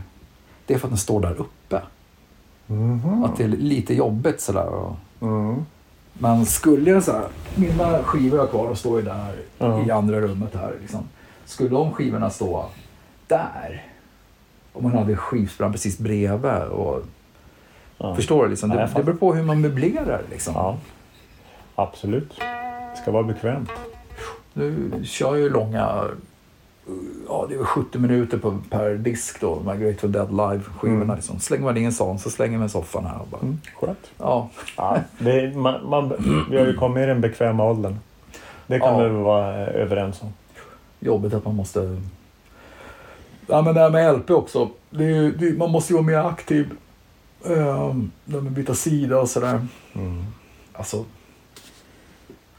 det 0.67 0.75
är 0.75 0.79
för 0.79 0.87
att 0.87 0.91
den 0.91 0.99
står 0.99 1.21
där 1.21 1.35
uppe. 1.41 1.83
Mhm. 2.67 3.25
Att 3.25 3.37
det 3.37 3.45
är 3.45 3.49
lite 3.49 3.95
jobbigt 3.95 4.41
sådär. 4.41 4.67
och- 4.69 4.97
Mm. 5.21 5.67
Men 6.13 6.47
skulle 6.47 6.91
jag 6.91 7.03
så 7.03 7.13
här, 7.13 7.25
mina 7.55 7.99
skivor 8.03 8.39
jag 8.39 8.51
kvar, 8.51 8.67
de 8.67 8.77
står 8.77 8.99
ju 9.01 9.05
där 9.05 9.35
i 9.87 9.91
andra 9.91 10.21
rummet 10.21 10.55
här. 10.55 10.75
Liksom. 10.81 11.01
Skulle 11.45 11.71
de 11.71 11.93
skivorna 11.93 12.31
stå 12.31 12.65
där, 13.27 13.85
om 14.77 14.83
man 14.83 14.93
hade 14.93 15.17
skivspelaren 15.17 15.73
precis 15.73 15.99
bredvid. 15.99 16.63
Och, 16.63 17.03
Ja. 17.99 18.15
Förstår 18.15 18.45
du? 18.45 18.51
Liksom? 18.51 18.71
Det, 18.71 18.91
det 18.97 19.03
beror 19.03 19.17
på 19.17 19.35
hur 19.35 19.43
man 19.43 19.61
möblerar. 19.61 20.23
Liksom. 20.31 20.55
Ja, 20.55 20.77
absolut. 21.75 22.33
Det 22.95 22.97
ska 23.03 23.11
vara 23.11 23.23
bekvämt. 23.23 23.71
Nu 24.53 24.91
kör 25.05 25.27
jag 25.29 25.39
ju 25.39 25.51
långa, 25.51 26.03
ja 27.29 27.47
det 27.49 27.55
är 27.55 27.59
väl 27.59 27.67
70 27.67 27.99
minuter 27.99 28.39
på, 28.39 28.59
per 28.71 28.95
disk 28.95 29.41
då, 29.41 29.63
här 29.67 29.77
Grateful 29.77 30.13
Dead 30.13 30.31
live-skivorna. 30.31 31.03
Mm. 31.05 31.17
Liksom. 31.17 31.41
Slänger 31.41 31.65
man 31.65 31.77
in 31.77 31.85
en 31.87 31.93
sån 31.93 32.19
så 32.19 32.31
slänger 32.31 32.59
man 32.59 32.69
soffan 32.69 33.05
här 33.07 33.21
och 33.21 33.27
bara, 33.29 33.41
Mm. 33.43 33.61
Skönt. 33.81 34.11
ja. 34.19 34.49
Ja, 34.77 34.99
är, 35.31 35.55
man, 35.55 35.89
man, 35.91 36.13
vi 36.51 36.59
har 36.59 36.67
ju 36.67 36.75
kommit 36.77 37.03
i 37.03 37.07
den 37.07 37.21
bekväma 37.21 37.65
åldern. 37.65 37.99
Det 38.67 38.79
kan 38.81 38.99
Ja. 38.99 39.09
vi 39.09 39.15
vara 39.23 39.67
eh, 39.67 39.83
överens 39.83 40.23
om. 40.23 40.29
jobbigt 41.01 41.35
att 41.35 41.45
man 41.45 41.55
måste... 41.55 42.01
Ja, 43.47 43.63
men 43.63 43.75
det 43.75 43.81
här 43.81 43.91
med 43.91 44.15
LP 44.15 44.31
också. 44.31 44.71
Det 44.91 45.05
ju- 45.05 45.33
det, 45.33 45.59
man 45.59 45.71
måste 45.71 45.93
ju 45.93 45.95
vara 45.95 46.07
mer 46.07 46.29
aktiv. 46.29 46.71
Um, 47.43 48.11
det 48.25 48.41
med 48.41 48.53
byta 48.53 48.75
sida 48.75 49.21
och 49.21 49.31
sådär. 49.31 49.67
Mm. 49.93 50.25
Alltså, 50.73 51.05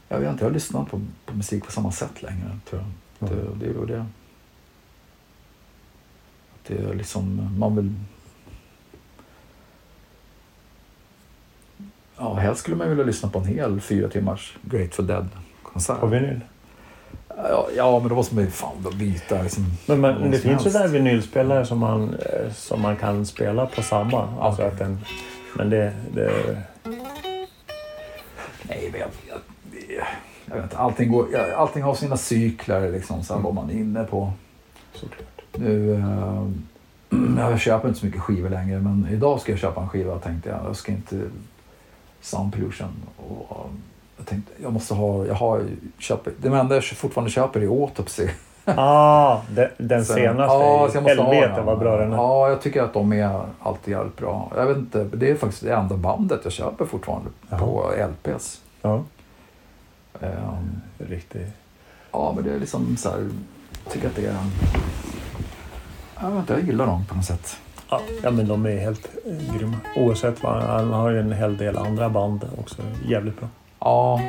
jag 0.08 0.18
vet 0.20 0.32
inte, 0.32 0.44
jag 0.44 0.52
lyssnar 0.52 0.84
på, 0.84 1.00
på 1.26 1.34
musik 1.36 1.64
på 1.64 1.72
samma 1.72 1.92
sätt 1.92 2.22
längre. 2.22 2.58
Tror 2.70 2.82
jag. 3.18 3.30
Mm. 3.30 3.44
Det, 3.58 3.66
det 3.66 3.70
är 3.70 3.74
väl 3.78 3.88
det. 3.88 4.00
Att 4.00 4.06
Det 6.66 6.74
är 6.78 6.94
liksom, 6.94 7.54
man 7.58 7.76
vill... 7.76 7.94
Ja, 12.16 12.34
helst 12.34 12.60
skulle 12.60 12.76
man 12.76 12.88
vilja 12.88 13.04
lyssna 13.04 13.28
på 13.28 13.38
en 13.38 13.44
hel 13.44 13.80
fyra 13.80 14.08
timmars 14.08 14.56
Grateful 14.62 15.06
Dead-konsert. 15.06 16.00
På 16.00 16.06
vinyl. 16.06 16.40
Ja, 17.42 17.68
ja, 17.76 17.98
men 18.00 18.08
då 18.08 18.14
måste 18.14 18.34
man 18.34 18.44
ju 18.44 18.50
fan 18.50 18.86
byta. 18.98 19.42
Liksom, 19.42 19.64
Men, 19.86 20.00
men 20.00 20.30
det 20.30 20.38
finns 20.38 20.66
ju 20.66 20.70
där 20.70 20.88
vinylspelare 20.88 21.66
som 21.66 21.78
man, 21.78 22.14
eh, 22.14 22.52
som 22.52 22.82
man 22.82 22.96
kan 22.96 23.26
spela 23.26 23.66
på 23.66 23.82
samma. 23.82 24.28
Alltså 24.40 24.62
Okej. 24.62 24.72
att 24.72 24.78
den, 24.78 24.98
men 25.56 25.70
det, 25.70 25.92
det... 26.14 26.32
Nej, 28.62 28.88
men 28.92 29.00
jag, 29.00 29.10
jag, 29.28 29.38
jag 30.46 30.54
vet 30.54 30.64
inte. 30.64 30.78
Allting, 30.78 31.12
går, 31.12 31.36
allting 31.56 31.82
har 31.82 31.94
sina 31.94 32.16
cykler 32.16 32.92
liksom. 32.92 33.22
Sen 33.22 33.42
vad 33.42 33.54
man 33.54 33.70
är 33.70 33.74
inne 33.74 34.04
på. 34.04 34.32
Såklart. 34.94 35.42
Nu, 35.56 35.94
eh, 35.94 36.46
jag 37.50 37.60
köper 37.60 37.88
inte 37.88 38.00
så 38.00 38.06
mycket 38.06 38.20
skivor 38.20 38.50
längre. 38.50 38.80
Men 38.80 39.08
idag 39.10 39.40
ska 39.40 39.52
jag 39.52 39.58
köpa 39.58 39.80
en 39.80 39.88
skiva 39.88 40.18
tänkte 40.18 40.48
jag. 40.48 40.60
Jag 40.64 40.76
ska 40.76 40.92
inte 40.92 41.20
Sound 42.20 42.52
Pollution. 42.52 42.92
Och, 43.16 43.70
jag 44.18 44.26
tänkte, 44.26 44.52
jag 44.62 44.72
måste 44.72 44.94
ha, 44.94 45.26
jag 45.26 45.34
har, 45.34 45.62
köper, 45.98 46.32
det 46.38 46.48
enda 46.48 46.74
jag 46.74 46.84
fortfarande 46.84 47.30
köper 47.30 47.60
är 47.60 47.82
Autopsy. 47.82 48.28
Ah, 48.76 49.40
den, 49.78 50.04
senaste. 50.04 50.54
Ja, 50.54 50.88
så 50.92 51.00
Helvete 51.00 51.62
vad 51.64 51.78
bra 51.78 51.96
den 51.96 52.12
är. 52.12 52.16
Ja, 52.16 52.48
jag 52.48 52.60
tycker 52.60 52.82
att 52.82 52.92
de 52.92 53.12
är 53.12 53.40
alltid 53.60 53.92
jävligt 53.92 54.16
bra. 54.16 54.52
Jag 54.56 54.66
vet 54.66 54.76
inte, 54.76 55.04
det 55.04 55.30
är 55.30 55.34
faktiskt 55.34 55.64
det 55.64 55.74
enda 55.74 55.96
bandet 55.96 56.40
jag 56.44 56.52
köper 56.52 56.84
fortfarande 56.84 57.30
Jaha. 57.50 57.58
på 57.58 57.92
LPs. 57.96 58.60
Ja, 58.82 59.02
Um, 60.20 60.80
riktigt. 60.98 61.48
ja, 62.12 62.32
men 62.36 62.44
det 62.44 62.54
är 62.54 62.58
liksom 62.58 62.96
så 62.96 63.10
här, 63.10 63.18
jag 63.84 63.92
tycker 63.92 64.08
att 64.08 64.16
det 64.16 64.26
är... 64.26 64.36
Jag 66.20 66.30
vet 66.30 66.38
inte, 66.38 66.52
jag 66.52 66.62
gillar 66.62 66.86
dem 66.86 67.04
på 67.08 67.14
något 67.14 67.24
sätt. 67.24 67.56
Ja, 67.90 68.00
ja, 68.22 68.30
men 68.30 68.48
de 68.48 68.66
är 68.66 68.78
helt 68.78 69.08
eh, 69.26 69.56
grymma. 69.56 69.76
Oavsett 69.96 70.42
vad. 70.42 70.62
Han 70.62 70.92
har 70.92 71.10
ju 71.10 71.20
en 71.20 71.32
hel 71.32 71.56
del 71.56 71.78
andra 71.78 72.08
band 72.08 72.48
också. 72.58 72.82
Jävligt 73.08 73.40
bra. 73.40 73.48
Ja, 73.80 74.20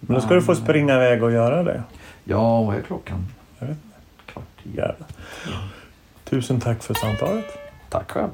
Men 0.00 0.14
då 0.14 0.20
ska 0.20 0.34
du 0.34 0.42
få 0.42 0.54
springa 0.54 0.94
iväg 0.94 1.22
och 1.22 1.32
göra 1.32 1.62
det. 1.62 1.82
ja 2.24 2.62
vad 2.62 2.76
är 2.76 2.82
klockan? 2.82 3.26
Jag 3.58 3.66
vet 3.66 3.78
Kvart 4.26 4.44
i. 4.62 4.68
Jävlar. 4.76 5.08
Tusen 6.24 6.60
tack 6.60 6.82
för 6.82 6.94
samtalet. 6.94 7.44
Tack 7.88 8.10
själv. 8.10 8.30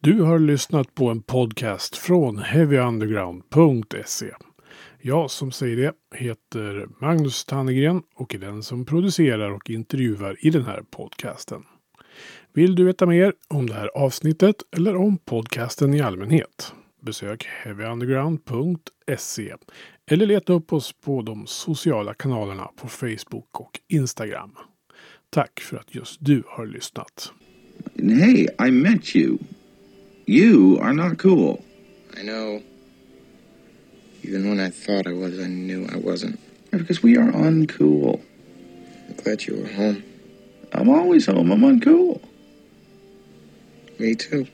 Du 0.00 0.22
har 0.22 0.38
lyssnat 0.38 0.94
på 0.94 1.08
en 1.08 1.22
podcast 1.22 1.96
från 1.96 2.38
heavyunderground.se. 2.38 4.26
Jag 5.00 5.30
som 5.30 5.52
säger 5.52 5.76
det 5.76 6.18
heter 6.18 6.86
Magnus 7.00 7.44
Tannegren 7.44 8.02
och 8.14 8.34
är 8.34 8.38
den 8.38 8.62
som 8.62 8.84
producerar 8.84 9.50
och 9.50 9.70
intervjuar 9.70 10.36
i 10.46 10.50
den 10.50 10.64
här 10.66 10.82
podcasten. 10.90 11.62
Vill 12.52 12.74
du 12.74 12.84
veta 12.84 13.06
mer 13.06 13.32
om 13.48 13.66
det 13.66 13.74
här 13.74 13.90
avsnittet 13.94 14.56
eller 14.76 14.96
om 14.96 15.18
podcasten 15.18 15.94
i 15.94 16.00
allmänhet? 16.00 16.74
Besök 17.02 17.44
heavyunderground.se 17.44 19.54
eller 20.10 20.26
leta 20.26 20.52
upp 20.52 20.72
oss 20.72 20.92
på 20.92 21.22
de 21.22 21.46
sociala 21.46 22.14
kanalerna 22.14 22.70
på 22.76 22.88
Facebook 22.88 23.60
och 23.60 23.80
Instagram. 23.88 24.50
Tack 25.30 25.60
för 25.60 25.76
att 25.76 25.94
just 25.94 26.16
du 26.20 26.42
har 26.46 26.66
lyssnat. 26.66 27.32
Hey, 27.96 28.46
I 28.68 28.70
met 28.70 29.16
you. 29.16 29.38
You 30.26 30.80
are 30.80 30.92
not 30.92 31.18
cool. 31.18 31.60
I 32.16 32.22
know. 32.22 32.62
Even 34.22 34.48
when 34.50 34.60
I 34.60 34.70
thought 34.70 35.06
I 35.06 35.12
was, 35.12 35.38
I 35.38 35.48
knew 35.48 35.84
I 35.84 35.96
wasn't. 35.96 36.38
Because 36.70 37.02
we 37.02 37.16
are 37.16 37.32
uncool. 37.32 38.20
I'm 39.08 39.16
glad 39.24 39.42
you 39.42 39.56
were 39.56 39.72
home. 39.76 40.02
I'm 40.72 40.88
always 40.88 41.26
home. 41.26 41.52
I'm 41.52 41.62
uncool. 41.62 42.20
Me 43.98 44.14
too. 44.14 44.46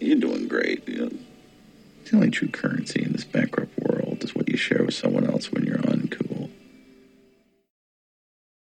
You're 0.00 0.20
doing 0.20 0.48
great. 0.48 0.86
Know, 0.86 1.10
The 2.08 2.16
only 2.16 2.30
true 2.30 2.48
currency 2.48 3.02
in 3.02 3.12
this 3.12 3.24
bankrupt 3.24 3.78
world 3.80 4.24
is 4.24 4.34
what 4.34 4.48
you 4.48 4.56
share 4.56 4.82
with 4.82 4.94
someone 4.94 5.26
else 5.26 5.52
when 5.52 5.64
you're 5.64 5.86
on. 5.90 6.08